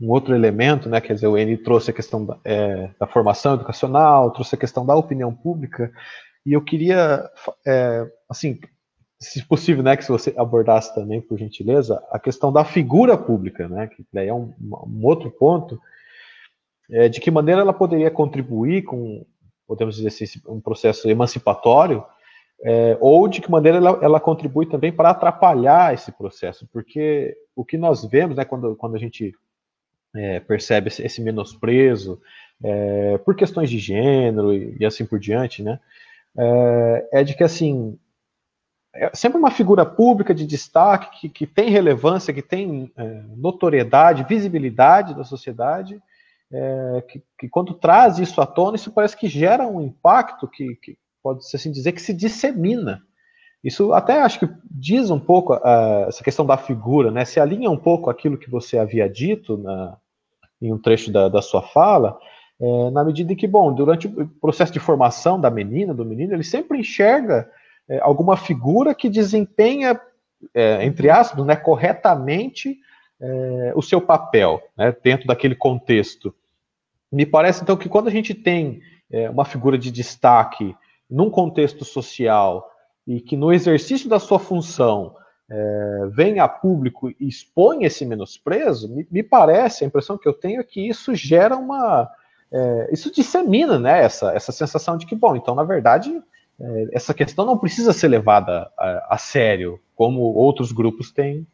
um 0.03 0.11
outro 0.11 0.35
elemento, 0.35 0.89
né? 0.89 0.99
Quer 0.99 1.13
dizer, 1.13 1.27
o 1.27 1.37
Eni 1.37 1.55
trouxe 1.55 1.91
a 1.91 1.93
questão 1.93 2.25
da, 2.25 2.37
é, 2.43 2.89
da, 2.99 3.07
formação 3.07 3.53
educacional, 3.53 4.31
trouxe 4.31 4.53
a 4.53 4.57
questão 4.57 4.85
da 4.85 4.93
opinião 4.93 5.33
pública, 5.33 5.89
e 6.45 6.51
eu 6.51 6.61
queria, 6.61 7.29
é, 7.65 8.05
assim, 8.29 8.59
se 9.17 9.41
possível, 9.47 9.81
né, 9.81 9.95
que 9.95 10.03
se 10.03 10.11
você 10.11 10.33
abordasse 10.37 10.93
também, 10.93 11.21
por 11.21 11.39
gentileza, 11.39 12.03
a 12.11 12.19
questão 12.19 12.51
da 12.51 12.65
figura 12.65 13.17
pública, 13.17 13.69
né? 13.69 13.87
Que 13.87 14.05
daí 14.11 14.27
é 14.27 14.33
um, 14.33 14.53
um 14.61 15.05
outro 15.05 15.31
ponto, 15.31 15.79
é, 16.91 17.07
de 17.07 17.21
que 17.21 17.31
maneira 17.31 17.61
ela 17.61 17.73
poderia 17.73 18.11
contribuir 18.11 18.83
com, 18.83 19.25
podemos 19.65 19.95
dizer 19.95 20.09
assim, 20.09 20.25
um 20.49 20.59
processo 20.59 21.09
emancipatório, 21.09 22.03
é, 22.61 22.97
ou 22.99 23.25
de 23.29 23.39
que 23.39 23.49
maneira 23.49 23.77
ela, 23.77 23.99
ela, 24.01 24.19
contribui 24.19 24.65
também 24.65 24.91
para 24.91 25.11
atrapalhar 25.11 25.93
esse 25.93 26.11
processo, 26.11 26.67
porque 26.73 27.35
o 27.55 27.63
que 27.63 27.77
nós 27.77 28.05
vemos, 28.05 28.35
né, 28.35 28.43
quando, 28.43 28.75
quando 28.75 28.95
a 28.95 28.99
gente 28.99 29.33
é, 30.15 30.39
percebe 30.39 30.89
esse, 30.89 31.21
menosprezo 31.21 32.21
é, 32.63 33.17
por 33.19 33.35
questões 33.35 33.69
de 33.69 33.79
gênero 33.79 34.53
e, 34.53 34.77
e 34.79 34.85
assim 34.85 35.05
por 35.05 35.19
diante, 35.19 35.63
né? 35.63 35.79
É, 36.37 37.09
é, 37.13 37.23
de 37.23 37.35
que 37.35 37.43
assim 37.43 37.97
é 38.95 39.09
sempre 39.15 39.39
uma 39.39 39.49
figura 39.49 39.85
pública 39.85 40.35
de 40.35 40.45
destaque 40.45 41.19
que, 41.19 41.29
que 41.29 41.47
tem 41.47 41.69
relevância, 41.69 42.33
que 42.33 42.43
tem 42.43 42.91
é, 42.95 43.23
notoriedade, 43.35 44.25
visibilidade 44.27 45.15
da 45.15 45.23
sociedade, 45.23 45.99
é, 46.51 47.03
que, 47.07 47.23
que, 47.39 47.49
quando 47.49 47.73
traz 47.73 48.19
isso 48.19 48.39
à 48.39 48.45
tona, 48.45 48.75
isso 48.75 48.91
parece 48.91 49.17
que 49.17 49.27
gera 49.27 49.67
um 49.67 49.81
impacto 49.81 50.47
que, 50.47 50.75
que 50.75 50.95
pode-se 51.23 51.55
assim 51.55 51.71
dizer 51.71 51.93
que 51.93 52.01
se 52.01 52.13
dissemina. 52.13 53.01
Isso 53.63 53.93
até 53.93 54.21
acho 54.21 54.39
que 54.39 54.49
diz 54.69 55.09
um 55.09 55.19
pouco 55.19 55.53
uh, 55.55 56.07
essa 56.07 56.23
questão 56.23 56.45
da 56.45 56.57
figura, 56.57 57.09
né? 57.09 57.23
Se 57.23 57.39
alinha 57.39 57.71
um 57.71 57.77
pouco 57.77 58.09
aquilo 58.09 58.37
que 58.37 58.49
você 58.49 58.77
havia 58.77 59.09
dito 59.09 59.57
na, 59.57 59.97
em 60.67 60.73
um 60.73 60.77
trecho 60.77 61.11
da, 61.11 61.27
da 61.27 61.41
sua 61.41 61.61
fala, 61.61 62.17
é, 62.59 62.89
na 62.91 63.03
medida 63.03 63.33
em 63.33 63.35
que, 63.35 63.47
bom, 63.47 63.73
durante 63.73 64.07
o 64.07 64.27
processo 64.39 64.71
de 64.71 64.79
formação 64.79 65.39
da 65.39 65.49
menina, 65.49 65.93
do 65.93 66.05
menino, 66.05 66.33
ele 66.33 66.43
sempre 66.43 66.79
enxerga 66.79 67.49
é, 67.89 67.99
alguma 67.99 68.37
figura 68.37 68.95
que 68.95 69.09
desempenha, 69.09 69.99
é, 70.53 70.85
entre 70.85 71.09
aspas, 71.09 71.45
né, 71.45 71.55
corretamente 71.55 72.77
é, 73.19 73.73
o 73.75 73.81
seu 73.81 73.99
papel 73.99 74.61
né, 74.77 74.95
dentro 75.03 75.27
daquele 75.27 75.55
contexto. 75.55 76.33
Me 77.11 77.25
parece, 77.25 77.61
então, 77.61 77.75
que 77.75 77.89
quando 77.89 78.07
a 78.07 78.11
gente 78.11 78.33
tem 78.33 78.81
é, 79.11 79.29
uma 79.29 79.45
figura 79.45 79.77
de 79.77 79.91
destaque 79.91 80.75
num 81.09 81.29
contexto 81.29 81.83
social 81.83 82.69
e 83.05 83.19
que 83.19 83.35
no 83.35 83.51
exercício 83.51 84.09
da 84.09 84.19
sua 84.19 84.39
função 84.39 85.15
é, 85.55 86.07
vem 86.07 86.39
a 86.39 86.47
público 86.47 87.11
e 87.11 87.27
expõe 87.27 87.83
esse 87.83 88.03
menosprezo, 88.03 88.89
me, 88.89 89.07
me, 89.11 89.21
parece, 89.21 89.83
a 89.83 89.87
impressão 89.87 90.17
que 90.17 90.27
eu 90.27 90.33
tenho 90.33 90.59
é 90.59 90.63
que 90.63 90.89
isso 90.89 91.13
gera 91.13 91.55
uma. 91.55 92.09
É, 92.51 92.89
isso 92.91 93.13
dissemina 93.13 93.77
né, 93.77 94.03
essa, 94.03 94.31
essa 94.33 94.51
sensação 94.51 94.97
de 94.97 95.05
que, 95.05 95.15
bom, 95.15 95.35
então, 95.35 95.53
na 95.53 95.63
verdade, 95.63 96.11
é, 96.59 96.87
essa 96.91 97.13
questão 97.13 97.45
não 97.45 97.57
precisa 97.57 97.93
ser 97.93 98.07
levada 98.07 98.71
a, 98.77 99.07
a 99.11 99.17
sério, 99.19 99.79
como 99.95 100.21
outros 100.21 100.71
grupos 100.71 101.11
têm, 101.11 101.45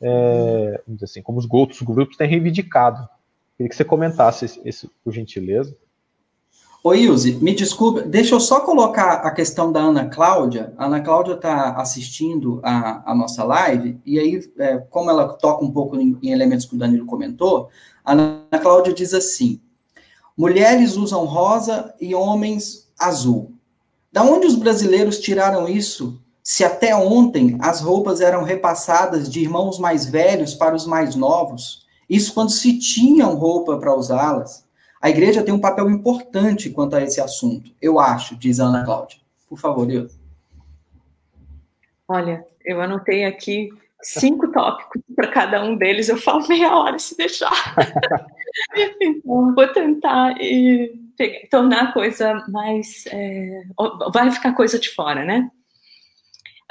é, 0.00 0.80
assim, 1.02 1.20
como 1.20 1.38
os 1.38 1.46
outros 1.50 1.82
grupos 1.82 2.16
têm 2.16 2.28
reivindicado. 2.28 3.08
Queria 3.56 3.70
que 3.70 3.74
você 3.74 3.84
comentasse 3.84 4.60
isso, 4.64 4.88
por 5.02 5.12
gentileza. 5.12 5.76
Ô, 6.88 6.94
Ilse, 6.94 7.32
me 7.32 7.54
desculpe, 7.54 8.00
deixa 8.00 8.34
eu 8.34 8.40
só 8.40 8.60
colocar 8.60 9.16
a 9.16 9.30
questão 9.30 9.70
da 9.70 9.78
Ana 9.78 10.06
Cláudia. 10.06 10.72
A 10.78 10.86
Ana 10.86 11.02
Cláudia 11.02 11.34
está 11.34 11.72
assistindo 11.72 12.60
a, 12.62 13.12
a, 13.12 13.14
nossa 13.14 13.44
live, 13.44 14.00
e 14.06 14.18
aí, 14.18 14.50
é, 14.56 14.78
como 14.88 15.10
ela 15.10 15.28
toca 15.34 15.62
um 15.62 15.70
pouco 15.70 16.00
em, 16.00 16.18
em, 16.22 16.32
elementos 16.32 16.64
que 16.64 16.74
o 16.74 16.78
Danilo 16.78 17.04
comentou, 17.04 17.68
a 18.02 18.12
Ana 18.12 18.58
Cláudia 18.62 18.94
diz 18.94 19.12
assim: 19.12 19.60
mulheres 20.34 20.96
usam 20.96 21.26
rosa 21.26 21.94
e 22.00 22.14
homens 22.14 22.88
azul. 22.98 23.52
Da 24.10 24.22
onde 24.22 24.46
os 24.46 24.54
brasileiros 24.54 25.18
tiraram 25.18 25.68
isso? 25.68 26.18
Se 26.42 26.64
até 26.64 26.96
ontem 26.96 27.58
as 27.60 27.82
roupas 27.82 28.22
eram 28.22 28.44
repassadas 28.44 29.28
de 29.28 29.40
irmãos 29.40 29.78
mais 29.78 30.06
velhos 30.06 30.54
para 30.54 30.74
os 30.74 30.86
mais 30.86 31.14
novos, 31.14 31.86
Isso 32.08 32.32
quando 32.32 32.48
se 32.48 32.78
tinham 32.78 33.34
roupa 33.34 33.76
para 33.76 33.94
usá-las. 33.94 34.66
A 35.00 35.08
igreja 35.10 35.42
tem 35.42 35.54
um 35.54 35.60
papel 35.60 35.88
importante 35.90 36.70
quanto 36.70 36.96
a 36.96 37.02
esse 37.02 37.20
assunto, 37.20 37.70
eu 37.80 38.00
acho, 38.00 38.36
diz 38.36 38.58
Ana 38.58 38.84
Cláudia. 38.84 39.20
Por 39.48 39.58
favor, 39.58 39.86
Deus. 39.86 40.18
Olha, 42.06 42.44
eu 42.64 42.80
anotei 42.80 43.24
aqui 43.24 43.70
cinco 44.02 44.50
tópicos 44.50 45.02
para 45.14 45.28
cada 45.28 45.62
um 45.62 45.76
deles. 45.76 46.08
Eu 46.08 46.16
falo 46.16 46.46
meia 46.48 46.76
hora 46.76 46.98
se 46.98 47.16
deixar. 47.16 47.74
então, 49.00 49.54
vou 49.54 49.68
tentar 49.68 50.34
e 50.40 50.92
tornar 51.50 51.84
a 51.84 51.92
coisa 51.92 52.44
mais. 52.48 53.04
É, 53.08 53.62
vai 54.12 54.30
ficar 54.30 54.52
coisa 54.52 54.78
de 54.78 54.88
fora, 54.90 55.24
né? 55.24 55.50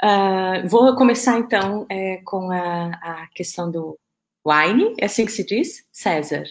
Uh, 0.02 0.68
vou 0.68 0.94
começar 0.94 1.38
então 1.38 1.84
é, 1.88 2.18
com 2.24 2.52
a, 2.52 2.90
a, 3.02 3.26
questão 3.34 3.68
do 3.68 3.98
wine, 4.46 4.94
é 4.96 5.06
assim 5.06 5.26
que 5.26 5.32
se 5.32 5.44
diz? 5.44 5.84
César. 5.90 6.44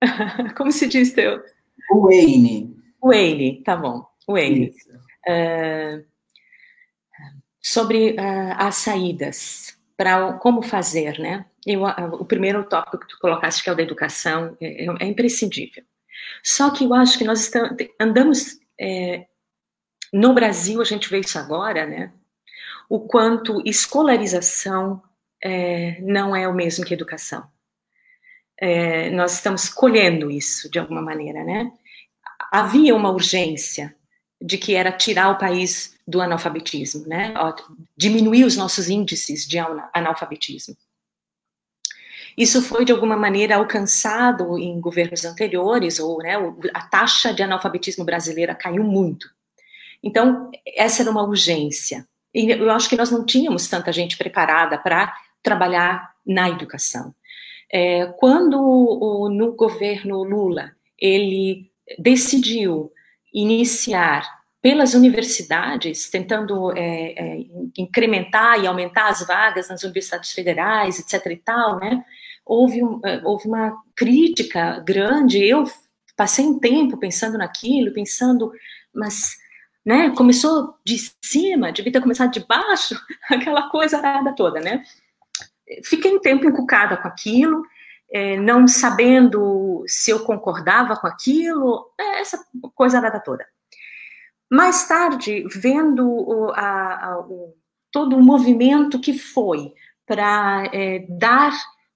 Como 0.56 0.72
se 0.72 0.86
diz 0.86 1.12
teu? 1.12 1.42
Wayne. 1.90 2.76
Wayne, 3.02 3.62
tá 3.62 3.76
bom. 3.76 4.06
Wayne. 4.28 4.74
Uh, 5.28 6.04
sobre 7.60 8.12
uh, 8.12 8.54
as 8.56 8.76
saídas, 8.76 9.78
para 9.96 10.34
como 10.34 10.62
fazer, 10.62 11.18
né? 11.18 11.44
Eu, 11.66 11.82
o 11.84 12.24
primeiro 12.24 12.64
tópico 12.64 12.98
que 12.98 13.08
tu 13.08 13.18
colocaste, 13.18 13.62
que 13.62 13.68
é 13.68 13.72
o 13.72 13.76
da 13.76 13.82
educação, 13.82 14.56
é, 14.60 14.86
é, 14.86 14.88
é 15.00 15.06
imprescindível. 15.06 15.84
Só 16.42 16.70
que 16.70 16.84
eu 16.84 16.94
acho 16.94 17.18
que 17.18 17.24
nós 17.24 17.40
estamos, 17.40 17.76
andamos. 18.00 18.60
É, 18.80 19.26
no 20.12 20.34
Brasil, 20.34 20.80
a 20.80 20.84
gente 20.84 21.08
vê 21.08 21.20
isso 21.20 21.38
agora, 21.38 21.86
né? 21.86 22.12
O 22.88 23.00
quanto 23.00 23.62
escolarização 23.64 25.02
é, 25.42 26.00
não 26.00 26.34
é 26.34 26.48
o 26.48 26.54
mesmo 26.54 26.84
que 26.84 26.94
educação. 26.94 27.46
É, 28.60 29.10
nós 29.10 29.32
estamos 29.34 29.70
colhendo 29.70 30.30
isso 30.30 30.70
de 30.70 30.78
alguma 30.78 31.00
maneira, 31.00 31.42
né? 31.42 31.72
Havia 32.52 32.94
uma 32.94 33.10
urgência 33.10 33.94
de 34.40 34.58
que 34.58 34.74
era 34.74 34.92
tirar 34.92 35.30
o 35.30 35.38
país 35.38 35.96
do 36.06 36.20
analfabetismo, 36.20 37.06
né? 37.06 37.32
Diminuir 37.96 38.44
os 38.44 38.56
nossos 38.56 38.88
índices 38.88 39.46
de 39.46 39.58
analfabetismo. 39.92 40.76
Isso 42.36 42.62
foi, 42.62 42.84
de 42.84 42.92
alguma 42.92 43.16
maneira, 43.16 43.56
alcançado 43.56 44.56
em 44.58 44.80
governos 44.80 45.24
anteriores, 45.24 45.98
ou 45.98 46.18
né, 46.18 46.34
a 46.72 46.82
taxa 46.82 47.34
de 47.34 47.42
analfabetismo 47.42 48.04
brasileira 48.04 48.54
caiu 48.54 48.84
muito. 48.84 49.28
Então, 50.02 50.50
essa 50.66 51.02
era 51.02 51.10
uma 51.10 51.22
urgência. 51.22 52.06
E 52.32 52.50
eu 52.50 52.70
acho 52.70 52.88
que 52.88 52.96
nós 52.96 53.10
não 53.10 53.26
tínhamos 53.26 53.68
tanta 53.68 53.92
gente 53.92 54.16
preparada 54.16 54.78
para 54.78 55.14
trabalhar 55.42 56.14
na 56.24 56.48
educação. 56.48 57.14
É, 57.72 58.06
quando, 58.18 58.60
o, 58.60 59.28
no 59.28 59.52
governo 59.52 60.22
Lula, 60.24 60.72
ele 60.98 61.70
decidiu 61.98 62.92
iniciar 63.32 64.40
pelas 64.62 64.92
universidades, 64.92 66.10
tentando 66.10 66.76
é, 66.76 67.14
é, 67.16 67.38
incrementar 67.78 68.62
e 68.62 68.66
aumentar 68.66 69.08
as 69.08 69.26
vagas 69.26 69.68
nas 69.68 69.82
universidades 69.82 70.32
federais, 70.32 70.98
etc. 70.98 71.26
e 71.32 71.36
tal, 71.36 71.78
né? 71.78 72.04
Houve, 72.44 72.80
é, 73.04 73.22
houve 73.24 73.48
uma 73.48 73.74
crítica 73.96 74.80
grande. 74.80 75.42
Eu 75.42 75.64
passei 76.16 76.44
um 76.44 76.58
tempo 76.58 76.98
pensando 76.98 77.38
naquilo, 77.38 77.94
pensando, 77.94 78.52
mas, 78.94 79.36
né? 79.84 80.10
Começou 80.10 80.74
de 80.84 80.98
cima, 81.22 81.72
devia 81.72 81.92
ter 81.92 82.02
começado 82.02 82.30
de 82.30 82.44
baixo, 82.46 82.94
aquela 83.30 83.70
coisa 83.70 84.02
toda, 84.36 84.60
né? 84.60 84.82
Fiquei 85.84 86.14
um 86.14 86.20
tempo 86.20 86.46
encucada 86.46 86.96
com 86.96 87.06
aquilo, 87.08 87.62
é, 88.12 88.36
não 88.36 88.66
sabendo 88.66 89.84
se 89.86 90.10
eu 90.10 90.20
concordava 90.20 90.96
com 90.96 91.06
aquilo, 91.06 91.86
é, 91.98 92.20
essa 92.20 92.38
coisa 92.74 93.00
nada 93.00 93.20
toda. 93.20 93.46
Mais 94.50 94.88
tarde, 94.88 95.44
vendo 95.54 96.06
o, 96.08 96.50
a, 96.50 97.06
a, 97.06 97.20
o, 97.20 97.54
todo 97.92 98.16
o 98.16 98.22
movimento 98.22 99.00
que 99.00 99.16
foi 99.16 99.72
para 100.04 100.68
é, 100.72 101.06
dar, 101.08 101.52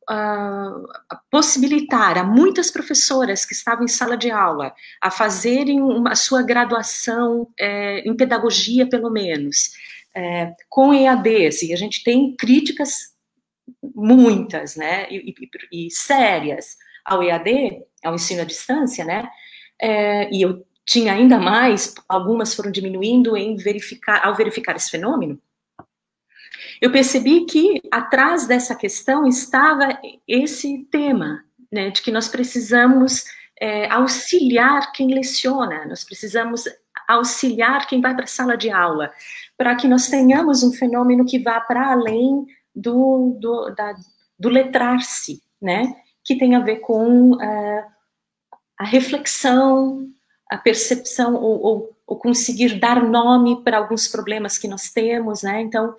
uh, 0.09 0.87
possibilitar 1.29 2.17
a 2.17 2.23
muitas 2.23 2.71
professoras 2.71 3.45
que 3.45 3.55
estavam 3.55 3.85
em 3.85 3.89
sala 3.89 4.17
de 4.17 4.31
aula 4.31 4.73
a 5.03 5.11
fazerem 5.11 5.83
uma, 5.83 6.13
a 6.13 6.17
sua 6.17 6.43
graduação 6.43 7.49
é, 7.59 8.09
em 8.09 8.17
pedagogia, 8.17 8.89
pelo 8.89 9.11
menos, 9.11 9.73
é, 10.15 10.55
com 10.69 10.95
EADs, 10.95 11.63
e 11.63 11.73
a 11.73 11.77
gente 11.77 12.05
tem 12.05 12.37
críticas 12.37 13.14
muitas, 13.95 14.77
né, 14.77 15.07
e, 15.11 15.35
e, 15.73 15.87
e 15.87 15.91
sérias. 15.91 16.77
Ao 17.05 17.23
EAD, 17.23 17.83
ao 18.03 18.15
ensino 18.15 18.41
à 18.41 18.45
distância, 18.45 19.05
né, 19.05 19.29
é, 19.81 20.31
e 20.33 20.41
eu 20.41 20.67
tinha 20.87 21.13
ainda 21.13 21.39
mais, 21.39 21.95
algumas 22.09 22.55
foram 22.55 22.71
diminuindo 22.71 23.37
em 23.37 23.57
verificar, 23.57 24.25
ao 24.25 24.35
verificar 24.35 24.77
esse 24.77 24.91
fenômeno, 24.91 25.39
eu 26.81 26.91
percebi 26.91 27.45
que 27.47 27.81
atrás 27.91 28.47
dessa 28.47 28.75
questão 28.75 29.27
estava 29.27 29.99
esse 30.27 30.87
tema, 30.91 31.45
né, 31.73 31.91
de 31.91 32.03
que 32.03 32.11
nós 32.11 32.29
precisamos 32.29 33.25
é, 33.61 33.89
auxiliar 33.91 34.93
quem 34.93 35.15
leciona, 35.15 35.87
nós 35.87 36.05
precisamos 36.05 36.65
auxiliar 37.09 37.87
quem 37.87 38.01
vai 38.01 38.15
para 38.15 38.25
a 38.25 38.29
sala 38.29 38.57
de 38.57 38.71
aula, 38.71 39.13
para 39.57 39.75
que 39.75 39.87
nós 39.87 40.09
tenhamos 40.09 40.63
um 40.63 40.73
fenômeno 40.73 41.25
que 41.25 41.39
vá 41.39 41.61
para 41.61 41.93
além 41.93 42.47
do, 42.75 43.37
do, 43.41 43.71
da, 43.75 43.95
do 44.39 44.49
letrar-se, 44.49 45.43
né, 45.61 45.95
que 46.25 46.37
tem 46.37 46.55
a 46.55 46.61
ver 46.61 46.77
com 46.77 47.33
uh, 47.33 47.85
a 48.79 48.85
reflexão, 48.85 50.09
a 50.51 50.59
percepção 50.59 51.35
ou, 51.35 51.61
ou, 51.63 51.97
ou, 52.07 52.17
conseguir 52.17 52.79
dar 52.79 53.03
nome 53.03 53.63
para 53.63 53.79
alguns 53.79 54.09
problemas 54.09 54.59
que 54.59 54.69
nós 54.69 54.91
temos, 54.91 55.43
né? 55.43 55.61
Então, 55.63 55.95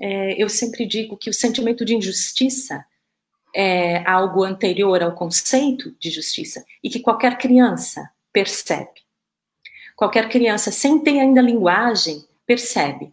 é, 0.00 0.42
eu 0.42 0.48
sempre 0.48 0.86
digo 0.86 1.16
que 1.16 1.30
o 1.30 1.34
sentimento 1.34 1.84
de 1.84 1.94
injustiça 1.94 2.84
é 3.54 3.98
algo 4.08 4.42
anterior 4.42 5.00
ao 5.02 5.14
conceito 5.14 5.94
de 6.00 6.10
justiça 6.10 6.64
e 6.82 6.90
que 6.90 6.98
qualquer 6.98 7.38
criança 7.38 8.10
percebe. 8.32 9.04
Qualquer 9.94 10.28
criança, 10.28 10.72
sem 10.72 10.98
ter 10.98 11.20
ainda 11.20 11.40
linguagem, 11.40 12.24
percebe 12.44 13.12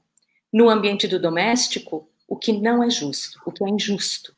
no 0.51 0.67
ambiente 0.67 1.07
do 1.07 1.19
doméstico 1.19 2.09
o 2.31 2.37
que 2.37 2.53
não 2.53 2.81
é 2.81 2.89
justo, 2.89 3.41
o 3.45 3.51
que 3.51 3.61
é 3.61 3.67
injusto. 3.67 4.33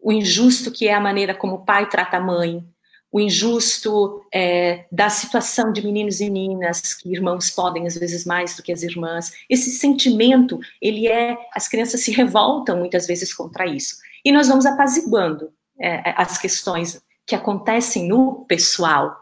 O 0.00 0.10
injusto 0.10 0.72
que 0.72 0.88
é 0.88 0.94
a 0.94 1.00
maneira 1.00 1.34
como 1.34 1.56
o 1.56 1.62
pai 1.62 1.86
trata 1.86 2.16
a 2.16 2.20
mãe, 2.20 2.64
o 3.12 3.20
injusto 3.20 4.24
é, 4.32 4.86
da 4.90 5.10
situação 5.10 5.70
de 5.70 5.84
meninos 5.84 6.20
e 6.20 6.30
meninas, 6.30 6.94
que 6.94 7.12
irmãos 7.12 7.50
podem 7.50 7.86
às 7.86 7.94
vezes 7.94 8.24
mais 8.24 8.56
do 8.56 8.62
que 8.62 8.72
as 8.72 8.82
irmãs. 8.82 9.32
Esse 9.50 9.70
sentimento, 9.72 10.58
ele 10.80 11.06
é, 11.06 11.36
as 11.52 11.68
crianças 11.68 12.00
se 12.00 12.10
revoltam 12.10 12.78
muitas 12.78 13.06
vezes 13.06 13.34
contra 13.34 13.66
isso. 13.66 13.96
E 14.24 14.32
nós 14.32 14.48
vamos 14.48 14.64
apaziguando 14.64 15.52
é, 15.78 16.14
as 16.16 16.38
questões 16.38 17.02
que 17.26 17.34
acontecem 17.34 18.08
no 18.08 18.46
pessoal 18.46 19.14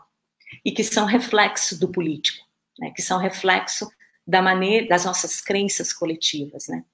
e 0.64 0.70
que 0.70 0.85
são 0.85 1.05
reflexo 1.05 1.80
do 1.80 1.89
político, 1.89 2.47
né, 2.78 2.93
que 2.95 3.03
são 3.03 3.18
reflexo 3.18 3.91
da 4.24 4.41
maneira 4.41 4.87
das 4.87 5.05
nossas 5.05 5.41
crenças 5.41 5.93
coletivas, 5.93 6.68
né? 6.68 6.85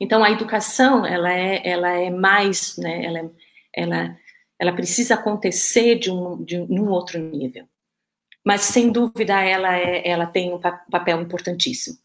Então 0.00 0.24
a 0.24 0.30
educação 0.30 1.04
ela 1.04 1.32
é 1.32 1.60
ela 1.64 1.90
é 1.90 2.10
mais, 2.10 2.76
né? 2.78 3.04
Ela 3.04 3.18
é, 3.18 3.30
ela 3.74 4.16
ela 4.60 4.72
precisa 4.74 5.14
acontecer 5.14 5.98
de 5.98 6.10
um, 6.10 6.44
de 6.44 6.58
um 6.58 6.90
outro 6.90 7.18
nível. 7.18 7.66
Mas, 8.44 8.60
sem 8.60 8.90
dúvida, 8.90 9.40
ela, 9.40 9.76
é, 9.76 10.06
ela 10.06 10.26
tem 10.26 10.52
um 10.52 10.58
papel 10.58 11.20
importantíssimo. 11.20 11.96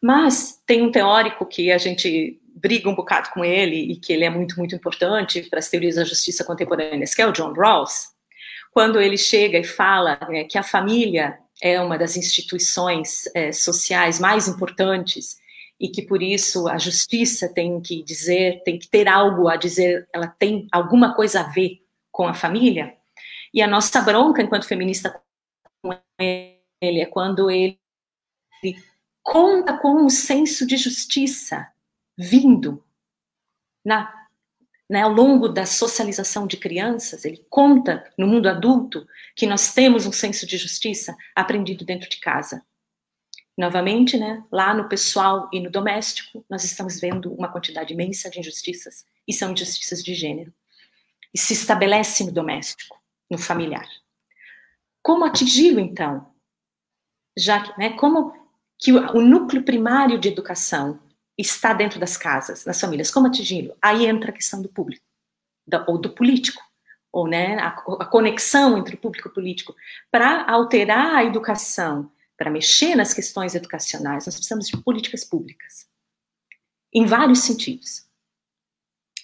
Mas 0.00 0.62
tem 0.64 0.80
um 0.80 0.92
teórico 0.92 1.44
que 1.44 1.72
a 1.72 1.78
gente 1.78 2.40
briga 2.54 2.88
um 2.88 2.94
bocado 2.94 3.30
com 3.30 3.44
ele 3.44 3.92
e 3.92 3.96
que 3.96 4.12
ele 4.12 4.24
é 4.24 4.30
muito, 4.30 4.56
muito 4.56 4.76
importante 4.76 5.42
para 5.42 5.58
as 5.58 5.68
teorias 5.68 5.96
da 5.96 6.04
justiça 6.04 6.44
contemporâneas, 6.44 7.14
que 7.14 7.22
é 7.22 7.26
o 7.26 7.32
John 7.32 7.52
Rawls. 7.52 8.08
Quando 8.72 9.00
ele 9.00 9.16
chega 9.16 9.58
e 9.58 9.64
fala 9.64 10.18
né, 10.28 10.44
que 10.44 10.56
a 10.56 10.62
família 10.62 11.38
é 11.60 11.80
uma 11.80 11.98
das 11.98 12.16
instituições 12.16 13.24
é, 13.34 13.50
sociais 13.50 14.20
mais 14.20 14.46
importantes 14.46 15.36
e 15.80 15.88
que 15.88 16.02
por 16.02 16.22
isso 16.22 16.68
a 16.68 16.76
justiça 16.76 17.48
tem 17.52 17.80
que 17.80 18.02
dizer, 18.02 18.62
tem 18.64 18.78
que 18.78 18.88
ter 18.88 19.08
algo 19.08 19.48
a 19.48 19.56
dizer, 19.56 20.08
ela 20.12 20.26
tem 20.26 20.66
alguma 20.72 21.14
coisa 21.14 21.40
a 21.40 21.44
ver 21.44 21.82
com 22.10 22.26
a 22.26 22.34
família. 22.34 22.96
E 23.54 23.62
a 23.62 23.66
nossa 23.66 24.00
bronca 24.02 24.42
enquanto 24.42 24.66
feminista 24.66 25.22
com 25.82 25.96
ele 26.20 27.00
é 27.00 27.06
quando 27.06 27.50
ele 27.50 27.78
conta 29.22 29.76
com 29.76 30.04
um 30.04 30.08
senso 30.08 30.66
de 30.66 30.76
justiça 30.76 31.70
vindo 32.16 32.82
na, 33.84 34.12
né, 34.90 35.02
ao 35.02 35.12
longo 35.12 35.48
da 35.48 35.66
socialização 35.66 36.46
de 36.46 36.56
crianças, 36.56 37.24
ele 37.24 37.44
conta 37.48 38.10
no 38.18 38.26
mundo 38.26 38.48
adulto 38.48 39.06
que 39.36 39.46
nós 39.46 39.72
temos 39.72 40.06
um 40.06 40.12
senso 40.12 40.46
de 40.46 40.56
justiça 40.56 41.16
aprendido 41.34 41.84
dentro 41.84 42.08
de 42.08 42.18
casa. 42.18 42.64
Novamente, 43.58 44.16
né, 44.16 44.44
lá 44.52 44.72
no 44.72 44.88
pessoal 44.88 45.50
e 45.52 45.58
no 45.58 45.68
doméstico, 45.68 46.46
nós 46.48 46.62
estamos 46.62 47.00
vendo 47.00 47.34
uma 47.34 47.50
quantidade 47.50 47.92
imensa 47.92 48.30
de 48.30 48.38
injustiças, 48.38 49.04
e 49.26 49.32
são 49.32 49.50
injustiças 49.50 50.00
de 50.00 50.14
gênero. 50.14 50.54
e 51.34 51.38
se 51.38 51.52
estabelece 51.52 52.24
no 52.24 52.32
doméstico, 52.32 52.96
no 53.30 53.36
familiar. 53.36 53.86
Como 55.02 55.26
atingi-lo, 55.26 55.78
então? 55.78 56.32
Já 57.36 57.60
que, 57.60 57.78
né, 57.78 57.90
como 57.98 58.32
que 58.78 58.92
o, 58.92 59.20
núcleo 59.20 59.62
primário 59.62 60.18
de 60.18 60.28
educação 60.28 60.98
está 61.36 61.74
dentro 61.74 62.00
das 62.00 62.16
casas, 62.16 62.64
das 62.64 62.80
famílias, 62.80 63.10
como 63.10 63.26
atingi-lo? 63.26 63.76
Aí 63.82 64.06
entra 64.06 64.30
a 64.30 64.32
questão 64.32 64.62
do 64.62 64.70
público, 64.70 65.04
da, 65.66 65.84
ou 65.86 65.98
do 65.98 66.10
político, 66.10 66.62
ou 67.12 67.26
né, 67.26 67.58
a, 67.58 67.68
a 67.68 68.06
conexão 68.06 68.78
entre 68.78 68.94
o 68.94 68.98
público 68.98 69.28
e 69.28 69.30
o 69.30 69.34
político. 69.34 69.74
Para 70.10 70.48
alterar 70.48 71.16
a 71.16 71.24
educação, 71.24 72.10
para 72.38 72.50
mexer 72.50 72.94
nas 72.94 73.12
questões 73.12 73.56
educacionais, 73.56 74.24
nós 74.24 74.36
precisamos 74.36 74.68
de 74.68 74.76
políticas 74.78 75.24
públicas, 75.24 75.88
em 76.94 77.04
vários 77.04 77.40
sentidos. 77.40 78.06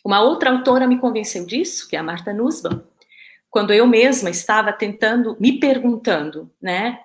Uma 0.04 0.20
outra 0.20 0.50
autora 0.50 0.86
me 0.86 0.98
convenceu 0.98 1.46
disso, 1.46 1.88
que 1.88 1.96
é 1.96 1.98
a 2.00 2.02
Marta 2.02 2.32
Nussbaum, 2.32 2.82
quando 3.48 3.72
eu 3.72 3.86
mesma 3.86 4.28
estava 4.28 4.72
tentando, 4.72 5.36
me 5.38 5.60
perguntando, 5.60 6.52
né, 6.60 7.00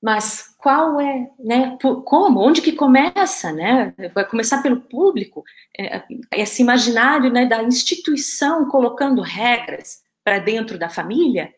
mas 0.00 0.54
qual 0.58 1.00
é, 1.00 1.30
né, 1.38 1.76
como, 2.04 2.40
onde 2.40 2.62
que 2.62 2.72
começa, 2.72 3.52
né, 3.52 3.92
vai 4.14 4.24
começar 4.24 4.62
pelo 4.62 4.80
público, 4.80 5.44
é, 5.78 6.04
esse 6.32 6.62
imaginário, 6.62 7.32
né, 7.32 7.46
da 7.46 7.62
instituição 7.64 8.68
colocando 8.68 9.20
regras 9.22 10.02
para 10.24 10.38
dentro 10.38 10.78
da 10.78 10.88
família, 10.88 11.52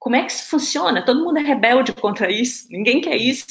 como 0.00 0.16
é 0.16 0.24
que 0.24 0.32
isso 0.32 0.48
funciona? 0.48 1.04
Todo 1.04 1.22
mundo 1.22 1.38
é 1.38 1.42
rebelde 1.42 1.92
contra 1.92 2.32
isso, 2.32 2.66
ninguém 2.70 3.02
quer 3.02 3.16
isso. 3.16 3.46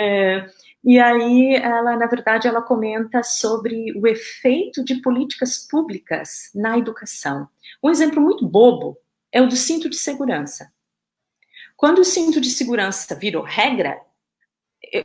É, 0.00 0.48
e 0.82 0.98
aí, 0.98 1.54
ela, 1.56 1.96
na 1.96 2.06
verdade, 2.06 2.48
ela 2.48 2.62
comenta 2.62 3.22
sobre 3.22 3.92
o 3.98 4.06
efeito 4.06 4.82
de 4.82 5.02
políticas 5.02 5.58
públicas 5.68 6.50
na 6.54 6.78
educação. 6.78 7.46
Um 7.82 7.90
exemplo 7.90 8.22
muito 8.22 8.48
bobo 8.48 8.96
é 9.30 9.42
o 9.42 9.46
do 9.46 9.54
cinto 9.54 9.90
de 9.90 9.96
segurança. 9.96 10.72
Quando 11.76 11.98
o 11.98 12.04
cinto 12.04 12.40
de 12.40 12.48
segurança 12.48 13.14
virou 13.14 13.42
regra, 13.42 14.00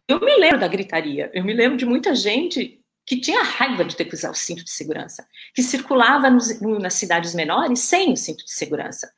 eu, 0.07 0.21
me 0.21 0.37
lembro 0.37 0.59
da 0.59 0.69
gritaria, 0.69 1.29
eu 1.33 1.43
me 1.43 1.53
lembro 1.53 1.77
de 1.77 1.85
muita 1.85 2.15
gente 2.15 2.79
que 3.05 3.19
tinha 3.19 3.43
raiva 3.43 3.83
de 3.83 3.95
ter 3.95 4.05
que 4.05 4.15
usar 4.15 4.29
o 4.29 4.35
cinto 4.35 4.63
de 4.63 4.71
segurança, 4.71 5.27
que 5.53 5.61
circulava 5.61 6.29
nos, 6.29 6.61
no, 6.61 6.79
nas 6.79 6.93
cidades 6.93 7.35
menores 7.35 7.79
sem 7.79 8.13
o 8.13 8.15
cinto 8.15 8.45
de 8.45 8.53
segurança. 8.53 9.11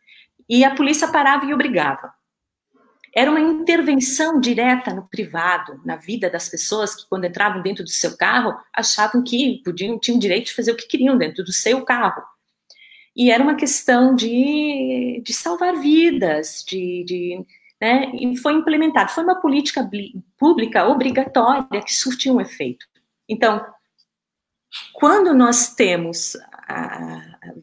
E 0.49 0.63
a 0.63 0.75
polícia 0.75 1.07
parava 1.07 1.45
e 1.45 1.53
obrigava. 1.53 2.13
Era 3.15 3.29
uma 3.29 3.39
intervenção 3.39 4.39
direta 4.39 4.91
no 4.93 5.07
privado, 5.07 5.79
na 5.85 5.95
vida 5.95 6.29
das 6.29 6.49
pessoas 6.49 6.95
que, 6.95 7.07
quando 7.07 7.25
entravam 7.25 7.61
dentro 7.61 7.83
do 7.83 7.89
seu 7.89 8.17
carro, 8.17 8.57
achavam 8.73 9.23
que 9.23 9.61
podiam, 9.63 9.99
tinham 9.99 10.17
direito 10.17 10.47
de 10.47 10.55
fazer 10.55 10.71
o 10.71 10.75
que 10.75 10.87
queriam 10.87 11.15
dentro 11.15 11.43
do 11.43 11.53
seu 11.53 11.85
carro. 11.85 12.23
E 13.15 13.29
era 13.29 13.43
uma 13.43 13.55
questão 13.55 14.15
de, 14.15 15.21
de 15.23 15.31
salvar 15.31 15.75
vidas, 15.75 16.63
de, 16.67 17.03
de 17.05 17.45
né, 17.79 18.11
e 18.15 18.35
foi 18.37 18.53
implementado. 18.53 19.11
Foi 19.11 19.23
uma 19.23 19.39
política 19.39 19.87
pública 20.37 20.87
obrigatória 20.87 21.83
que 21.83 21.93
surtiu 21.93 22.33
um 22.33 22.41
efeito. 22.41 22.87
Então, 23.29 23.63
quando 24.93 25.35
nós 25.35 25.75
temos, 25.75 26.35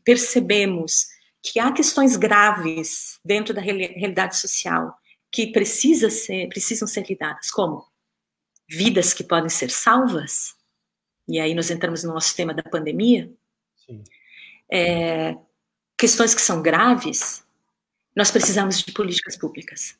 percebemos 0.04 1.06
que 1.42 1.58
há 1.58 1.72
questões 1.72 2.16
graves 2.16 3.18
dentro 3.24 3.54
da 3.54 3.60
realidade 3.60 4.36
social 4.36 4.94
que 5.32 5.52
precisa 5.52 6.10
ser, 6.10 6.48
precisam 6.48 6.86
ser 6.86 7.06
lidadas, 7.08 7.50
como 7.50 7.86
vidas 8.68 9.12
que 9.12 9.24
podem 9.24 9.48
ser 9.48 9.70
salvas, 9.70 10.54
e 11.28 11.38
aí 11.38 11.54
nós 11.54 11.70
entramos 11.70 12.02
no 12.02 12.12
nosso 12.12 12.34
tema 12.34 12.52
da 12.52 12.62
pandemia, 12.62 13.32
é, 14.70 15.36
questões 15.96 16.34
que 16.34 16.40
são 16.40 16.62
graves, 16.62 17.44
nós 18.14 18.30
precisamos 18.30 18.82
de 18.82 18.92
políticas 18.92 19.36
públicas. 19.36 19.96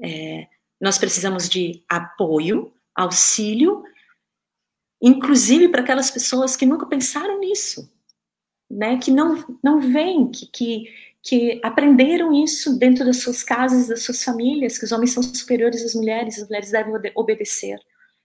É, 0.00 0.48
nós 0.80 0.98
precisamos 0.98 1.48
de 1.48 1.84
apoio, 1.88 2.72
auxílio, 2.94 3.84
inclusive 5.00 5.68
para 5.68 5.82
aquelas 5.82 6.10
pessoas 6.10 6.56
que 6.56 6.66
nunca 6.66 6.86
pensaram 6.86 7.38
nisso, 7.38 7.92
né, 8.74 8.98
que 8.98 9.10
não, 9.10 9.44
não 9.62 9.80
veem, 9.80 10.30
que, 10.30 10.46
que, 10.46 10.84
que 11.22 11.60
aprenderam 11.62 12.32
isso 12.32 12.76
dentro 12.76 13.04
das 13.04 13.18
suas 13.18 13.42
casas, 13.42 13.88
das 13.88 14.02
suas 14.02 14.22
famílias, 14.22 14.76
que 14.76 14.84
os 14.84 14.92
homens 14.92 15.12
são 15.12 15.22
superiores 15.22 15.82
às 15.82 15.94
mulheres, 15.94 16.38
as 16.38 16.48
mulheres 16.48 16.70
devem 16.72 16.92
obedecer, 17.14 17.78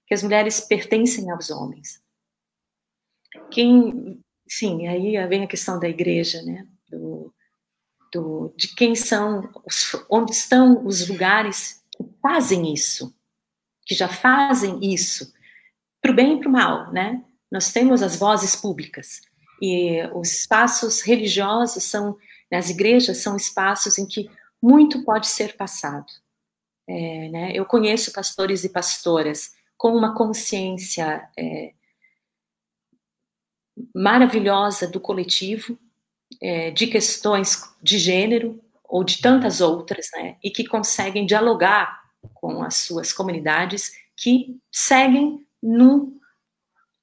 que 0.07 0.13
as 0.13 0.23
mulheres 0.23 0.59
pertencem 0.59 1.29
aos 1.29 1.51
homens. 1.51 2.01
Quem, 3.51 4.19
sim, 4.47 4.87
aí 4.87 5.15
vem 5.27 5.43
a 5.43 5.47
questão 5.47 5.79
da 5.79 5.87
igreja, 5.87 6.41
né? 6.41 6.67
Do, 6.89 7.31
do, 8.11 8.53
de 8.57 8.73
quem 8.73 8.95
são, 8.95 9.47
os, 9.63 9.95
onde 10.09 10.31
estão 10.31 10.83
os 10.83 11.07
lugares 11.07 11.83
que 11.91 12.03
fazem 12.23 12.73
isso, 12.73 13.15
que 13.85 13.93
já 13.93 14.07
fazem 14.07 14.79
isso, 14.81 15.31
para 16.01 16.11
o 16.11 16.15
bem 16.15 16.37
e 16.37 16.39
para 16.39 16.49
o 16.49 16.51
mal, 16.51 16.91
né? 16.91 17.23
Nós 17.51 17.71
temos 17.71 18.01
as 18.01 18.15
vozes 18.15 18.55
públicas 18.55 19.21
e 19.61 20.01
os 20.13 20.41
espaços 20.41 21.01
religiosos 21.01 21.83
são 21.83 22.17
as 22.51 22.69
igrejas 22.69 23.17
são 23.17 23.35
espaços 23.35 23.99
em 23.99 24.07
que 24.07 24.29
muito 24.61 25.03
pode 25.03 25.27
ser 25.27 25.55
passado. 25.55 26.07
É, 26.87 27.29
né? 27.29 27.51
Eu 27.53 27.65
conheço 27.65 28.11
pastores 28.11 28.63
e 28.63 28.69
pastoras 28.69 29.53
com 29.77 29.95
uma 29.95 30.15
consciência 30.15 31.29
é, 31.37 31.73
maravilhosa 33.95 34.87
do 34.87 34.99
coletivo, 34.99 35.77
é, 36.41 36.71
de 36.71 36.87
questões 36.87 37.63
de 37.81 37.97
gênero 37.97 38.61
ou 38.83 39.03
de 39.03 39.21
tantas 39.21 39.61
outras, 39.61 40.09
né? 40.13 40.37
e 40.43 40.49
que 40.49 40.67
conseguem 40.67 41.25
dialogar 41.25 42.01
com 42.33 42.63
as 42.63 42.75
suas 42.75 43.13
comunidades 43.13 43.91
que 44.17 44.59
seguem 44.71 45.45
num, 45.61 46.19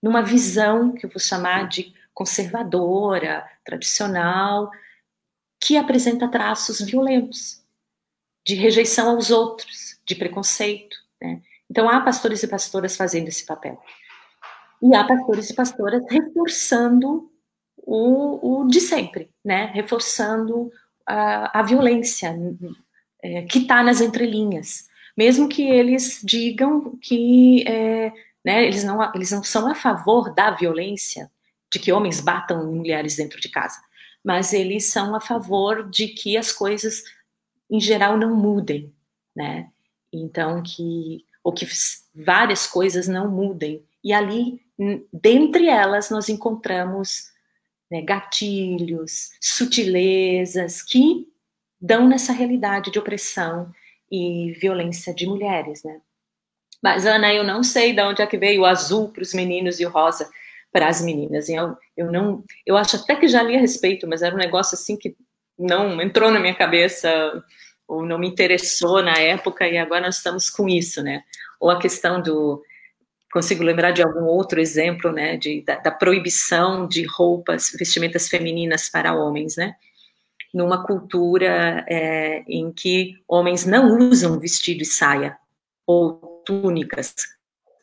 numa 0.02 0.22
visão 0.22 0.92
que 0.92 1.06
eu 1.06 1.10
vou 1.10 1.20
chamar 1.20 1.68
de 1.68 1.94
conservadora, 2.16 3.46
tradicional, 3.62 4.70
que 5.60 5.76
apresenta 5.76 6.26
traços 6.26 6.80
violentos, 6.80 7.62
de 8.44 8.54
rejeição 8.54 9.10
aos 9.10 9.30
outros, 9.30 10.00
de 10.02 10.14
preconceito. 10.14 10.96
Né? 11.20 11.42
Então, 11.70 11.90
há 11.90 12.00
pastores 12.00 12.42
e 12.42 12.48
pastoras 12.48 12.96
fazendo 12.96 13.28
esse 13.28 13.44
papel. 13.44 13.78
E 14.82 14.94
há 14.94 15.04
pastores 15.04 15.50
e 15.50 15.54
pastoras 15.54 16.02
reforçando 16.08 17.30
o, 17.76 18.62
o 18.62 18.66
de 18.66 18.80
sempre, 18.80 19.30
né? 19.44 19.66
reforçando 19.74 20.72
a, 21.06 21.60
a 21.60 21.62
violência 21.62 22.34
é, 23.22 23.42
que 23.42 23.58
está 23.58 23.82
nas 23.82 24.00
entrelinhas. 24.00 24.88
Mesmo 25.14 25.50
que 25.50 25.68
eles 25.68 26.22
digam 26.24 26.96
que 26.96 27.62
é, 27.68 28.10
né, 28.42 28.64
eles, 28.64 28.84
não, 28.84 29.02
eles 29.14 29.32
não 29.32 29.42
são 29.42 29.68
a 29.68 29.74
favor 29.74 30.32
da 30.34 30.50
violência, 30.52 31.30
de 31.76 31.84
que 31.84 31.92
homens 31.92 32.20
batam 32.20 32.72
mulheres 32.72 33.16
dentro 33.16 33.40
de 33.40 33.48
casa 33.48 33.80
mas 34.26 34.52
eles 34.52 34.86
são 34.86 35.14
a 35.14 35.20
favor 35.20 35.88
de 35.88 36.08
que 36.08 36.36
as 36.36 36.50
coisas, 36.50 37.04
em 37.70 37.78
geral, 37.78 38.18
não 38.18 38.34
mudem, 38.34 38.92
né? 39.36 39.70
Então, 40.12 40.60
que, 40.64 41.24
ou 41.44 41.52
que 41.52 41.64
várias 42.12 42.66
coisas 42.66 43.06
não 43.06 43.30
mudem. 43.30 43.84
E 44.02 44.12
ali, 44.12 44.60
dentre 45.12 45.68
elas, 45.68 46.10
nós 46.10 46.28
encontramos 46.28 47.30
né, 47.88 48.02
gatilhos, 48.02 49.30
sutilezas 49.40 50.82
que 50.82 51.28
dão 51.80 52.08
nessa 52.08 52.32
realidade 52.32 52.90
de 52.90 52.98
opressão 52.98 53.72
e 54.10 54.56
violência 54.60 55.14
de 55.14 55.24
mulheres, 55.24 55.84
né? 55.84 56.00
Mas, 56.82 57.06
Ana, 57.06 57.32
eu 57.32 57.44
não 57.44 57.62
sei 57.62 57.92
de 57.92 58.02
onde 58.02 58.22
é 58.22 58.26
que 58.26 58.36
veio 58.36 58.62
o 58.62 58.66
azul 58.66 59.10
para 59.10 59.22
os 59.22 59.32
meninos 59.32 59.78
e 59.78 59.86
o 59.86 59.88
rosa 59.88 60.28
para 60.72 60.88
as 60.88 61.00
meninas. 61.00 61.48
E 61.48 61.54
eu, 61.54 61.76
eu 61.96 62.10
não, 62.10 62.44
eu 62.66 62.76
acho 62.76 62.96
até 62.96 63.16
que 63.16 63.28
já 63.28 63.42
li 63.42 63.56
a 63.56 63.60
respeito, 63.60 64.06
mas 64.06 64.22
era 64.22 64.34
um 64.34 64.38
negócio 64.38 64.74
assim 64.74 64.96
que 64.96 65.16
não 65.58 66.00
entrou 66.02 66.30
na 66.30 66.38
minha 66.38 66.54
cabeça 66.54 67.42
ou 67.88 68.04
não 68.04 68.18
me 68.18 68.28
interessou 68.28 69.02
na 69.02 69.16
época 69.18 69.66
e 69.66 69.78
agora 69.78 70.02
nós 70.02 70.16
estamos 70.16 70.50
com 70.50 70.68
isso, 70.68 71.02
né? 71.02 71.22
Ou 71.60 71.70
a 71.70 71.78
questão 71.78 72.20
do 72.20 72.62
consigo 73.32 73.62
lembrar 73.62 73.90
de 73.90 74.02
algum 74.02 74.24
outro 74.24 74.60
exemplo, 74.60 75.12
né, 75.12 75.36
de, 75.36 75.60
da, 75.62 75.76
da 75.76 75.90
proibição 75.90 76.88
de 76.88 77.04
roupas, 77.04 77.70
vestimentas 77.78 78.28
femininas 78.28 78.88
para 78.88 79.14
homens, 79.14 79.56
né? 79.56 79.74
Numa 80.54 80.84
cultura 80.86 81.84
é, 81.88 82.44
em 82.48 82.72
que 82.72 83.14
homens 83.28 83.66
não 83.66 83.98
usam 83.98 84.38
vestido 84.38 84.82
e 84.82 84.86
saia 84.86 85.36
ou 85.86 86.42
túnicas, 86.46 87.14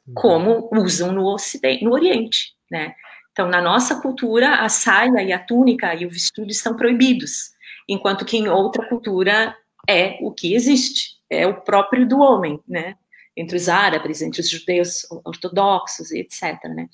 uhum. 0.08 0.14
como 0.16 0.70
usam 0.74 1.12
no 1.12 1.26
Ocidente, 1.26 1.84
no 1.84 1.94
Oriente 1.94 2.54
né? 2.74 2.96
Então, 3.32 3.48
na 3.48 3.62
nossa 3.62 4.02
cultura, 4.02 4.56
a 4.56 4.70
saia 4.70 5.22
e 5.22 5.32
a 5.32 5.38
túnica 5.38 5.94
e 5.94 6.06
o 6.06 6.10
vestido 6.10 6.50
estão 6.50 6.76
proibidos, 6.76 7.52
enquanto 7.88 8.26
que 8.26 8.36
em 8.36 8.48
outra 8.48 8.88
cultura 8.88 9.56
é 9.88 10.18
o 10.22 10.32
que 10.32 10.56
existe, 10.56 11.20
é 11.30 11.46
o 11.46 11.62
próprio 11.62 12.08
do 12.08 12.20
homem, 12.20 12.60
né? 12.68 12.96
Entre 13.38 13.56
os 13.56 13.70
árabes, 13.70 14.22
entre 14.22 14.42
os 14.42 14.50
judeus 14.50 15.08
ortodoxos 15.24 16.12
e 16.12 16.20
etc, 16.20 16.64
né? 16.66 16.90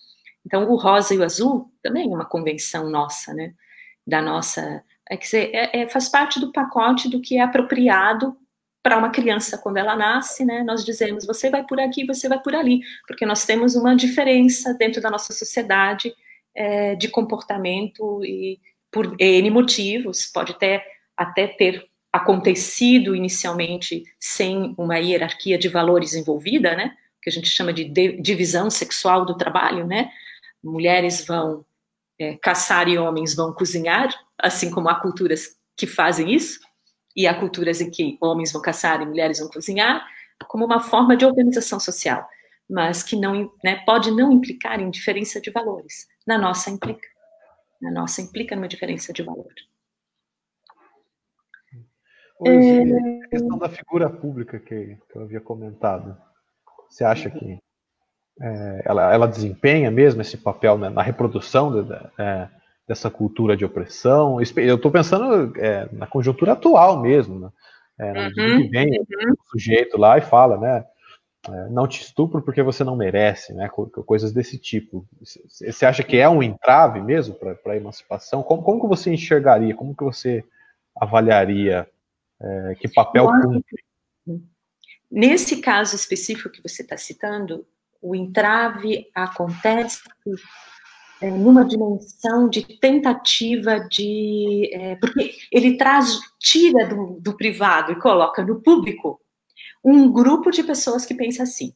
Então, 0.46 0.70
o 0.70 0.76
rosa 0.76 1.14
e 1.14 1.18
o 1.18 1.24
azul 1.24 1.72
também 1.82 2.12
é 2.12 2.16
uma 2.16 2.26
convenção 2.26 2.90
nossa, 2.90 3.34
né? 3.34 3.54
Da 4.06 4.22
nossa 4.22 4.84
É 5.10 5.18
que 5.18 5.36
é, 5.36 5.82
é, 5.82 5.90
faz 5.90 6.10
parte 6.10 6.40
do 6.40 6.52
pacote 6.52 7.10
do 7.10 7.22
que 7.22 7.38
é 7.38 7.42
apropriado 7.42 8.36
para 8.82 8.98
uma 8.98 9.10
criança 9.10 9.58
quando 9.58 9.78
ela 9.78 9.96
nasce, 9.96 10.46
né? 10.46 10.64
Nós 10.64 10.86
dizemos 10.86 11.26
você 11.26 11.50
vai 11.50 11.66
por 11.66 11.80
aqui, 11.80 12.06
você 12.06 12.30
vai 12.30 12.40
por 12.40 12.56
ali, 12.56 12.82
porque 13.08 13.26
nós 13.26 13.46
temos 13.46 13.76
uma 13.76 13.96
diferença 13.96 14.74
dentro 14.74 15.02
da 15.02 15.10
nossa 15.10 15.34
sociedade 15.34 16.14
é, 16.56 16.96
de 16.96 17.08
comportamento 17.10 18.24
e 18.24 18.60
por 18.92 19.16
N 19.20 19.50
motivos, 19.52 20.26
pode 20.26 20.52
até, 20.54 20.84
até 21.16 21.48
ter 21.48 21.88
acontecido 22.12 23.16
inicialmente 23.16 24.04
sem 24.20 24.74
uma 24.78 24.98
hierarquia 24.98 25.58
de 25.58 25.68
valores 25.68 26.16
envolvida, 26.16 26.76
né? 26.76 26.96
Que 27.22 27.30
a 27.30 27.34
gente 27.34 27.50
chama 27.50 27.72
de, 27.72 27.84
de 27.86 28.20
divisão 28.22 28.70
sexual 28.70 29.26
do 29.26 29.38
trabalho, 29.38 29.86
né? 29.86 30.10
Mulheres 30.64 31.26
vão 31.26 31.66
é, 32.20 32.36
caçar 32.38 32.88
e 32.88 32.98
homens 32.98 33.36
vão 33.36 33.54
cozinhar, 33.54 34.10
assim 34.38 34.72
como 34.72 34.90
há 34.90 34.96
culturas 34.96 35.56
que 35.78 35.86
fazem 35.86 36.34
isso, 36.34 36.60
e 37.20 37.28
há 37.28 37.38
culturas 37.38 37.82
em 37.82 37.92
que 37.92 38.18
homens 38.22 38.54
vão 38.54 38.62
caçar 38.62 39.02
e 39.02 39.06
mulheres 39.06 39.40
vão 39.40 39.50
cozinhar, 39.50 40.08
como 40.48 40.64
uma 40.64 40.80
forma 40.80 41.18
de 41.18 41.26
organização 41.26 41.78
social, 41.78 42.26
mas 42.70 43.04
que 43.04 43.18
não 43.18 43.52
né, 43.62 43.84
pode 43.86 44.10
não 44.10 44.32
implicar 44.32 44.80
em 44.80 44.90
diferença 44.90 45.42
de 45.42 45.52
valores. 45.52 46.08
Na 46.26 46.38
nossa 46.38 46.70
implica. 46.70 47.06
Na 47.82 47.92
nossa 47.92 48.22
implica 48.22 48.56
numa 48.56 48.70
diferença 48.70 49.12
de 49.12 49.22
valor. 49.22 49.54
Hoje, 52.40 52.94
a 53.26 53.28
questão 53.28 53.58
da 53.58 53.68
figura 53.68 54.10
pública 54.10 54.58
que, 54.58 54.98
que 55.12 55.18
eu 55.18 55.24
havia 55.24 55.42
comentado, 55.42 56.16
você 56.90 57.04
acha 57.04 57.30
que 57.30 57.60
é, 58.42 58.82
ela, 58.86 59.14
ela, 59.14 59.28
desempenha 59.28 59.92
mesmo 59.92 60.22
esse 60.22 60.38
papel 60.38 60.78
né, 60.78 60.88
na 60.88 61.02
reprodução 61.02 61.86
é, 62.18 62.48
dessa 62.90 63.08
cultura 63.12 63.56
de 63.56 63.64
opressão? 63.64 64.40
Eu 64.58 64.76
estou 64.76 64.90
pensando 64.90 65.56
é, 65.60 65.88
na 65.92 66.08
conjuntura 66.08 66.54
atual 66.54 67.00
mesmo, 67.00 67.40
né? 67.40 67.50
É, 68.00 68.12
uhum, 68.12 68.32
que 68.34 68.70
vem 68.70 68.88
uhum. 68.88 69.34
o 69.34 69.50
sujeito 69.52 69.96
lá 69.96 70.18
e 70.18 70.22
fala, 70.22 70.58
né? 70.58 70.86
É, 71.48 71.70
não 71.70 71.88
te 71.88 72.02
estupro 72.02 72.42
porque 72.42 72.64
você 72.64 72.84
não 72.84 72.96
merece, 72.96 73.54
né? 73.54 73.70
Coisas 74.06 74.34
desse 74.34 74.58
tipo. 74.58 75.06
Você 75.22 75.86
acha 75.86 76.02
que 76.02 76.18
é 76.18 76.28
um 76.28 76.42
entrave 76.42 77.00
mesmo 77.00 77.36
para 77.36 77.56
a 77.68 77.78
emancipação? 77.78 78.42
Como, 78.42 78.64
como 78.64 78.82
que 78.82 78.88
você 78.88 79.14
enxergaria? 79.14 79.76
Como 79.76 79.96
que 79.96 80.04
você 80.04 80.44
avaliaria 80.96 81.88
é, 82.42 82.76
que 82.80 82.88
papel 82.88 83.28
cumpre? 83.28 83.84
Nesse 85.12 85.62
caso 85.62 85.96
específico 85.96 86.50
que 86.50 86.64
você 86.64 86.82
está 86.82 86.98
citando, 86.98 87.68
o 88.02 88.16
entrave 88.16 89.10
acontece 89.14 90.02
é, 91.22 91.30
numa 91.30 91.66
dimensão 91.66 92.50
de 92.50 92.62
tentativa 92.80 93.80
de. 93.80 94.70
É, 94.74 94.96
porque 94.96 95.36
ele 95.52 95.78
traz, 95.78 96.20
tira 96.40 96.88
do, 96.88 97.20
do 97.20 97.36
privado 97.36 97.92
e 97.92 98.00
coloca 98.00 98.44
no 98.44 98.62
público 98.62 99.20
um 99.84 100.12
grupo 100.12 100.52
de 100.52 100.64
pessoas 100.64 101.06
que 101.06 101.14
pensa 101.14 101.44
assim, 101.44 101.74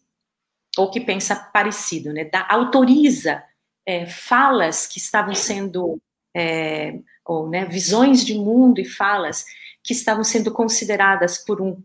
ou 0.77 0.89
que 0.89 0.99
pensa 0.99 1.35
parecido, 1.35 2.11
né? 2.13 2.25
Da, 2.25 2.47
autoriza 2.49 3.43
é, 3.85 4.05
falas 4.05 4.87
que 4.87 4.97
estavam 4.97 5.35
sendo. 5.35 6.01
É, 6.35 6.99
ou 7.25 7.47
né, 7.47 7.63
visões 7.65 8.25
de 8.25 8.33
mundo 8.33 8.79
e 8.79 8.85
falas 8.85 9.45
que 9.83 9.93
estavam 9.93 10.23
sendo 10.23 10.51
consideradas 10.51 11.37
por 11.37 11.61
um, 11.61 11.81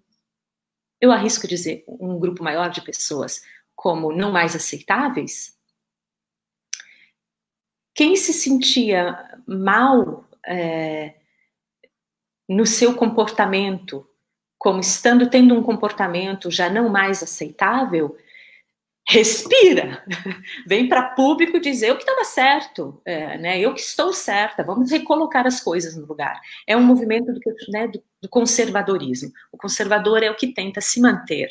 eu 1.01 1.13
arrisco 1.13 1.47
dizer, 1.47 1.85
um 1.87 2.19
grupo 2.19 2.43
maior 2.43 2.71
de 2.71 2.81
pessoas 2.81 3.43
como 3.75 4.13
não 4.13 4.33
mais 4.33 4.57
aceitáveis, 4.57 5.57
quem 7.99 8.15
se 8.15 8.33
sentia 8.33 9.19
mal 9.45 10.25
é, 10.47 11.15
no 12.49 12.65
seu 12.65 12.95
comportamento, 12.95 14.09
como 14.57 14.79
estando 14.79 15.29
tendo 15.29 15.53
um 15.53 15.65
comportamento 15.65 16.49
já 16.49 16.71
não 16.71 16.89
mais 16.89 17.25
aceitável, 17.25 18.17
respira, 19.05 20.05
vem 20.65 20.89
para 20.89 21.11
público 21.11 21.59
dizer 21.59 21.91
o 21.91 21.97
que 21.97 22.05
estava 22.05 22.23
certo, 22.23 23.03
é, 23.05 23.37
né? 23.37 23.59
Eu 23.59 23.75
que 23.75 23.81
estou 23.81 24.13
certa, 24.13 24.63
vamos 24.63 24.93
recolocar 24.93 25.45
as 25.45 25.61
coisas 25.61 25.97
no 25.97 26.07
lugar. 26.07 26.41
É 26.69 26.77
um 26.77 26.85
movimento 26.85 27.33
do, 27.33 27.41
né, 27.73 27.89
do, 27.89 28.01
do 28.23 28.29
conservadorismo. 28.29 29.33
O 29.51 29.59
conservador 29.59 30.23
é 30.23 30.31
o 30.31 30.37
que 30.37 30.55
tenta 30.55 30.81
se 30.81 31.01
manter. 31.01 31.49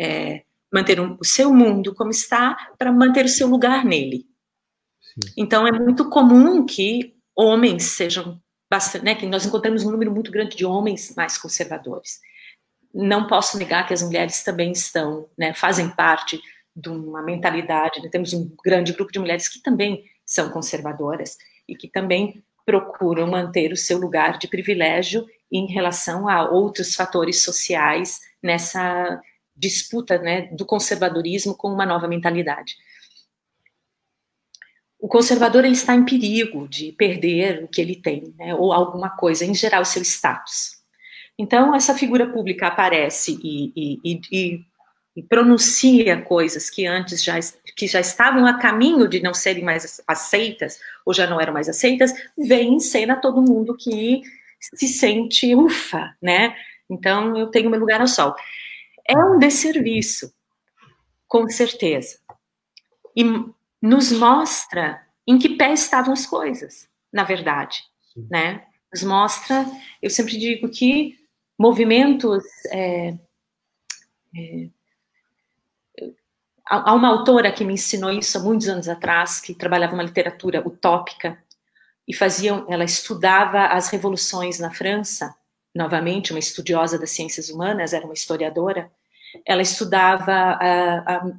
É, 0.00 0.44
manter 0.72 0.98
um, 0.98 1.18
o 1.20 1.24
seu 1.26 1.52
mundo 1.52 1.94
como 1.94 2.10
está 2.10 2.72
para 2.78 2.90
manter 2.90 3.26
o 3.26 3.28
seu 3.28 3.48
lugar 3.48 3.84
nele. 3.84 4.32
Então 5.36 5.66
é 5.66 5.72
muito 5.72 6.08
comum 6.08 6.64
que 6.64 7.14
homens 7.36 7.84
sejam 7.84 8.40
bastante, 8.70 9.04
né, 9.04 9.14
que 9.14 9.26
nós 9.26 9.44
encontramos 9.44 9.84
um 9.84 9.90
número 9.90 10.10
muito 10.10 10.30
grande 10.30 10.56
de 10.56 10.64
homens 10.64 11.14
mais 11.16 11.38
conservadores. 11.38 12.20
Não 12.92 13.26
posso 13.26 13.58
negar 13.58 13.86
que 13.86 13.94
as 13.94 14.02
mulheres 14.02 14.42
também 14.42 14.72
estão, 14.72 15.28
né, 15.38 15.52
fazem 15.54 15.88
parte 15.88 16.40
de 16.74 16.88
uma 16.88 17.22
mentalidade. 17.22 18.00
Né, 18.02 18.08
temos 18.10 18.32
um 18.32 18.50
grande 18.64 18.92
grupo 18.92 19.12
de 19.12 19.18
mulheres 19.18 19.48
que 19.48 19.60
também 19.62 20.04
são 20.26 20.50
conservadoras 20.50 21.36
e 21.68 21.76
que 21.76 21.88
também 21.88 22.42
procuram 22.66 23.26
manter 23.26 23.72
o 23.72 23.76
seu 23.76 23.98
lugar 23.98 24.38
de 24.38 24.48
privilégio 24.48 25.26
em 25.52 25.66
relação 25.66 26.28
a 26.28 26.48
outros 26.50 26.94
fatores 26.94 27.42
sociais 27.42 28.20
nessa 28.42 29.20
disputa 29.56 30.18
né, 30.18 30.48
do 30.52 30.64
conservadorismo 30.64 31.54
com 31.54 31.68
uma 31.68 31.86
nova 31.86 32.08
mentalidade. 32.08 32.74
O 35.04 35.08
conservador 35.08 35.66
ele 35.66 35.74
está 35.74 35.94
em 35.94 36.02
perigo 36.02 36.66
de 36.66 36.90
perder 36.92 37.62
o 37.62 37.68
que 37.68 37.78
ele 37.78 37.94
tem, 37.94 38.34
né, 38.38 38.54
ou 38.54 38.72
alguma 38.72 39.10
coisa, 39.10 39.44
em 39.44 39.54
geral, 39.54 39.84
seu 39.84 40.00
status. 40.00 40.78
Então, 41.38 41.74
essa 41.74 41.94
figura 41.94 42.26
pública 42.26 42.68
aparece 42.68 43.38
e, 43.44 43.70
e, 43.76 44.20
e, 44.32 44.64
e, 45.14 45.22
pronuncia 45.22 46.22
coisas 46.22 46.70
que 46.70 46.86
antes 46.86 47.22
já, 47.22 47.38
que 47.76 47.86
já 47.86 48.00
estavam 48.00 48.46
a 48.46 48.54
caminho 48.54 49.06
de 49.06 49.20
não 49.20 49.34
serem 49.34 49.62
mais 49.62 50.00
aceitas, 50.06 50.80
ou 51.04 51.12
já 51.12 51.26
não 51.26 51.38
eram 51.38 51.52
mais 51.52 51.68
aceitas, 51.68 52.10
vem 52.38 52.72
em 52.72 52.80
cena 52.80 53.14
todo 53.14 53.42
mundo 53.42 53.76
que 53.76 54.22
se 54.58 54.88
sente 54.88 55.54
ufa, 55.54 56.16
né? 56.22 56.56
Então, 56.88 57.36
eu 57.36 57.48
tenho 57.48 57.68
meu 57.68 57.78
lugar 57.78 58.00
ao 58.00 58.08
sol. 58.08 58.34
É 59.06 59.14
um 59.18 59.38
desserviço, 59.38 60.32
com 61.28 61.46
certeza. 61.46 62.16
E 63.14 63.22
nos 63.84 64.10
mostra 64.12 65.06
em 65.26 65.38
que 65.38 65.56
pé 65.58 65.74
estavam 65.74 66.14
as 66.14 66.24
coisas, 66.24 66.88
na 67.12 67.22
verdade, 67.22 67.84
né? 68.30 68.64
Nos 68.90 69.02
mostra, 69.02 69.66
eu 70.00 70.08
sempre 70.08 70.38
digo 70.38 70.70
que 70.70 71.18
movimentos 71.58 72.42
é, 72.72 73.14
é, 74.34 74.68
há 76.64 76.94
uma 76.94 77.08
autora 77.08 77.52
que 77.52 77.62
me 77.62 77.74
ensinou 77.74 78.10
isso 78.10 78.38
há 78.38 78.40
muitos 78.40 78.68
anos 78.68 78.88
atrás, 78.88 79.38
que 79.38 79.54
trabalhava 79.54 79.92
uma 79.92 80.02
literatura 80.02 80.66
utópica 80.66 81.38
e 82.08 82.14
fazia, 82.14 82.64
ela 82.70 82.84
estudava 82.84 83.66
as 83.66 83.88
revoluções 83.88 84.58
na 84.58 84.70
França 84.70 85.36
novamente, 85.74 86.32
uma 86.32 86.38
estudiosa 86.38 86.98
das 86.98 87.10
ciências 87.10 87.50
humanas, 87.50 87.92
era 87.92 88.06
uma 88.06 88.14
historiadora, 88.14 88.90
ela 89.44 89.60
estudava 89.60 90.32
a, 90.32 91.16
a, 91.16 91.32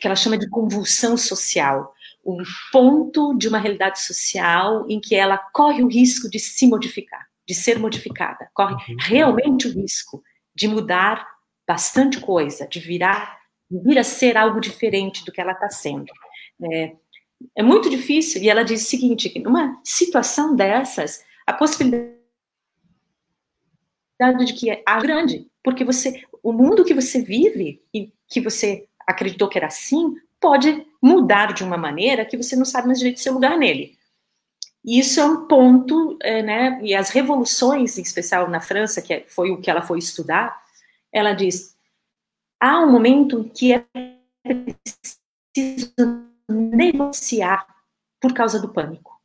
que 0.00 0.06
ela 0.06 0.16
chama 0.16 0.38
de 0.38 0.48
convulsão 0.48 1.16
social, 1.16 1.94
um 2.24 2.42
ponto 2.72 3.34
de 3.36 3.48
uma 3.48 3.58
realidade 3.58 4.00
social 4.00 4.86
em 4.88 5.00
que 5.00 5.14
ela 5.14 5.38
corre 5.52 5.82
o 5.82 5.88
risco 5.88 6.28
de 6.28 6.38
se 6.38 6.66
modificar, 6.66 7.26
de 7.46 7.54
ser 7.54 7.78
modificada, 7.78 8.48
corre 8.54 8.74
uhum. 8.74 8.96
realmente 9.00 9.68
o 9.68 9.72
risco 9.72 10.22
de 10.54 10.66
mudar 10.68 11.26
bastante 11.66 12.20
coisa, 12.20 12.66
de 12.66 12.80
virar, 12.80 13.38
vir 13.70 13.98
a 13.98 14.04
ser 14.04 14.36
algo 14.36 14.60
diferente 14.60 15.24
do 15.24 15.32
que 15.32 15.40
ela 15.40 15.52
está 15.52 15.68
sendo. 15.68 16.12
É, 16.72 16.96
é 17.56 17.62
muito 17.62 17.90
difícil, 17.90 18.42
e 18.42 18.48
ela 18.48 18.64
diz 18.64 18.82
o 18.82 18.88
seguinte, 18.88 19.28
que 19.28 19.40
numa 19.40 19.80
situação 19.84 20.54
dessas, 20.54 21.22
a 21.46 21.52
possibilidade 21.52 22.14
de 24.46 24.52
que 24.54 24.70
é 24.70 24.82
grande, 25.00 25.46
porque 25.62 25.84
você, 25.84 26.22
o 26.42 26.52
mundo 26.52 26.84
que 26.84 26.94
você 26.94 27.20
vive 27.20 27.82
e 27.92 28.12
que 28.28 28.40
você 28.40 28.86
acreditou 29.06 29.48
que 29.48 29.58
era 29.58 29.66
assim, 29.66 30.16
pode 30.40 30.86
mudar 31.02 31.52
de 31.52 31.64
uma 31.64 31.76
maneira 31.76 32.24
que 32.24 32.36
você 32.36 32.54
não 32.56 32.64
sabe 32.64 32.86
mais 32.86 32.98
direito 32.98 33.20
seu 33.20 33.34
lugar 33.34 33.56
nele. 33.56 33.96
E 34.84 34.98
isso 34.98 35.18
é 35.18 35.24
um 35.24 35.46
ponto, 35.46 36.18
é, 36.22 36.42
né? 36.42 36.78
E 36.82 36.94
as 36.94 37.08
revoluções, 37.08 37.96
em 37.96 38.02
especial 38.02 38.50
na 38.50 38.60
França, 38.60 39.00
que 39.00 39.14
é, 39.14 39.24
foi 39.26 39.50
o 39.50 39.60
que 39.60 39.70
ela 39.70 39.80
foi 39.80 39.98
estudar, 39.98 40.62
ela 41.10 41.32
diz: 41.32 41.74
há 42.60 42.80
um 42.80 42.92
momento 42.92 43.50
que 43.54 43.72
é 43.72 43.84
preciso 44.44 46.28
negociar 46.48 47.66
por 48.20 48.34
causa 48.34 48.60
do 48.60 48.68
pânico. 48.68 49.18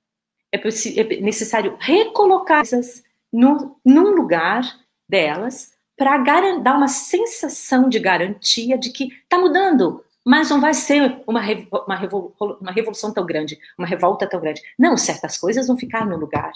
É, 0.51 0.57
é 0.57 1.21
necessário 1.21 1.75
recolocar 1.79 2.59
coisas 2.59 3.03
no, 3.31 3.79
num 3.85 4.15
lugar 4.15 4.63
delas 5.07 5.73
para 5.99 6.17
dar 6.59 6.77
uma 6.77 6.87
sensação 6.87 7.89
de 7.89 7.99
garantia 7.99 8.77
de 8.77 8.89
que 8.89 9.09
está 9.21 9.37
mudando, 9.37 10.01
mas 10.25 10.49
não 10.49 10.61
vai 10.61 10.73
ser 10.73 11.21
uma, 11.27 11.41
uma, 11.41 11.95
revol 11.95 12.33
uma 12.61 12.71
revolução 12.71 13.13
tão 13.13 13.25
grande, 13.25 13.59
uma 13.77 13.85
revolta 13.85 14.25
tão 14.25 14.39
grande. 14.39 14.61
Não, 14.79 14.95
certas 14.95 15.37
coisas 15.37 15.67
vão 15.67 15.77
ficar 15.77 16.05
no 16.05 16.15
lugar. 16.15 16.53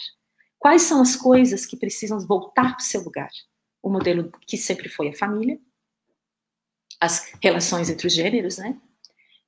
Quais 0.58 0.84
são 0.84 1.02
as 1.02 1.18
coisas 1.18 1.66
que 1.66 1.76
precisam 1.76 2.22
voltar 2.22 2.78
para 2.78 2.80
o 2.80 2.86
seu 2.86 3.02
lugar? 3.02 3.30
O 3.82 3.90
modelo 3.90 4.32
que 4.48 4.56
sempre 4.56 4.88
foi 4.88 5.10
a 5.10 5.14
família, 5.14 5.60
as 7.02 7.34
relações 7.44 7.90
entre 7.90 8.08
os 8.08 8.14
gêneros, 8.14 8.58
né? 8.58 8.78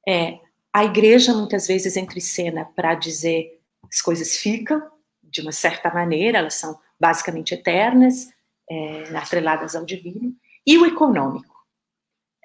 É, 0.06 0.39
a 0.74 0.84
igreja 0.84 1.34
muitas 1.34 1.68
vezes 1.68 1.96
entra 1.96 2.18
em 2.18 2.22
cena 2.22 2.66
para 2.66 2.96
dizer 2.96 3.62
as 3.89 4.02
coisas 4.02 4.36
ficam 4.36 4.91
de 5.24 5.39
uma 5.39 5.54
certa 5.54 5.89
maneira, 5.93 6.39
elas 6.39 6.56
são 6.56 6.78
basicamente 7.00 7.54
eternas, 7.54 8.34
é, 8.70 9.16
atreladas 9.16 9.76
ao 9.76 9.86
divino, 9.86 10.36
e 10.66 10.78
o 10.78 10.86
econômico. 10.86 11.53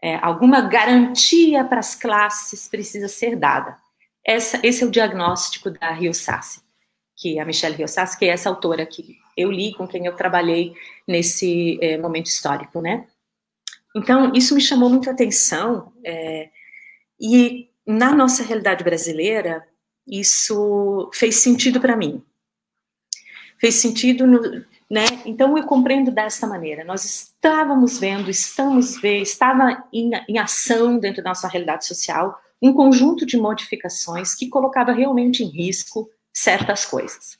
É, 0.03 0.17
alguma 0.17 0.63
garantia 0.63 1.65
para 1.65 1.81
as 1.81 1.95
classes 1.95 2.69
precisa 2.69 3.09
ser 3.09 3.37
dada. 3.37 3.77
Essa, 4.25 4.61
esse 4.63 4.83
é 4.83 4.87
o 4.87 4.91
diagnóstico 4.91 5.71
da 5.71 5.93
Rio 5.93 6.15
Sassi, 6.15 6.61
que 7.17 7.39
é 7.39 7.43
a 7.43 7.45
Michelle 7.45 7.77
Rio 7.77 7.89
Sassi, 7.89 8.19
que 8.19 8.25
é 8.25 8.29
essa 8.29 8.49
autora 8.49 8.87
que 8.87 9.19
eu 9.37 9.51
li, 9.51 9.75
com 9.75 9.87
quem 9.87 10.07
eu 10.07 10.17
trabalhei 10.17 10.75
nesse 11.07 11.79
é, 11.83 11.99
momento 11.99 12.27
histórico, 12.27 12.81
né? 12.81 13.07
Então, 13.95 14.33
isso 14.35 14.55
me 14.55 14.61
chamou 14.61 14.89
muita 14.89 15.11
atenção, 15.11 15.93
é, 16.05 16.49
e 17.21 17.69
na 17.87 18.15
nossa 18.15 18.43
realidade 18.43 18.85
brasileira, 18.85 19.67
isso 20.07 21.11
fez 21.13 21.37
sentido 21.37 21.81
para 21.81 21.97
mim. 21.97 22.23
Fez 23.59 23.75
sentido 23.75 24.27
no, 24.27 24.65
né? 24.91 25.05
Então 25.25 25.57
eu 25.57 25.65
compreendo 25.65 26.11
dessa 26.11 26.47
maneira. 26.47 26.85
Nós 26.85 27.05
estávamos 27.05 27.99
vendo, 27.99 28.29
estamos 28.29 29.01
vendo, 29.01 29.23
estava 29.23 29.85
em, 29.93 30.11
em 30.29 30.39
ação 30.39 30.99
dentro 30.99 31.23
da 31.23 31.31
nossa 31.31 31.47
realidade 31.47 31.87
social 31.87 32.41
um 32.61 32.75
conjunto 32.75 33.25
de 33.25 33.39
modificações 33.39 34.35
que 34.35 34.49
colocava 34.49 34.93
realmente 34.93 35.43
em 35.43 35.49
risco 35.49 36.11
certas 36.33 36.85
coisas, 36.85 37.39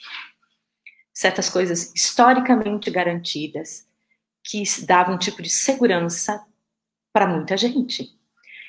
certas 1.13 1.51
coisas 1.51 1.93
historicamente 1.95 2.91
garantidas 2.91 3.87
que 4.43 4.63
davam 4.87 5.17
um 5.17 5.19
tipo 5.19 5.43
de 5.43 5.51
segurança 5.51 6.43
para 7.13 7.27
muita 7.27 7.57
gente. 7.57 8.09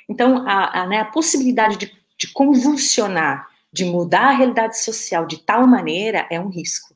Então 0.10 0.46
a, 0.48 0.82
a, 0.82 0.88
né, 0.88 1.00
a 1.00 1.06
possibilidade 1.06 1.78
de, 1.78 1.94
de 2.18 2.28
convulsionar, 2.34 3.48
de 3.72 3.86
mudar 3.86 4.30
a 4.30 4.34
realidade 4.34 4.78
social 4.78 5.26
de 5.26 5.38
tal 5.38 5.66
maneira 5.66 6.28
é 6.30 6.40
um 6.40 6.50
risco. 6.50 6.94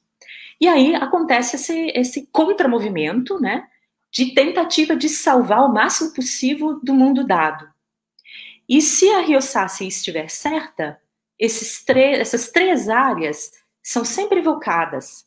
E 0.59 0.67
aí 0.67 0.95
acontece 0.95 1.55
esse, 1.55 1.91
esse 1.95 2.27
contramovimento, 2.31 3.39
né, 3.39 3.67
de 4.11 4.33
tentativa 4.33 4.95
de 4.95 5.09
salvar 5.09 5.65
o 5.65 5.73
máximo 5.73 6.13
possível 6.13 6.79
do 6.81 6.93
mundo 6.93 7.25
dado. 7.25 7.67
E 8.67 8.81
se 8.81 9.09
a 9.09 9.19
Ryosassi 9.19 9.87
estiver 9.87 10.29
certa, 10.29 10.99
essas 11.39 12.51
três 12.51 12.89
áreas 12.89 13.51
são 13.83 14.03
sempre 14.03 14.39
evocadas, 14.39 15.25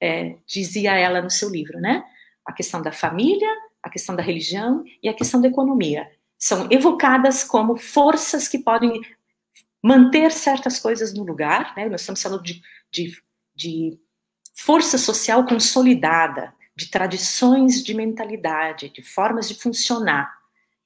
é, 0.00 0.36
dizia 0.46 0.94
ela 0.94 1.20
no 1.20 1.30
seu 1.30 1.50
livro, 1.50 1.80
né? 1.80 2.04
A 2.46 2.52
questão 2.52 2.80
da 2.80 2.92
família, 2.92 3.48
a 3.82 3.90
questão 3.90 4.14
da 4.14 4.22
religião 4.22 4.84
e 5.02 5.08
a 5.08 5.14
questão 5.14 5.40
da 5.40 5.48
economia. 5.48 6.10
São 6.38 6.68
evocadas 6.70 7.42
como 7.42 7.76
forças 7.76 8.48
que 8.48 8.58
podem 8.58 9.02
manter 9.82 10.30
certas 10.30 10.78
coisas 10.78 11.12
no 11.12 11.24
lugar, 11.24 11.74
né? 11.76 11.88
Nós 11.88 12.00
estamos 12.00 12.22
falando 12.22 12.42
de, 12.42 12.62
de, 12.90 13.12
de 13.54 13.98
força 14.58 14.98
social 14.98 15.46
consolidada, 15.46 16.52
de 16.76 16.90
tradições 16.90 17.82
de 17.82 17.94
mentalidade, 17.94 18.88
de 18.88 19.02
formas 19.02 19.48
de 19.48 19.54
funcionar 19.54 20.36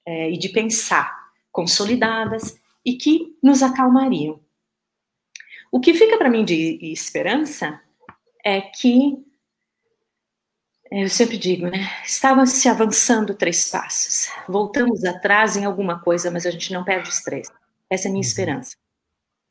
é, 0.06 0.30
e 0.30 0.38
de 0.38 0.50
pensar 0.50 1.30
consolidadas 1.50 2.58
e 2.84 2.94
que 2.94 3.36
nos 3.42 3.62
acalmariam. 3.62 4.38
O 5.70 5.80
que 5.80 5.94
fica 5.94 6.18
para 6.18 6.28
mim 6.28 6.44
de 6.44 6.78
esperança 6.92 7.80
é 8.44 8.60
que, 8.60 9.16
eu 10.90 11.08
sempre 11.08 11.38
digo, 11.38 11.66
né, 11.66 11.90
estava 12.04 12.44
se 12.44 12.68
avançando 12.68 13.34
três 13.34 13.70
passos, 13.70 14.30
voltamos 14.46 15.02
atrás 15.04 15.56
em 15.56 15.64
alguma 15.64 15.98
coisa, 15.98 16.30
mas 16.30 16.44
a 16.44 16.50
gente 16.50 16.72
não 16.72 16.84
perde 16.84 17.08
os 17.08 17.20
três. 17.20 17.48
Essa 17.88 18.06
é 18.06 18.08
a 18.08 18.12
minha 18.12 18.22
uhum. 18.22 18.28
esperança. 18.28 18.76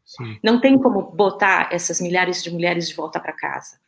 Sim. 0.05 0.39
Não 0.43 0.61
tem 0.61 0.77
como 0.77 1.01
botar 1.11 1.69
essas 1.71 1.99
milhares 1.99 2.43
de 2.43 2.51
mulheres 2.51 2.87
de 2.87 2.95
volta 2.95 3.19
para 3.19 3.33
casa 3.33 3.81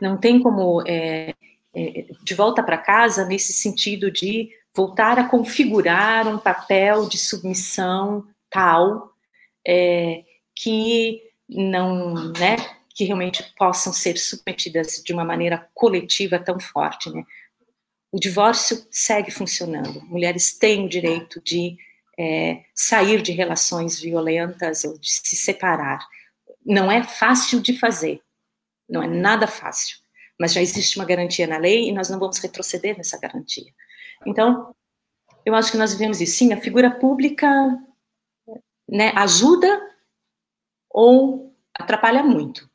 não 0.00 0.16
tem 0.16 0.40
como 0.40 0.82
é, 0.86 1.34
é, 1.74 2.06
de 2.22 2.34
volta 2.34 2.62
para 2.62 2.78
casa 2.78 3.24
nesse 3.24 3.52
sentido 3.52 4.10
de 4.10 4.50
voltar 4.74 5.18
a 5.18 5.24
configurar 5.24 6.26
um 6.28 6.38
papel 6.38 7.08
de 7.08 7.18
submissão 7.18 8.26
tal 8.48 9.12
é, 9.66 10.24
que 10.54 11.20
não, 11.48 12.14
né, 12.32 12.56
que 12.94 13.04
realmente 13.04 13.42
possam 13.56 13.92
ser 13.92 14.16
submetidas 14.16 15.02
de 15.04 15.12
uma 15.12 15.24
maneira 15.24 15.68
coletiva 15.74 16.38
tão 16.38 16.58
forte, 16.60 17.10
né? 17.10 17.24
O 18.12 18.18
divórcio 18.18 18.84
segue 18.90 19.30
funcionando. 19.30 20.00
Mulheres 20.06 20.52
têm 20.58 20.86
o 20.86 20.88
direito 20.88 21.40
de 21.40 21.76
é, 22.18 22.64
sair 22.74 23.22
de 23.22 23.32
relações 23.32 24.00
violentas 24.00 24.84
ou 24.84 24.98
de 24.98 25.08
se 25.08 25.36
separar. 25.36 26.04
Não 26.66 26.90
é 26.90 27.04
fácil 27.04 27.60
de 27.60 27.78
fazer, 27.78 28.20
não 28.90 29.02
é 29.02 29.06
nada 29.06 29.46
fácil, 29.46 29.98
mas 30.38 30.52
já 30.52 30.60
existe 30.60 30.98
uma 30.98 31.04
garantia 31.04 31.46
na 31.46 31.58
lei 31.58 31.88
e 31.88 31.92
nós 31.92 32.10
não 32.10 32.18
vamos 32.18 32.38
retroceder 32.38 32.96
nessa 32.96 33.18
garantia. 33.18 33.72
Então, 34.26 34.74
eu 35.44 35.54
acho 35.54 35.70
que 35.70 35.78
nós 35.78 35.92
vivemos 35.92 36.20
isso. 36.20 36.36
Sim, 36.36 36.52
a 36.52 36.60
figura 36.60 36.90
pública 36.90 37.48
né, 38.88 39.12
ajuda 39.16 39.80
ou 40.90 41.54
atrapalha 41.74 42.22
muito, 42.22 42.68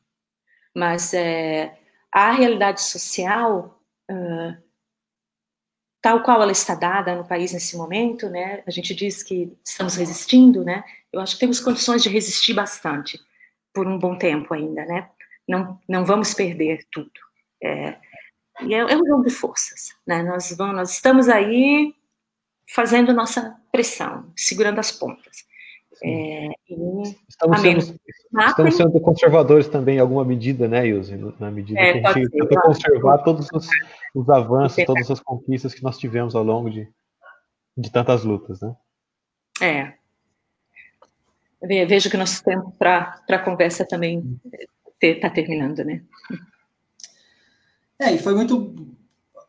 mas 0.74 1.14
é, 1.14 1.78
a 2.12 2.32
realidade 2.32 2.82
social, 2.82 3.82
uh, 4.10 4.64
tal 6.02 6.24
qual 6.24 6.42
ela 6.42 6.52
está 6.52 6.74
dada 6.74 7.14
no 7.14 7.28
país 7.28 7.52
nesse 7.52 7.76
momento, 7.76 8.30
né, 8.30 8.64
a 8.66 8.72
gente 8.72 8.96
diz 8.96 9.22
que 9.22 9.52
estamos 9.66 9.96
resistindo, 9.96 10.64
né, 10.64 10.84
eu 11.12 11.20
acho 11.20 11.34
que 11.34 11.42
temos 11.42 11.60
condições 11.60 12.02
de 12.02 12.10
resistir 12.10 12.54
bastante 12.54 13.20
por 13.74 13.86
um 13.86 14.00
bom 14.00 14.18
tempo 14.18 14.54
ainda, 14.54 14.86
né, 14.86 15.10
não, 15.48 15.80
não 15.88 16.06
vamos 16.06 16.34
perder 16.34 16.86
tudo. 16.92 17.12
É, 17.64 17.96
e 18.62 18.74
é, 18.74 18.80
é, 18.80 18.98
um 18.98 19.06
jogo 19.06 19.24
de 19.24 19.32
forças. 19.32 19.94
Né? 20.06 20.24
Nós, 20.24 20.54
vamos, 20.58 20.76
nós 20.76 20.92
estamos 20.92 21.30
aí 21.30 21.94
fazendo 22.74 23.14
nossa 23.14 23.56
pressão, 23.72 24.32
segurando 24.36 24.80
as 24.80 24.92
pontas. 24.92 25.46
É, 26.04 26.50
estamos, 27.30 27.62
sendo, 27.62 28.00
estamos 28.48 28.76
sendo 28.76 29.00
conservadores 29.00 29.68
também 29.68 29.96
em 29.96 30.00
alguma 30.00 30.26
medida, 30.26 30.68
né, 30.68 30.86
Ilse? 30.88 31.16
Na 31.40 31.50
medida 31.50 31.80
é, 31.80 32.02
que 32.02 32.08
a 32.08 32.14
gente 32.14 32.30
tenta 32.32 32.62
conservar 32.62 33.20
todos 33.20 33.48
os, 33.54 33.68
os 34.14 34.30
avanços, 34.30 34.84
todas 34.86 35.10
as 35.10 35.22
conquistas 35.22 35.74
que 35.74 35.82
nós 35.82 35.98
tivemos 35.98 36.36
ao 36.36 36.44
longo 36.44 36.70
de, 36.70 36.88
de 37.78 37.92
tantas 37.92 38.26
lutas, 38.26 38.60
né? 38.62 38.76
É. 39.62 39.94
Vejo 41.86 42.10
que 42.10 42.18
nosso 42.18 42.44
tempo 42.44 42.72
para 42.78 43.18
a 43.30 43.40
conversa 43.40 43.88
também 43.88 44.38
está 45.02 45.30
terminando, 45.30 45.84
né? 45.84 46.02
É, 48.00 48.14
e 48.14 48.18
foi 48.18 48.36
muito, 48.36 48.76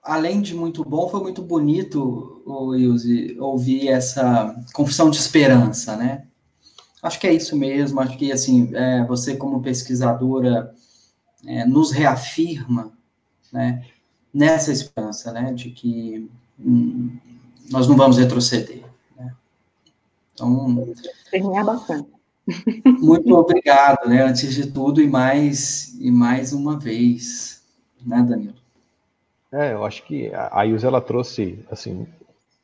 além 0.03 0.41
de 0.41 0.55
muito 0.55 0.85
bom, 0.85 1.09
foi 1.09 1.21
muito 1.21 1.43
bonito, 1.43 2.43
Ilse, 2.77 3.37
ouvir 3.39 3.89
essa 3.89 4.55
confissão 4.73 5.11
de 5.11 5.17
esperança, 5.17 5.97
né? 5.97 6.27
Acho 7.03 7.21
que 7.21 7.27
é 7.27 7.33
isso 7.33 7.57
mesmo, 7.57 8.01
acho 8.01 8.17
que, 8.17 8.33
assim, 8.33 8.71
é, 8.75 9.05
você 9.05 9.37
como 9.37 9.63
pesquisadora 9.63 10.75
é, 11.45 11.65
nos 11.65 11.91
reafirma, 11.91 12.93
né, 13.53 13.85
nessa 14.33 14.73
esperança, 14.73 15.33
né, 15.33 15.53
de 15.53 15.71
que 15.71 16.29
hum, 16.59 17.17
nós 17.71 17.87
não 17.87 17.97
vamos 17.97 18.19
retroceder, 18.19 18.85
né? 19.17 19.35
Então... 20.35 20.93
Terminar 21.31 21.65
bastante. 21.65 22.16
Muito 23.01 23.35
obrigado, 23.35 24.09
né, 24.09 24.23
antes 24.23 24.55
de 24.55 24.71
tudo, 24.71 25.01
e 25.01 25.09
mais, 25.09 25.97
e 26.01 26.11
mais 26.11 26.53
uma 26.53 26.79
vez 26.79 27.57
né, 28.07 28.23
Danilo? 28.23 28.55
É, 29.53 29.73
eu 29.73 29.85
acho 29.85 30.05
que 30.05 30.31
a 30.35 30.65
Ilse 30.67 30.87
ela 30.87 31.01
trouxe 31.01 31.59
assim 31.71 32.07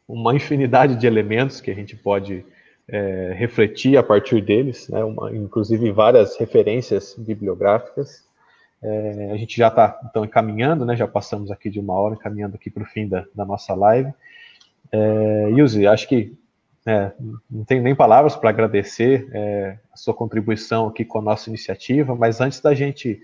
uma 0.06 0.34
infinidade 0.34 0.96
de 0.96 1.06
elementos 1.06 1.60
que 1.60 1.70
a 1.70 1.74
gente 1.74 1.96
pode 1.96 2.44
é, 2.88 3.32
refletir 3.34 3.96
a 3.96 4.02
partir 4.02 4.40
deles, 4.40 4.88
né, 4.88 5.02
uma, 5.02 5.34
inclusive 5.34 5.90
várias 5.90 6.36
referências 6.36 7.14
bibliográficas. 7.16 8.24
É, 8.82 9.30
a 9.32 9.36
gente 9.36 9.56
já 9.56 9.68
está 9.68 9.98
então 10.10 10.24
encaminhando, 10.24 10.84
né, 10.84 10.96
já 10.96 11.06
passamos 11.06 11.50
aqui 11.50 11.70
de 11.70 11.80
uma 11.80 11.94
hora, 11.94 12.14
encaminhando 12.14 12.56
aqui 12.56 12.68
para 12.68 12.82
o 12.82 12.86
fim 12.86 13.08
da, 13.08 13.24
da, 13.34 13.44
nossa 13.44 13.74
live. 13.74 14.12
É, 14.90 15.48
acho 15.90 16.08
que 16.08 16.36
é, 16.86 17.12
não 17.50 17.64
tenho 17.64 17.82
nem 17.82 17.94
palavras 17.94 18.34
para 18.34 18.50
agradecer 18.50 19.28
é, 19.32 19.78
a 19.92 19.96
sua 19.96 20.12
contribuição 20.12 20.88
aqui 20.88 21.04
com 21.04 21.18
a 21.18 21.22
nossa 21.22 21.48
iniciativa, 21.48 22.14
mas 22.14 22.40
antes 22.40 22.60
da 22.60 22.74
gente 22.74 23.20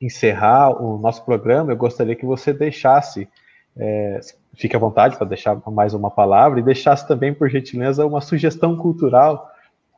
encerrar 0.00 0.82
o 0.82 0.98
nosso 0.98 1.24
programa, 1.24 1.72
eu 1.72 1.76
gostaria 1.76 2.14
que 2.14 2.26
você 2.26 2.52
deixasse, 2.52 3.28
é, 3.76 4.20
fique 4.54 4.76
à 4.76 4.78
vontade 4.78 5.16
para 5.16 5.26
deixar 5.26 5.60
mais 5.70 5.94
uma 5.94 6.10
palavra, 6.10 6.60
e 6.60 6.62
deixasse 6.62 7.06
também, 7.06 7.34
por 7.34 7.48
gentileza, 7.48 8.06
uma 8.06 8.20
sugestão 8.20 8.76
cultural 8.76 9.50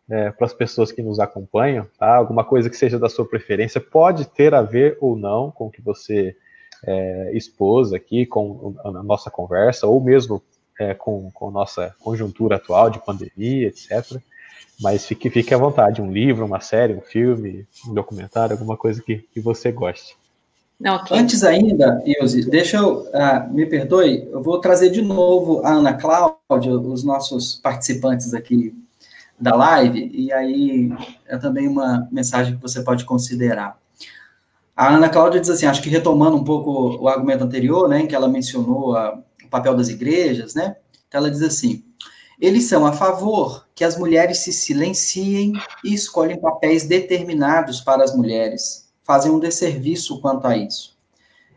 é, 0.08 0.30
para 0.30 0.46
as 0.46 0.54
pessoas 0.54 0.92
que 0.92 1.02
nos 1.02 1.18
acompanham, 1.18 1.86
tá? 1.98 2.16
Alguma 2.16 2.44
coisa 2.44 2.68
que 2.68 2.76
seja 2.76 2.98
da 2.98 3.08
sua 3.08 3.26
preferência, 3.26 3.80
pode 3.80 4.26
ter 4.28 4.54
a 4.54 4.62
ver 4.62 4.96
ou 5.00 5.16
não 5.16 5.50
com 5.50 5.66
o 5.66 5.70
que 5.70 5.80
você 5.80 6.36
é, 6.86 7.30
expôs 7.34 7.92
aqui, 7.92 8.26
com 8.26 8.74
a 8.84 8.90
nossa 9.02 9.30
conversa, 9.30 9.86
ou 9.86 10.00
mesmo 10.00 10.42
é, 10.78 10.94
com, 10.94 11.30
com 11.32 11.50
nossa 11.50 11.94
conjuntura 12.00 12.56
atual 12.56 12.90
de 12.90 13.04
pandemia, 13.04 13.68
etc. 13.68 14.20
Mas 14.80 15.06
fique, 15.06 15.30
fique 15.30 15.54
à 15.54 15.58
vontade, 15.58 16.02
um 16.02 16.10
livro, 16.10 16.44
uma 16.44 16.60
série, 16.60 16.94
um 16.94 17.00
filme, 17.00 17.66
um 17.88 17.94
documentário, 17.94 18.54
alguma 18.54 18.76
coisa 18.76 19.02
que, 19.02 19.18
que 19.32 19.40
você 19.40 19.70
goste. 19.70 20.16
Okay. 20.80 21.18
Antes 21.18 21.44
ainda, 21.44 22.02
Ilse, 22.04 22.50
deixa 22.50 22.78
eu, 22.78 23.02
uh, 23.02 23.52
me 23.52 23.64
perdoe, 23.64 24.28
eu 24.30 24.42
vou 24.42 24.58
trazer 24.60 24.90
de 24.90 25.00
novo 25.00 25.64
a 25.64 25.70
Ana 25.70 25.94
Cláudia, 25.94 26.72
os 26.72 27.04
nossos 27.04 27.54
participantes 27.54 28.34
aqui 28.34 28.74
da 29.40 29.54
live, 29.54 30.10
e 30.12 30.32
aí 30.32 30.92
é 31.26 31.38
também 31.38 31.68
uma 31.68 32.08
mensagem 32.10 32.56
que 32.56 32.62
você 32.62 32.82
pode 32.82 33.04
considerar. 33.04 33.78
A 34.76 34.92
Ana 34.92 35.08
Cláudia 35.08 35.40
diz 35.40 35.50
assim, 35.50 35.66
acho 35.66 35.80
que 35.80 35.88
retomando 35.88 36.36
um 36.36 36.44
pouco 36.44 37.00
o 37.00 37.08
argumento 37.08 37.44
anterior, 37.44 37.88
né, 37.88 38.00
em 38.00 38.06
que 38.08 38.14
ela 38.14 38.28
mencionou 38.28 38.96
a, 38.96 39.16
papel 39.54 39.76
das 39.76 39.88
igrejas, 39.88 40.52
né, 40.52 40.76
então 41.06 41.20
ela 41.20 41.30
diz 41.30 41.42
assim, 41.42 41.84
eles 42.40 42.64
são 42.64 42.84
a 42.84 42.92
favor 42.92 43.68
que 43.72 43.84
as 43.84 43.96
mulheres 43.96 44.38
se 44.38 44.52
silenciem 44.52 45.52
e 45.84 45.94
escolhem 45.94 46.40
papéis 46.40 46.84
determinados 46.84 47.80
para 47.80 48.02
as 48.02 48.16
mulheres, 48.16 48.88
fazem 49.04 49.30
um 49.30 49.38
desserviço 49.38 50.20
quanto 50.20 50.48
a 50.48 50.56
isso. 50.56 50.98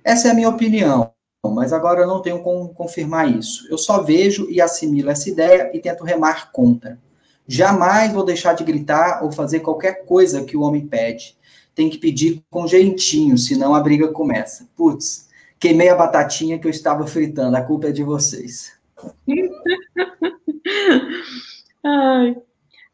Essa 0.04 0.28
é 0.28 0.32
a 0.32 0.34
minha 0.36 0.50
opinião, 0.50 1.12
mas 1.44 1.74
agora 1.74 2.02
eu 2.02 2.08
não 2.08 2.22
tenho 2.22 2.44
como 2.44 2.70
confirmar 2.70 3.36
isso. 3.36 3.68
Eu 3.68 3.80
só 3.80 4.04
vejo 4.04 4.48
e 4.50 4.62
assimilo 4.62 5.10
essa 5.10 5.28
ideia 5.28 5.72
e 5.74 5.80
tento 5.80 6.04
remar 6.04 6.52
contra. 6.52 7.00
Jamais 7.48 8.14
vou 8.14 8.24
deixar 8.24 8.54
de 8.54 8.64
gritar 8.64 9.24
ou 9.24 9.32
fazer 9.32 9.62
qualquer 9.62 10.06
coisa 10.06 10.44
que 10.44 10.56
o 10.56 10.62
homem 10.62 10.86
pede. 10.86 11.36
Tem 11.74 11.90
que 11.90 11.98
pedir 11.98 12.44
com 12.50 12.68
jeitinho, 12.68 13.38
senão 13.38 13.74
a 13.74 13.80
briga 13.80 14.10
começa. 14.10 14.68
Putz, 14.76 15.27
queimei 15.60 15.90
a 15.90 15.96
batatinha 15.96 16.60
que 16.60 16.68
eu 16.68 16.72
estava 16.72 17.08
fritando, 17.08 17.56
a 17.56 17.62
culpa 17.62 17.88
é 17.88 17.92
de 17.92 18.04
vocês. 18.04 18.78
Ai, 21.84 22.36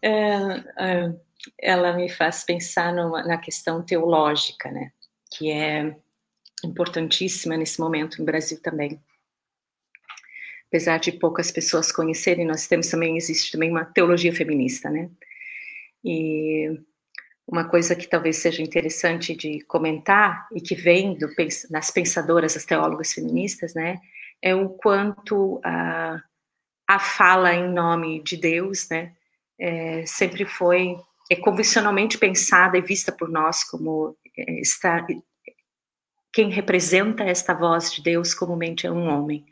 é, 0.01 0.33
é, 0.77 1.13
ela 1.59 1.93
me 1.93 2.09
faz 2.09 2.43
pensar 2.43 2.93
numa, 2.93 3.23
na 3.23 3.37
questão 3.37 3.81
teológica, 3.81 4.69
né? 4.71 4.91
Que 5.31 5.51
é 5.51 5.95
importantíssima 6.63 7.57
nesse 7.57 7.79
momento 7.79 8.19
no 8.19 8.25
Brasil 8.25 8.61
também 8.61 9.01
apesar 10.73 10.97
de 10.97 11.11
poucas 11.11 11.51
pessoas 11.51 11.91
conhecerem, 11.91 12.47
nós 12.47 12.65
temos 12.65 12.89
também, 12.89 13.15
existe 13.15 13.51
também 13.51 13.69
uma 13.69 13.85
teologia 13.85 14.33
feminista, 14.33 14.89
né? 14.89 15.07
E 16.03 16.79
uma 17.47 17.67
coisa 17.67 17.95
que 17.95 18.07
talvez 18.07 18.37
seja 18.37 18.61
interessante 18.61 19.35
de 19.35 19.61
comentar 19.65 20.47
e 20.53 20.61
que 20.61 20.75
vem 20.75 21.17
do, 21.17 21.27
nas 21.69 21.91
pensadoras, 21.91 22.55
as 22.55 22.65
teólogas 22.65 23.13
feministas, 23.13 23.73
né? 23.73 23.99
É 24.41 24.55
o 24.55 24.69
quanto 24.69 25.59
a, 25.63 26.21
a 26.87 26.99
fala 26.99 27.53
em 27.53 27.69
nome 27.71 28.21
de 28.23 28.37
Deus, 28.37 28.87
né? 28.89 29.13
É, 29.59 30.05
sempre 30.05 30.45
foi 30.45 30.95
é 31.31 31.35
convencionalmente 31.35 32.17
pensada 32.17 32.77
e 32.77 32.81
vista 32.81 33.11
por 33.11 33.29
nós 33.29 33.63
como 33.63 34.17
é, 34.37 34.59
está 34.59 35.05
quem 36.33 36.49
representa 36.49 37.23
esta 37.23 37.53
voz 37.53 37.93
de 37.93 38.01
Deus 38.01 38.33
comumente 38.33 38.87
é 38.87 38.91
um 38.91 39.07
homem 39.07 39.45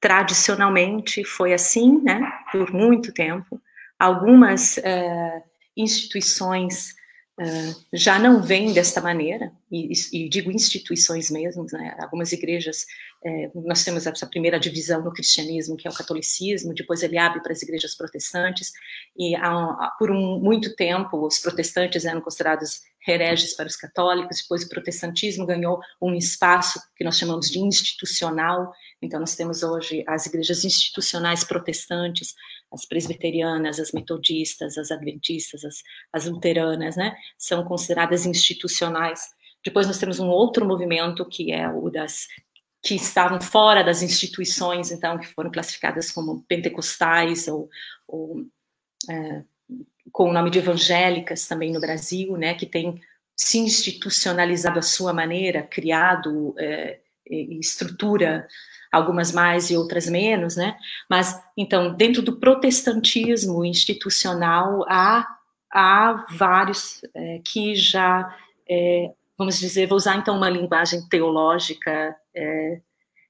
tradicionalmente 0.00 1.22
foi 1.24 1.52
assim, 1.52 2.00
né, 2.02 2.32
por 2.50 2.72
muito 2.72 3.12
tempo. 3.12 3.60
Algumas 3.98 4.78
uh, 4.78 5.49
instituições 5.80 6.94
uh, 7.40 7.84
já 7.92 8.18
não 8.18 8.42
vêm 8.42 8.72
desta 8.72 9.00
maneira, 9.00 9.52
e, 9.70 9.92
e, 10.12 10.28
digo 10.28 10.50
instituições 10.50 11.30
mesmo, 11.30 11.64
né, 11.72 11.96
algumas 12.00 12.32
igrejas, 12.32 12.84
uh, 13.24 13.62
nós 13.66 13.84
temos 13.84 14.06
essa 14.06 14.26
primeira 14.26 14.58
divisão 14.58 15.02
no 15.02 15.12
cristianismo, 15.12 15.76
que 15.76 15.86
é 15.86 15.90
o 15.90 15.94
catolicismo, 15.94 16.74
depois 16.74 17.02
ele 17.02 17.18
abre 17.18 17.42
para 17.42 17.52
as 17.52 17.62
igrejas 17.62 17.94
protestantes, 17.94 18.72
e 19.16 19.34
há, 19.36 19.92
por 19.98 20.10
um, 20.10 20.38
muito 20.38 20.74
tempo 20.76 21.26
os 21.26 21.38
protestantes 21.38 22.04
eram 22.04 22.20
considerados 22.20 22.80
hereges 23.08 23.54
para 23.56 23.66
os 23.66 23.76
católicos, 23.76 24.42
depois 24.42 24.62
o 24.62 24.68
protestantismo 24.68 25.46
ganhou 25.46 25.80
um 26.00 26.14
espaço 26.14 26.80
que 26.96 27.04
nós 27.04 27.16
chamamos 27.16 27.48
de 27.48 27.58
institucional, 27.58 28.72
então, 29.02 29.18
nós 29.18 29.34
temos 29.34 29.62
hoje 29.62 30.04
as 30.06 30.26
igrejas 30.26 30.64
institucionais 30.64 31.42
protestantes, 31.42 32.34
as 32.72 32.84
presbiterianas, 32.84 33.80
as 33.80 33.92
metodistas, 33.92 34.78
as 34.78 34.90
adventistas, 34.90 35.64
as, 35.64 35.82
as 36.12 36.26
luteranas, 36.26 36.96
né? 36.96 37.16
São 37.36 37.64
consideradas 37.64 38.26
institucionais. 38.26 39.28
Depois 39.64 39.86
nós 39.86 39.98
temos 39.98 40.18
um 40.20 40.28
outro 40.28 40.66
movimento 40.66 41.24
que 41.24 41.52
é 41.52 41.68
o 41.68 41.90
das 41.90 42.28
que 42.82 42.94
estavam 42.94 43.40
fora 43.40 43.84
das 43.84 44.00
instituições, 44.00 44.90
então 44.90 45.18
que 45.18 45.26
foram 45.26 45.50
classificadas 45.50 46.10
como 46.10 46.42
pentecostais 46.44 47.46
ou, 47.46 47.68
ou 48.08 48.46
é, 49.08 49.42
com 50.10 50.30
o 50.30 50.32
nome 50.32 50.50
de 50.50 50.60
evangélicas 50.60 51.46
também 51.46 51.72
no 51.72 51.80
Brasil, 51.80 52.36
né? 52.36 52.54
Que 52.54 52.66
tem 52.66 53.00
se 53.36 53.58
institucionalizado 53.58 54.78
à 54.78 54.82
sua 54.82 55.12
maneira, 55.12 55.62
criado 55.62 56.54
é, 56.58 57.00
estrutura 57.26 58.46
algumas 58.90 59.32
mais 59.32 59.70
e 59.70 59.76
outras 59.76 60.08
menos, 60.08 60.56
né? 60.56 60.76
Mas, 61.08 61.40
então, 61.56 61.94
dentro 61.94 62.22
do 62.22 62.38
protestantismo 62.38 63.64
institucional, 63.64 64.84
há, 64.88 65.26
há 65.72 66.26
vários 66.30 67.00
é, 67.14 67.40
que 67.44 67.74
já, 67.74 68.36
é, 68.68 69.12
vamos 69.38 69.58
dizer, 69.58 69.86
vou 69.86 69.96
usar 69.96 70.16
então 70.16 70.36
uma 70.36 70.50
linguagem 70.50 71.06
teológica, 71.08 72.16
é, 72.34 72.80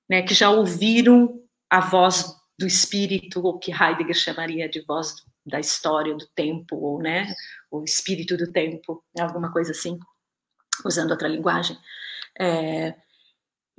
né, 0.09 0.23
que 0.23 0.35
já 0.35 0.51
ouviram 0.51 1.41
a 1.69 1.81
voz 1.81 2.35
do 2.59 2.67
espírito, 2.67 3.45
ou 3.45 3.59
que 3.59 3.73
Heidegger 3.73 4.15
chamaria 4.15 4.69
de 4.69 4.81
voz 4.81 5.15
da 5.47 5.61
história, 5.61 6.15
do 6.15 6.27
tempo, 6.35 6.77
ou, 6.77 7.01
né, 7.01 7.33
o 7.71 7.85
espírito 7.85 8.37
do 8.37 8.51
tempo, 8.51 9.05
né, 9.17 9.23
alguma 9.23 9.53
coisa 9.53 9.73
assim, 9.73 9.99
usando 10.85 11.11
outra 11.11 11.29
linguagem. 11.29 11.77
É, 12.39 12.95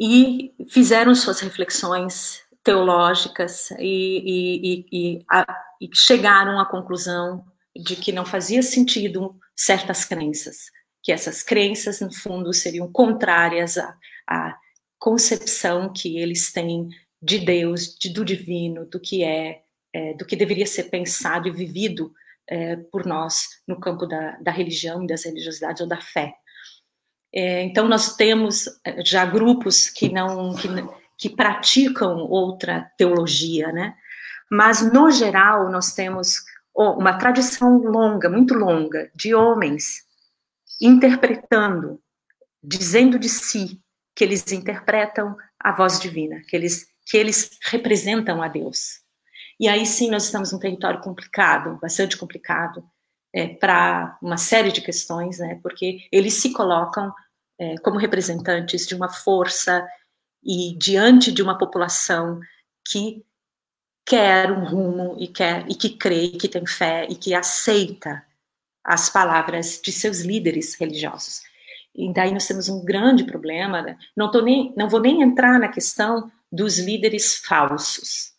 e 0.03 0.51
fizeram 0.67 1.13
suas 1.13 1.39
reflexões 1.41 2.41
teológicas 2.63 3.69
e, 3.77 3.85
e, 4.25 4.85
e, 4.91 5.25
a, 5.29 5.45
e, 5.79 5.89
chegaram 5.93 6.59
à 6.59 6.65
conclusão 6.65 7.45
de 7.75 7.95
que 7.95 8.11
não 8.11 8.25
fazia 8.25 8.63
sentido 8.63 9.35
certas 9.55 10.03
crenças, 10.03 10.71
que 11.03 11.11
essas 11.11 11.43
crenças, 11.43 12.01
no 12.01 12.11
fundo, 12.11 12.51
seriam 12.51 12.91
contrárias 12.91 13.77
à, 13.77 13.95
à 14.27 14.57
concepção 14.97 15.93
que 15.93 16.17
eles 16.17 16.51
têm 16.51 16.89
de 17.21 17.37
Deus, 17.37 17.95
de, 17.95 18.09
do 18.09 18.25
divino, 18.25 18.87
do 18.87 18.99
que 18.99 19.23
é, 19.23 19.61
é, 19.93 20.15
do 20.15 20.25
que 20.25 20.35
deveria 20.35 20.65
ser 20.65 20.85
pensado 20.85 21.47
e 21.47 21.51
vivido 21.51 22.11
é, 22.49 22.75
por 22.75 23.05
nós 23.05 23.61
no 23.67 23.79
campo 23.79 24.07
da, 24.07 24.31
da 24.37 24.51
religião, 24.51 25.05
das 25.05 25.25
religiosidades 25.25 25.79
ou 25.79 25.87
da 25.87 26.01
fé. 26.01 26.33
É, 27.33 27.63
então, 27.63 27.87
nós 27.87 28.15
temos 28.15 28.67
eh, 28.85 29.03
já 29.05 29.25
grupos 29.25 29.89
que 29.89 30.11
não 30.11 30.53
que, 30.53 30.67
que 31.17 31.35
praticam 31.35 32.17
outra 32.17 32.91
teologia, 32.97 33.71
né? 33.71 33.95
Mas, 34.51 34.81
no 34.91 35.09
geral, 35.09 35.69
nós 35.71 35.93
temos 35.93 36.43
uma 36.75 37.17
tradição 37.17 37.77
longa, 37.77 38.29
muito 38.29 38.53
longa, 38.53 39.09
de 39.15 39.33
homens 39.33 40.03
interpretando, 40.81 42.01
dizendo 42.63 43.19
de 43.19 43.29
si 43.29 43.79
que 44.15 44.23
eles 44.23 44.51
interpretam 44.51 45.35
a 45.59 45.71
voz 45.71 45.99
divina, 45.99 46.41
que 46.47 46.55
eles, 46.55 46.87
que 47.05 47.17
eles 47.17 47.51
representam 47.63 48.41
a 48.41 48.47
Deus. 48.47 49.01
E 49.59 49.67
aí 49.67 49.85
sim 49.85 50.09
nós 50.09 50.25
estamos 50.25 50.51
num 50.51 50.59
território 50.59 51.01
complicado, 51.01 51.77
bastante 51.79 52.17
complicado, 52.17 52.83
é, 53.33 53.47
para 53.47 54.17
uma 54.21 54.37
série 54.37 54.71
de 54.71 54.81
questões, 54.81 55.39
né, 55.39 55.59
porque 55.61 56.07
eles 56.11 56.33
se 56.35 56.51
colocam 56.51 57.13
é, 57.59 57.75
como 57.77 57.99
representantes 57.99 58.87
de 58.87 58.95
uma 58.95 59.09
força 59.09 59.87
e 60.43 60.75
diante 60.77 61.31
de 61.31 61.41
uma 61.41 61.57
população 61.57 62.39
que 62.87 63.23
quer 64.05 64.51
um 64.51 64.65
rumo 64.65 65.15
e 65.19 65.27
quer 65.27 65.65
e 65.69 65.75
que 65.75 65.89
crê, 65.89 66.25
e 66.25 66.37
que 66.37 66.47
tem 66.47 66.65
fé 66.65 67.07
e 67.09 67.15
que 67.15 67.33
aceita 67.33 68.25
as 68.83 69.09
palavras 69.09 69.79
de 69.83 69.91
seus 69.91 70.21
líderes 70.21 70.75
religiosos. 70.75 71.41
E 71.93 72.11
daí 72.11 72.31
nós 72.31 72.47
temos 72.47 72.67
um 72.69 72.83
grande 72.83 73.23
problema. 73.23 73.81
Né? 73.81 73.97
Não, 74.15 74.31
tô 74.31 74.41
nem, 74.41 74.73
não 74.75 74.89
vou 74.89 74.99
nem 74.99 75.21
entrar 75.21 75.59
na 75.59 75.67
questão 75.67 76.31
dos 76.51 76.79
líderes 76.79 77.37
falsos, 77.37 78.30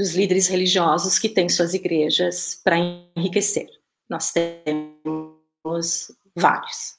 dos 0.00 0.14
líderes 0.14 0.48
religiosos 0.48 1.18
que 1.18 1.28
têm 1.28 1.46
suas 1.46 1.74
igrejas 1.74 2.58
para 2.64 2.78
enriquecer. 3.14 3.68
Nós 4.08 4.32
temos 4.32 6.10
vários 6.34 6.96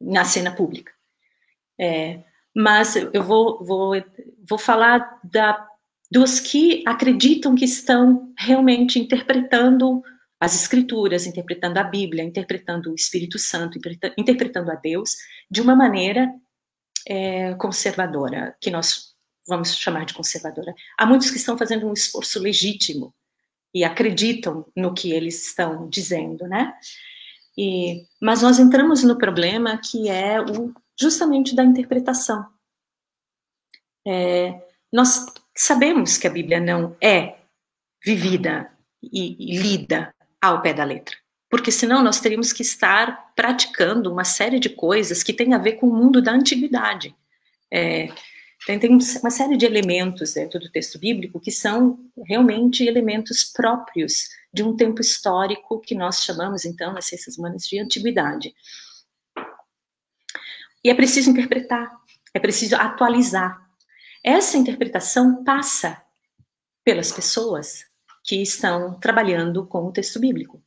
na 0.00 0.24
cena 0.24 0.54
pública. 0.54 0.92
É, 1.80 2.20
mas 2.54 2.94
eu 2.94 3.24
vou, 3.24 3.64
vou, 3.64 3.92
vou 4.48 4.56
falar 4.56 5.18
da, 5.24 5.66
dos 6.08 6.38
que 6.38 6.84
acreditam 6.86 7.56
que 7.56 7.64
estão 7.64 8.32
realmente 8.38 9.00
interpretando 9.00 10.00
as 10.38 10.54
Escrituras, 10.54 11.26
interpretando 11.26 11.78
a 11.78 11.82
Bíblia, 11.82 12.22
interpretando 12.22 12.92
o 12.92 12.94
Espírito 12.94 13.36
Santo, 13.36 13.80
interpretando 14.16 14.70
a 14.70 14.76
Deus 14.76 15.16
de 15.50 15.60
uma 15.60 15.74
maneira 15.74 16.32
é, 17.08 17.54
conservadora, 17.54 18.56
que 18.60 18.70
nós 18.70 19.13
vamos 19.46 19.76
chamar 19.76 20.04
de 20.04 20.14
conservadora. 20.14 20.74
Há 20.96 21.06
muitos 21.06 21.30
que 21.30 21.36
estão 21.36 21.56
fazendo 21.56 21.86
um 21.86 21.92
esforço 21.92 22.38
legítimo 22.40 23.14
e 23.74 23.84
acreditam 23.84 24.66
no 24.76 24.94
que 24.94 25.12
eles 25.12 25.46
estão 25.46 25.88
dizendo, 25.88 26.46
né? 26.46 26.74
E, 27.56 28.06
mas 28.20 28.42
nós 28.42 28.58
entramos 28.58 29.02
no 29.02 29.18
problema 29.18 29.78
que 29.78 30.08
é 30.08 30.40
o, 30.40 30.72
justamente 30.98 31.54
da 31.54 31.64
interpretação. 31.64 32.46
É, 34.06 34.60
nós 34.92 35.26
sabemos 35.56 36.16
que 36.18 36.26
a 36.26 36.30
Bíblia 36.30 36.60
não 36.60 36.96
é 37.00 37.38
vivida 38.04 38.70
e, 39.02 39.54
e 39.54 39.58
lida 39.58 40.14
ao 40.40 40.60
pé 40.60 40.74
da 40.74 40.84
letra, 40.84 41.16
porque 41.48 41.70
senão 41.70 42.02
nós 42.02 42.20
teríamos 42.20 42.52
que 42.52 42.62
estar 42.62 43.32
praticando 43.34 44.12
uma 44.12 44.24
série 44.24 44.60
de 44.60 44.68
coisas 44.68 45.22
que 45.22 45.32
têm 45.32 45.54
a 45.54 45.58
ver 45.58 45.74
com 45.74 45.88
o 45.88 45.94
mundo 45.94 46.20
da 46.20 46.32
antiguidade. 46.32 47.14
É, 47.72 48.08
tem, 48.66 48.78
tem 48.78 48.90
uma 48.90 49.30
série 49.30 49.56
de 49.56 49.66
elementos 49.66 50.34
dentro 50.34 50.58
do 50.58 50.70
texto 50.70 50.98
bíblico 50.98 51.38
que 51.38 51.50
são 51.50 51.98
realmente 52.26 52.84
elementos 52.84 53.44
próprios 53.44 54.28
de 54.52 54.62
um 54.62 54.74
tempo 54.74 55.00
histórico 55.00 55.80
que 55.80 55.94
nós 55.94 56.22
chamamos, 56.22 56.64
então, 56.64 56.92
nas 56.92 57.06
ciências 57.06 57.36
humanas, 57.36 57.64
de 57.64 57.78
antiguidade. 57.78 58.54
E 60.82 60.90
é 60.90 60.94
preciso 60.94 61.30
interpretar, 61.30 61.90
é 62.32 62.38
preciso 62.38 62.76
atualizar. 62.76 63.60
Essa 64.22 64.56
interpretação 64.56 65.44
passa 65.44 66.02
pelas 66.82 67.12
pessoas 67.12 67.84
que 68.22 68.40
estão 68.40 68.98
trabalhando 68.98 69.66
com 69.66 69.86
o 69.86 69.92
texto 69.92 70.18
bíblico. 70.18 70.62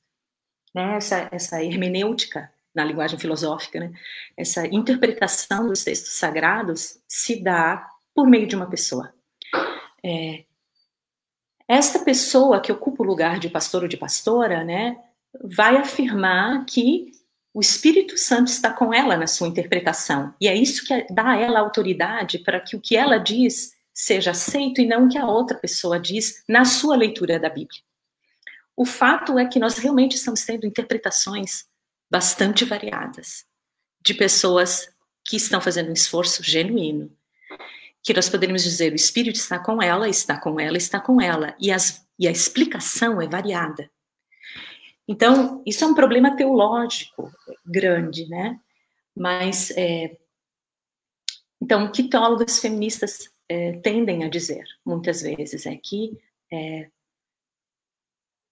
Né? 0.73 0.97
Essa, 0.97 1.29
essa 1.31 1.63
hermenêutica 1.63 2.51
na 2.77 2.85
linguagem 2.85 3.17
filosófica, 3.17 3.79
né? 3.79 3.91
Essa 4.37 4.67
interpretação 4.67 5.67
dos 5.67 5.83
textos 5.83 6.13
sagrados 6.13 6.99
se 7.07 7.41
dá 7.41 7.89
por 8.13 8.27
meio 8.27 8.45
de 8.45 8.55
uma 8.55 8.69
pessoa. 8.69 9.11
É, 10.05 10.45
esta 11.67 11.99
pessoa 11.99 12.61
que 12.61 12.71
ocupa 12.71 13.03
o 13.03 13.05
lugar 13.05 13.39
de 13.39 13.49
pastor 13.49 13.81
ou 13.81 13.87
de 13.89 13.97
pastora, 13.97 14.63
né, 14.63 14.95
vai 15.43 15.75
afirmar 15.75 16.65
que 16.65 17.11
o 17.51 17.59
Espírito 17.59 18.15
Santo 18.15 18.47
está 18.47 18.71
com 18.71 18.93
ela 18.93 19.17
na 19.17 19.25
sua 19.25 19.47
interpretação. 19.47 20.33
E 20.39 20.47
é 20.47 20.55
isso 20.55 20.85
que 20.85 21.07
dá 21.11 21.31
a 21.31 21.37
ela 21.37 21.59
autoridade 21.59 22.37
para 22.39 22.59
que 22.59 22.75
o 22.75 22.79
que 22.79 22.95
ela 22.95 23.17
diz 23.17 23.71
seja 23.91 24.31
aceito 24.31 24.79
e 24.79 24.85
não 24.85 25.05
o 25.05 25.09
que 25.09 25.17
a 25.17 25.25
outra 25.25 25.57
pessoa 25.57 25.99
diz 25.99 26.43
na 26.47 26.63
sua 26.63 26.95
leitura 26.95 27.39
da 27.39 27.49
Bíblia. 27.49 27.81
O 28.75 28.85
fato 28.85 29.39
é 29.39 29.47
que 29.47 29.57
nós 29.57 29.79
realmente 29.79 30.15
estamos 30.15 30.45
tendo 30.45 30.67
interpretações 30.67 31.65
bastante 32.09 32.65
variadas, 32.65 33.45
de 34.01 34.13
pessoas 34.13 34.89
que 35.25 35.35
estão 35.35 35.59
fazendo 35.59 35.89
um 35.89 35.93
esforço 35.93 36.41
genuíno, 36.41 37.11
que 38.01 38.13
nós 38.13 38.29
poderíamos 38.29 38.63
dizer 38.63 38.93
o 38.93 38.95
Espírito 38.95 39.35
está 39.35 39.59
com 39.59 39.81
ela, 39.81 40.07
está 40.07 40.39
com 40.39 40.59
ela, 40.59 40.77
está 40.77 40.99
com 40.99 41.19
ela, 41.21 41.55
e, 41.59 41.71
as, 41.71 42.07
e 42.17 42.27
a 42.27 42.31
explicação 42.31 43.21
é 43.21 43.27
variada. 43.27 43.91
Então, 45.07 45.61
isso 45.65 45.83
é 45.83 45.87
um 45.87 45.93
problema 45.93 46.35
teológico 46.35 47.31
grande, 47.65 48.27
né? 48.27 48.59
Mas, 49.15 49.71
é, 49.71 50.17
então, 51.61 51.85
o 51.85 51.91
que 51.91 52.09
teólogos 52.09 52.59
feministas 52.59 53.29
é, 53.49 53.73
tendem 53.79 54.23
a 54.23 54.29
dizer, 54.29 54.63
muitas 54.85 55.21
vezes, 55.21 55.65
é 55.65 55.75
que 55.75 56.17
é, 56.51 56.89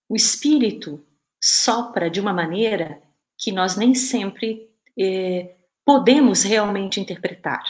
o 0.09 0.15
Espírito 0.15 1.05
sopra 1.41 2.09
de 2.09 2.19
uma 2.19 2.33
maneira 2.33 3.01
que 3.37 3.51
nós 3.51 3.75
nem 3.75 3.93
sempre 3.93 4.69
eh, 4.97 5.55
podemos 5.85 6.43
realmente 6.43 6.99
interpretar. 6.99 7.63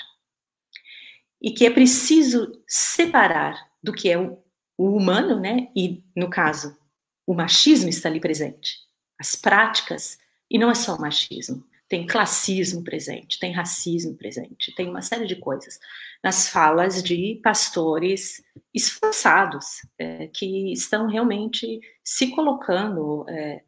E 1.42 1.52
que 1.52 1.66
é 1.66 1.70
preciso 1.70 2.52
separar 2.68 3.70
do 3.84 3.94
que 3.94 4.10
é 4.10 4.18
o, 4.18 4.38
o 4.78 4.96
humano, 4.96 5.40
né? 5.40 5.70
E, 5.76 6.04
no 6.16 6.30
caso, 6.30 6.78
o 7.28 7.34
machismo 7.34 7.90
está 7.90 8.10
ali 8.10 8.20
presente. 8.20 8.80
As 9.20 9.36
práticas, 9.36 10.18
e 10.50 10.58
não 10.58 10.70
é 10.70 10.76
só 10.76 10.96
o 10.96 11.02
machismo, 11.02 11.64
tem 11.88 12.08
classismo 12.08 12.84
presente, 12.84 13.40
tem 13.40 13.52
racismo 13.52 14.16
presente, 14.16 14.74
tem 14.76 14.90
uma 14.90 15.02
série 15.02 15.28
de 15.28 15.36
coisas 15.36 15.80
nas 16.24 16.50
falas 16.50 17.04
de 17.04 17.40
pastores 17.44 18.44
esforçados, 18.74 19.86
é, 19.98 20.28
que 20.28 20.74
estão 20.74 21.08
realmente 21.08 21.80
se 22.04 22.32
colocando 22.32 23.26
é, 23.30 23.62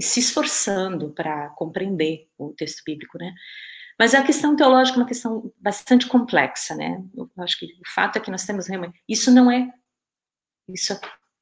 se 0.00 0.20
esforçando 0.20 1.10
para 1.10 1.50
compreender 1.50 2.28
o 2.38 2.52
texto 2.52 2.82
bíblico, 2.84 3.18
né? 3.18 3.34
Mas 3.98 4.14
a 4.14 4.22
questão 4.22 4.56
teológica 4.56 4.98
é 4.98 5.00
uma 5.02 5.08
questão 5.08 5.52
bastante 5.58 6.06
complexa, 6.06 6.74
né? 6.74 7.02
Eu 7.14 7.30
acho 7.38 7.58
que 7.58 7.66
o 7.66 7.88
fato 7.94 8.16
é 8.16 8.20
que 8.20 8.30
nós 8.30 8.44
temos 8.44 8.66
isso 9.08 9.30
não 9.30 9.50
é 9.50 9.70
isso 10.68 10.98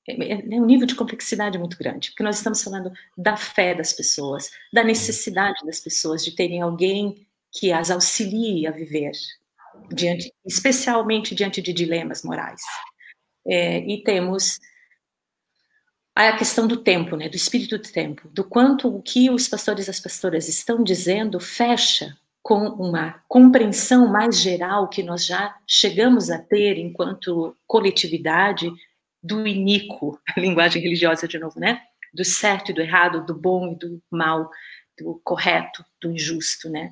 é, 0.09 0.13
é, 0.13 0.57
é 0.57 0.61
um 0.61 0.65
nível 0.65 0.87
de 0.87 0.95
complexidade 0.95 1.59
muito 1.59 1.77
grande, 1.77 2.11
porque 2.11 2.23
nós 2.23 2.39
estamos 2.39 2.63
falando 2.63 2.91
da 3.17 3.37
fé 3.37 3.75
das 3.75 3.93
pessoas, 3.93 4.51
da 4.73 4.83
necessidade 4.83 5.65
das 5.65 5.81
pessoas 5.81 6.25
de 6.25 6.35
terem 6.35 6.63
alguém 6.63 7.27
que 7.53 7.73
as 7.73 7.91
auxilie 7.91 8.67
a 8.67 8.71
viver 8.71 9.13
diante, 9.91 10.33
especialmente 10.45 11.35
diante 11.35 11.61
de 11.61 11.73
dilemas 11.73 12.23
morais. 12.23 12.63
É, 13.47 13.79
e 13.79 14.03
temos 14.03 14.59
a 16.27 16.37
questão 16.37 16.67
do 16.67 16.79
tempo, 16.79 17.15
né, 17.15 17.29
do 17.29 17.37
espírito 17.37 17.79
do 17.79 17.93
tempo, 17.93 18.29
do 18.31 18.43
quanto 18.43 18.89
o 18.89 19.01
que 19.01 19.31
os 19.31 19.47
pastores 19.47 19.87
e 19.87 19.91
as 19.91 20.01
pastoras 20.01 20.49
estão 20.49 20.83
dizendo 20.83 21.39
fecha 21.39 22.17
com 22.43 22.67
uma 22.67 23.23
compreensão 23.29 24.09
mais 24.09 24.41
geral 24.41 24.89
que 24.89 25.01
nós 25.01 25.25
já 25.25 25.55
chegamos 25.65 26.29
a 26.29 26.39
ter 26.39 26.77
enquanto 26.77 27.57
coletividade 27.69 28.69
do 29.23 29.47
iníquo, 29.47 30.19
linguagem 30.37 30.83
religiosa 30.83 31.29
de 31.29 31.39
novo, 31.39 31.61
né? 31.61 31.81
Do 32.13 32.25
certo 32.25 32.71
e 32.71 32.75
do 32.75 32.81
errado, 32.81 33.25
do 33.25 33.35
bom 33.35 33.73
e 33.73 33.77
do 33.77 34.03
mal, 34.11 34.51
do 34.99 35.21
correto, 35.23 35.85
do 36.01 36.11
injusto, 36.11 36.69
né? 36.69 36.91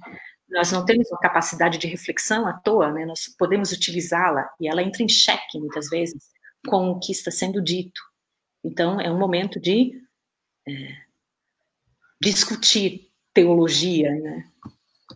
Nós 0.49 0.71
não 0.71 0.85
temos 0.85 1.11
uma 1.11 1.19
capacidade 1.19 1.79
de 1.79 1.89
reflexão 1.89 2.47
à 2.47 2.53
toa, 2.53 2.93
né? 2.93 3.05
Nós 3.05 3.23
podemos 3.37 3.73
utilizá-la 3.73 4.49
e 4.61 4.69
ela 4.69 4.83
entra 4.83 5.03
em 5.03 5.09
xeque 5.09 5.59
muitas 5.59 5.89
vezes 5.89 6.23
com 6.69 6.91
o 6.91 7.01
que 7.01 7.11
está 7.11 7.31
sendo 7.31 7.61
dito, 7.63 8.01
então, 8.67 9.01
é 9.01 9.11
um 9.11 9.19
momento 9.19 9.61
de 9.61 10.01
é, 10.69 10.97
discutir 12.21 13.09
teologia, 13.33 14.11
né? 14.11 14.45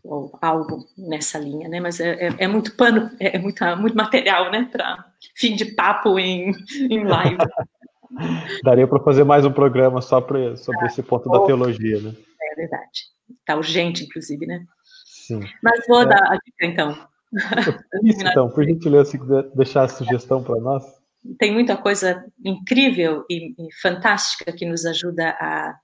ou 0.05 0.37
algo 0.41 0.87
nessa 0.97 1.39
linha, 1.39 1.69
né? 1.69 1.81
Mas 1.81 2.01
é, 2.01 2.29
é, 2.29 2.35
é 2.39 2.49
muito 2.49 2.77
pano, 2.77 3.11
é, 3.19 3.37
é 3.37 3.39
muito, 3.39 3.65
muito 3.79 3.97
material, 3.97 4.51
né? 4.51 4.69
Para 4.71 5.05
fim 5.37 5.57
de 5.57 5.65
papo 5.67 6.19
em, 6.19 6.53
em 6.89 7.05
live. 7.05 7.39
Daria 8.65 8.87
para 8.87 9.01
fazer 9.01 9.25
mais 9.25 9.45
um 9.45 9.53
programa 9.53 10.01
só 10.01 10.21
pra, 10.21 10.57
sobre 10.57 10.87
esse 10.87 11.03
ponto 11.03 11.29
da 11.31 11.45
teologia, 11.45 12.01
né? 12.01 12.15
É 12.43 12.55
verdade. 12.57 13.09
Está 13.31 13.57
urgente, 13.57 14.05
inclusive, 14.05 14.47
né? 14.47 14.65
Sim. 15.05 15.41
Mas 15.63 15.87
vou 15.87 16.03
é. 16.03 16.07
dar 16.07 16.33
a 16.33 16.37
dica, 16.37 16.67
então. 16.67 17.09
Isso, 18.03 18.27
então, 18.27 18.51
por 18.51 18.65
gentileza, 18.65 19.11
se 19.11 19.19
quiser 19.19 19.45
deixar 19.55 19.85
a 19.85 19.89
sugestão 19.89 20.43
para 20.43 20.61
nós 20.61 21.00
tem 21.39 21.53
muita 21.53 21.77
coisa 21.77 22.25
incrível 22.45 23.25
e, 23.29 23.53
e 23.53 23.73
fantástica 23.81 24.53
que 24.53 24.65
nos 24.65 24.87
ajuda 24.87 25.31
a, 25.31 25.79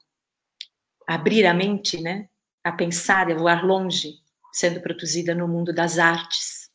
abrir 1.07 1.47
a 1.47 1.55
mente, 1.55 2.01
né? 2.01 2.29
A 2.65 2.73
pensar, 2.73 3.31
a 3.31 3.35
voar 3.35 3.65
longe, 3.65 4.15
sendo 4.53 4.81
produzida 4.81 5.35
no 5.35 5.47
mundo 5.47 5.73
das 5.73 5.99
artes. 5.99 6.71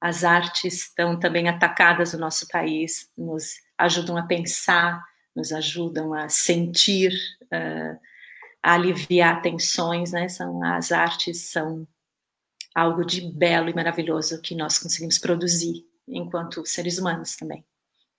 As 0.00 0.24
artes 0.24 0.88
estão 0.88 1.18
também 1.18 1.48
atacadas 1.48 2.12
no 2.12 2.20
nosso 2.20 2.48
país, 2.48 3.10
nos 3.16 3.54
ajudam 3.78 4.16
a 4.16 4.26
pensar, 4.26 5.02
nos 5.34 5.52
ajudam 5.52 6.12
a 6.12 6.28
sentir, 6.28 7.12
uh, 7.44 7.98
a 8.62 8.74
aliviar 8.74 9.40
tensões, 9.42 10.12
né? 10.12 10.28
São, 10.28 10.62
as 10.64 10.90
artes 10.90 11.50
são 11.50 11.86
algo 12.74 13.04
de 13.04 13.20
belo 13.32 13.68
e 13.68 13.74
maravilhoso 13.74 14.40
que 14.40 14.54
nós 14.54 14.78
conseguimos 14.78 15.18
produzir 15.18 15.89
enquanto 16.10 16.66
seres 16.66 16.98
humanos 16.98 17.36
também. 17.36 17.64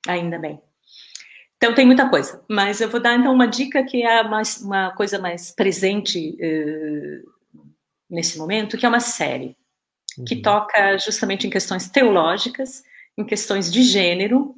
Ainda 0.08 0.40
bem. 0.40 0.62
Então 1.58 1.76
tem 1.76 1.86
muita 1.86 2.10
coisa, 2.10 2.44
mas 2.50 2.82
eu 2.82 2.90
vou 2.90 3.00
dar 3.00 3.16
então 3.16 3.34
uma 3.34 3.48
dica 3.48 3.84
que 3.84 4.04
é 4.04 4.24
mais, 4.24 4.58
uma 4.62 4.92
coisa 4.96 5.20
mais 5.20 5.52
presente 5.52 6.36
uh, 6.36 7.32
nesse 8.10 8.38
momento, 8.40 8.78
que 8.78 8.86
é 8.86 8.90
uma 8.90 9.00
série 9.00 9.56
uhum. 10.18 10.26
que 10.26 10.42
toca 10.42 10.98
justamente 10.98 11.46
em 11.46 11.52
questões 11.52 11.88
teológicas, 11.88 12.82
em 13.16 13.24
questões 13.24 13.72
de 13.72 13.84
gênero 13.84 14.56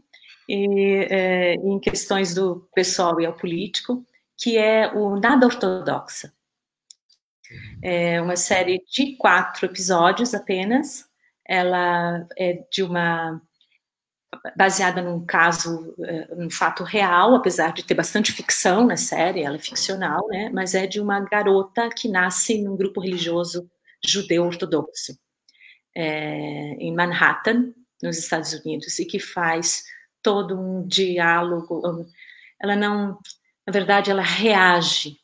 e 0.48 0.66
uh, 0.66 1.74
em 1.74 1.80
questões 1.80 2.34
do 2.34 2.70
pessoal 2.74 3.20
e 3.20 3.26
ao 3.26 3.34
político, 3.34 4.06
que 4.38 4.58
é 4.58 4.90
o 4.94 5.20
Nada 5.20 5.46
Ortodoxa. 5.46 6.34
É 7.82 8.22
uma 8.22 8.36
série 8.36 8.84
de 8.90 9.18
quatro 9.18 9.66
episódios 9.66 10.34
apenas. 10.34 11.06
Ela 11.48 12.28
é 12.38 12.64
de 12.72 12.84
uma 12.84 13.42
baseada 14.56 15.02
num 15.02 15.26
caso, 15.26 15.96
um 16.32 16.50
fato 16.50 16.84
real, 16.84 17.36
apesar 17.36 17.72
de 17.74 17.84
ter 17.84 17.94
bastante 17.94 18.32
ficção 18.32 18.86
na 18.86 18.98
série, 18.98 19.44
ela 19.44 19.56
é 19.56 19.60
ficcional, 19.60 20.28
né? 20.28 20.50
Mas 20.54 20.74
é 20.74 20.88
de 20.88 21.00
uma 21.00 21.20
garota 21.20 21.90
que 21.90 22.08
nasce 22.08 22.62
num 22.62 22.76
grupo 22.76 23.00
religioso 23.00 23.70
judeu 24.06 24.44
ortodoxo 24.44 25.18
é, 25.96 26.74
em 26.80 26.94
Manhattan, 26.94 27.74
nos 28.02 28.18
Estados 28.18 28.54
Unidos, 28.54 29.00
e 29.00 29.06
que 29.06 29.20
faz 29.20 29.84
todo 30.22 30.60
um 30.60 30.86
diálogo. 30.88 31.82
Ela 32.62 32.76
não, 32.76 33.20
na 33.66 33.72
verdade, 33.72 34.12
ela 34.12 34.24
reage 34.24 35.18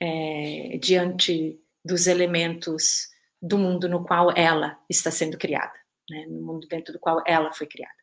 é, 0.00 0.78
diante 0.80 1.58
dos 1.84 2.06
elementos 2.06 3.08
do 3.40 3.58
mundo 3.58 3.88
no 3.88 4.04
qual 4.04 4.32
ela 4.36 4.78
está 4.88 5.10
sendo 5.10 5.38
criada, 5.38 5.72
né? 6.08 6.26
no 6.28 6.42
mundo 6.42 6.66
dentro 6.68 6.92
do 6.92 6.98
qual 6.98 7.22
ela 7.26 7.52
foi 7.52 7.66
criada 7.66 8.00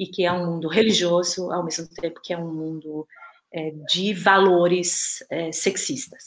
e 0.00 0.06
que 0.06 0.24
é 0.24 0.32
um 0.32 0.46
mundo 0.46 0.66
religioso, 0.66 1.52
ao 1.52 1.62
mesmo 1.62 1.86
tempo 1.86 2.22
que 2.24 2.32
é 2.32 2.38
um 2.38 2.50
mundo 2.50 3.06
é, 3.52 3.70
de 3.92 4.14
valores 4.14 5.22
é, 5.30 5.52
sexistas. 5.52 6.24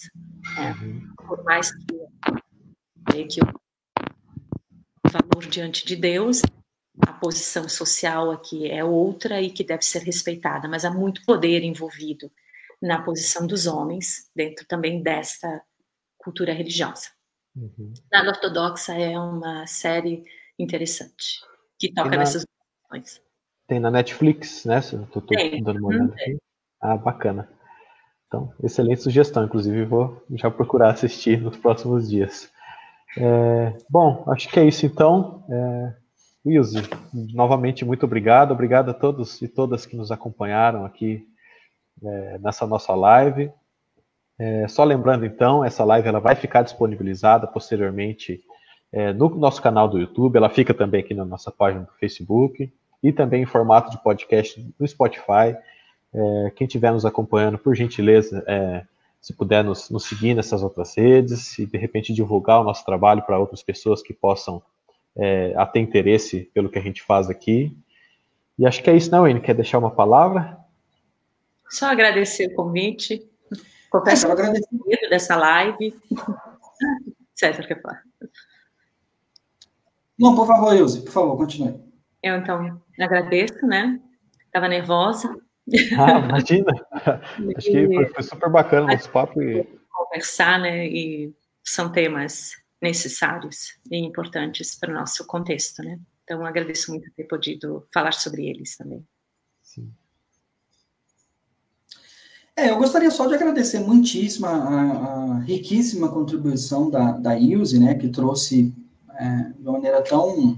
Né? 0.55 0.75
Por 1.17 1.43
mais 1.43 1.71
que, 1.73 3.25
que 3.25 3.41
o 3.41 5.09
valor 5.09 5.49
diante 5.49 5.87
de 5.87 5.95
Deus, 5.95 6.43
a 7.01 7.13
posição 7.13 7.67
social 7.67 8.29
aqui 8.29 8.69
é 8.69 8.83
outra 8.83 9.41
e 9.41 9.49
que 9.49 9.63
deve 9.63 9.83
ser 9.83 10.03
respeitada, 10.03 10.67
mas 10.67 10.85
há 10.85 10.91
muito 10.91 11.25
poder 11.25 11.63
envolvido 11.63 12.31
na 12.79 13.01
posição 13.01 13.47
dos 13.47 13.65
homens 13.65 14.29
dentro 14.35 14.67
também 14.67 15.01
desta 15.01 15.63
cultura 16.15 16.53
religiosa. 16.53 17.09
Uhum. 17.55 17.93
Nada 18.11 18.29
ortodoxa 18.29 18.93
é 18.93 19.17
uma 19.17 19.67
série 19.67 20.23
interessante 20.57 21.39
que 21.79 21.93
toca 21.93 22.09
na... 22.09 22.17
nessas 22.17 22.45
questões. 22.45 23.21
Tem 23.67 23.79
na 23.79 23.91
Netflix, 23.91 24.65
né? 24.65 24.79
Eu 24.91 25.05
tô, 25.07 25.21
tô 25.21 25.35
dando 25.63 25.79
uma 25.79 25.87
olhada 25.87 26.13
aqui. 26.13 26.37
Ah, 26.81 26.97
bacana. 26.97 27.47
Então, 28.27 28.53
excelente 28.63 29.01
sugestão. 29.01 29.45
Inclusive, 29.45 29.85
vou 29.85 30.21
já 30.31 30.49
procurar 30.49 30.91
assistir 30.91 31.39
nos 31.39 31.55
próximos 31.57 32.09
dias. 32.09 32.51
É, 33.17 33.77
bom, 33.89 34.25
acho 34.27 34.49
que 34.49 34.59
é 34.59 34.65
isso 34.65 34.85
então. 34.85 35.45
É, 35.49 35.93
Wilson, 36.45 36.81
novamente, 37.33 37.85
muito 37.85 38.05
obrigado. 38.05 38.51
Obrigado 38.51 38.89
a 38.89 38.93
todos 38.93 39.41
e 39.41 39.47
todas 39.47 39.85
que 39.85 39.95
nos 39.95 40.11
acompanharam 40.11 40.83
aqui 40.83 41.25
é, 42.03 42.39
nessa 42.39 42.65
nossa 42.67 42.93
live. 42.95 43.51
É, 44.37 44.67
só 44.67 44.83
lembrando, 44.83 45.25
então, 45.25 45.63
essa 45.63 45.83
live 45.83 46.07
ela 46.07 46.19
vai 46.19 46.35
ficar 46.35 46.63
disponibilizada 46.63 47.47
posteriormente 47.47 48.41
é, 48.91 49.13
no 49.13 49.29
nosso 49.29 49.61
canal 49.61 49.87
do 49.87 49.99
YouTube. 49.99 50.37
Ela 50.37 50.49
fica 50.49 50.73
também 50.73 51.01
aqui 51.01 51.13
na 51.13 51.25
nossa 51.25 51.51
página 51.51 51.83
do 51.83 51.93
Facebook 51.99 52.71
e 53.01 53.11
também 53.11 53.43
em 53.43 53.45
formato 53.45 53.91
de 53.91 54.01
podcast 54.01 54.65
no 54.79 54.87
Spotify. 54.87 55.55
É, 56.13 56.51
quem 56.55 56.65
estiver 56.65 56.91
nos 56.91 57.05
acompanhando, 57.05 57.57
por 57.57 57.75
gentileza, 57.75 58.43
é, 58.47 58.85
se 59.19 59.33
puder 59.33 59.63
nos, 59.63 59.89
nos, 59.89 60.05
seguir 60.05 60.33
nessas 60.33 60.61
outras 60.61 60.95
redes 60.95 61.57
e 61.57 61.65
de 61.65 61.77
repente 61.77 62.13
divulgar 62.13 62.61
o 62.61 62.63
nosso 62.63 62.85
trabalho 62.85 63.23
para 63.23 63.39
outras 63.39 63.63
pessoas 63.63 64.01
que 64.01 64.13
possam 64.13 64.61
é, 65.15 65.53
ter 65.71 65.79
interesse 65.79 66.49
pelo 66.53 66.69
que 66.69 66.77
a 66.77 66.81
gente 66.81 67.01
faz 67.01 67.29
aqui. 67.29 67.75
E 68.57 68.67
acho 68.67 68.83
que 68.83 68.89
é 68.89 68.95
isso, 68.95 69.09
não, 69.09 69.21
Wayne? 69.21 69.41
Quer 69.41 69.55
deixar 69.55 69.79
uma 69.79 69.91
palavra? 69.91 70.57
Só 71.69 71.87
agradecer 71.87 72.47
o 72.47 72.53
convite. 72.53 73.27
Confesso 73.93 74.25
que 74.35 74.41
medo 74.41 75.07
dessa 75.07 75.35
live. 75.35 75.95
César, 77.35 77.67
quer 77.67 77.79
falar? 77.79 78.01
Não, 80.17 80.35
por 80.35 80.47
favor, 80.47 80.75
Ilse, 80.75 81.03
por 81.03 81.11
favor, 81.11 81.37
continue. 81.37 81.79
Eu, 82.23 82.37
então, 82.37 82.81
agradeço, 82.99 83.63
né? 83.67 84.01
Estava 84.47 84.67
nervosa. 84.67 85.31
Ah, 85.95 86.17
imagina. 86.17 86.71
Acho 87.55 87.71
que 87.71 87.87
foi, 87.87 88.07
foi 88.07 88.23
super 88.23 88.49
bacana 88.49 88.87
o 88.87 88.87
nosso 88.87 89.11
papo. 89.11 89.39
E... 89.43 89.63
Conversar, 89.91 90.59
né? 90.59 90.87
E 90.87 91.31
são 91.63 91.91
temas 91.91 92.53
necessários 92.81 93.79
e 93.91 93.97
importantes 93.97 94.75
para 94.75 94.89
o 94.89 94.95
nosso 94.95 95.27
contexto, 95.27 95.83
né? 95.83 95.99
Então, 96.23 96.43
agradeço 96.43 96.89
muito 96.89 97.11
ter 97.13 97.25
podido 97.25 97.87
falar 97.93 98.13
sobre 98.13 98.47
eles 98.47 98.75
também. 98.75 99.05
Sim. 99.61 99.93
É, 102.55 102.69
eu 102.69 102.77
gostaria 102.77 103.09
só 103.09 103.25
de 103.25 103.33
agradecer 103.33 103.79
muitíssimo 103.79 104.45
a, 104.45 104.51
a 104.51 105.39
riquíssima 105.39 106.09
contribuição 106.09 106.89
da, 106.89 107.11
da 107.13 107.37
Ilse, 107.37 107.79
né, 107.79 107.95
que 107.95 108.09
trouxe 108.09 108.73
é, 109.15 109.51
de 109.57 109.63
uma 109.63 109.73
maneira 109.73 110.01
tão 110.03 110.57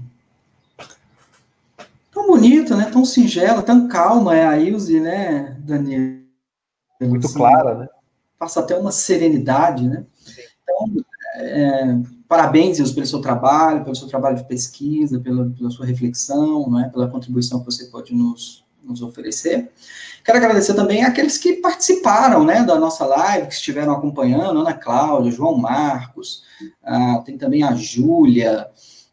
tão 2.16 2.26
bonita, 2.26 2.74
né? 2.74 2.90
Tão 2.90 3.04
singela, 3.04 3.62
tão 3.62 3.86
calma 3.88 4.34
é 4.34 4.46
a 4.46 4.58
Ilse, 4.58 4.98
né, 4.98 5.54
Daniel? 5.60 6.16
Muito 7.02 7.26
assim, 7.26 7.36
clara, 7.36 7.74
né? 7.74 7.88
Passa 8.38 8.60
até 8.60 8.74
uma 8.76 8.90
serenidade, 8.90 9.86
né? 9.86 10.04
Então, 10.62 11.04
é, 11.34 11.98
parabéns, 12.26 12.78
Ilse, 12.78 12.94
pelo 12.94 13.06
seu 13.06 13.20
trabalho, 13.20 13.84
pelo 13.84 13.94
seu 13.94 14.08
trabalho 14.08 14.36
de 14.36 14.48
pesquisa, 14.48 15.20
pela, 15.20 15.50
pela 15.50 15.70
sua 15.70 15.84
reflexão, 15.84 16.70
né? 16.70 16.88
Pela 16.90 17.08
contribuição 17.08 17.60
que 17.60 17.66
você 17.66 17.84
pode 17.86 18.14
nos, 18.14 18.64
nos 18.82 19.02
oferecer. 19.02 19.70
Quero 20.26 20.38
agradecer 20.38 20.74
também 20.74 21.04
àqueles 21.04 21.38
que 21.38 21.52
participaram, 21.52 22.44
né, 22.44 22.64
da 22.64 22.74
nossa 22.74 23.06
live, 23.06 23.46
que 23.46 23.54
estiveram 23.54 23.92
acompanhando, 23.92 24.58
Ana 24.58 24.74
Cláudia, 24.74 25.30
João 25.30 25.56
Marcos, 25.56 26.42
ah, 26.82 27.22
tem 27.24 27.38
também 27.38 27.62
a 27.62 27.76
Júlia, 27.76 28.68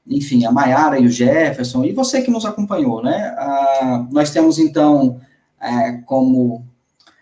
enfim, 0.08 0.44
a 0.44 0.52
Maiara 0.52 0.98
e 0.98 1.06
o 1.06 1.12
Jefferson, 1.12 1.86
e 1.86 1.92
você 1.92 2.24
que 2.24 2.32
nos 2.32 2.48
acompanhou, 2.48 3.04
né? 3.04 3.32
Ah, 3.38 4.08
nós 4.12 4.32
temos, 4.32 4.58
então, 4.58 5.22
é, 5.62 5.92
como 6.08 6.66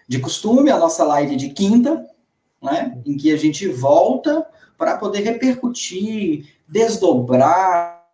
de 0.08 0.20
costume, 0.20 0.72
a 0.72 0.80
nossa 0.80 1.04
live 1.04 1.36
de 1.36 1.50
quinta, 1.50 2.06
né? 2.64 2.98
Em 3.06 3.18
que 3.18 3.30
a 3.34 3.38
gente 3.38 3.68
volta 3.68 4.48
para 4.78 4.96
poder 4.96 5.20
repercutir, 5.20 6.46
desdobrar, 6.66 8.06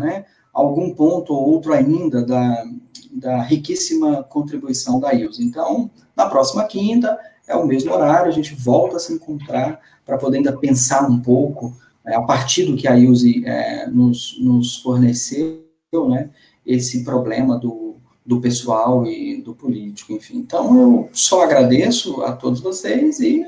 né? 0.00 0.24
Algum 0.56 0.94
ponto 0.94 1.34
ou 1.34 1.50
outro 1.50 1.74
ainda 1.74 2.24
da, 2.24 2.64
da 3.12 3.42
riquíssima 3.42 4.22
contribuição 4.22 4.98
da 4.98 5.12
Ilse. 5.12 5.44
Então, 5.44 5.90
na 6.16 6.26
próxima 6.30 6.64
quinta, 6.64 7.18
é 7.46 7.54
o 7.54 7.66
mesmo 7.66 7.92
horário, 7.92 8.28
a 8.28 8.34
gente 8.34 8.54
volta 8.54 8.96
a 8.96 8.98
se 8.98 9.12
encontrar 9.12 9.78
para 10.06 10.16
poder 10.16 10.38
ainda 10.38 10.56
pensar 10.56 11.06
um 11.06 11.20
pouco 11.20 11.76
é, 12.06 12.14
a 12.14 12.22
partir 12.22 12.64
do 12.64 12.74
que 12.74 12.88
a 12.88 12.96
Ilse 12.96 13.44
é, 13.44 13.86
nos, 13.86 14.38
nos 14.40 14.78
forneceu, 14.78 15.60
né, 16.08 16.30
esse 16.64 17.04
problema 17.04 17.58
do, 17.58 17.96
do 18.24 18.40
pessoal 18.40 19.06
e 19.06 19.42
do 19.42 19.54
político, 19.54 20.14
enfim. 20.14 20.38
Então, 20.38 20.80
eu 20.80 21.10
só 21.12 21.42
agradeço 21.42 22.22
a 22.22 22.32
todos 22.32 22.60
vocês 22.60 23.20
e 23.20 23.44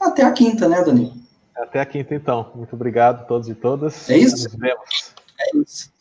até 0.00 0.22
a 0.22 0.32
quinta, 0.32 0.66
né, 0.66 0.82
Danilo? 0.82 1.12
Até 1.54 1.80
a 1.80 1.86
quinta, 1.86 2.14
então. 2.14 2.50
Muito 2.54 2.74
obrigado 2.74 3.20
a 3.20 3.24
todos 3.24 3.50
e 3.50 3.54
todas. 3.54 4.08
É 4.08 4.16
isso? 4.16 4.48
Nos 4.48 4.56
vemos. 4.56 5.14
É 5.38 5.56
isso. 5.58 5.91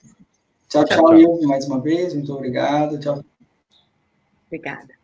Tchau, 0.71 0.85
tchau, 0.85 1.03
tchau, 1.03 1.17
tchau. 1.17 1.47
mais 1.49 1.67
uma 1.67 1.81
vez. 1.81 2.13
Muito 2.13 2.33
obrigado. 2.33 2.97
Tchau. 2.97 3.21
Obrigada. 4.47 5.00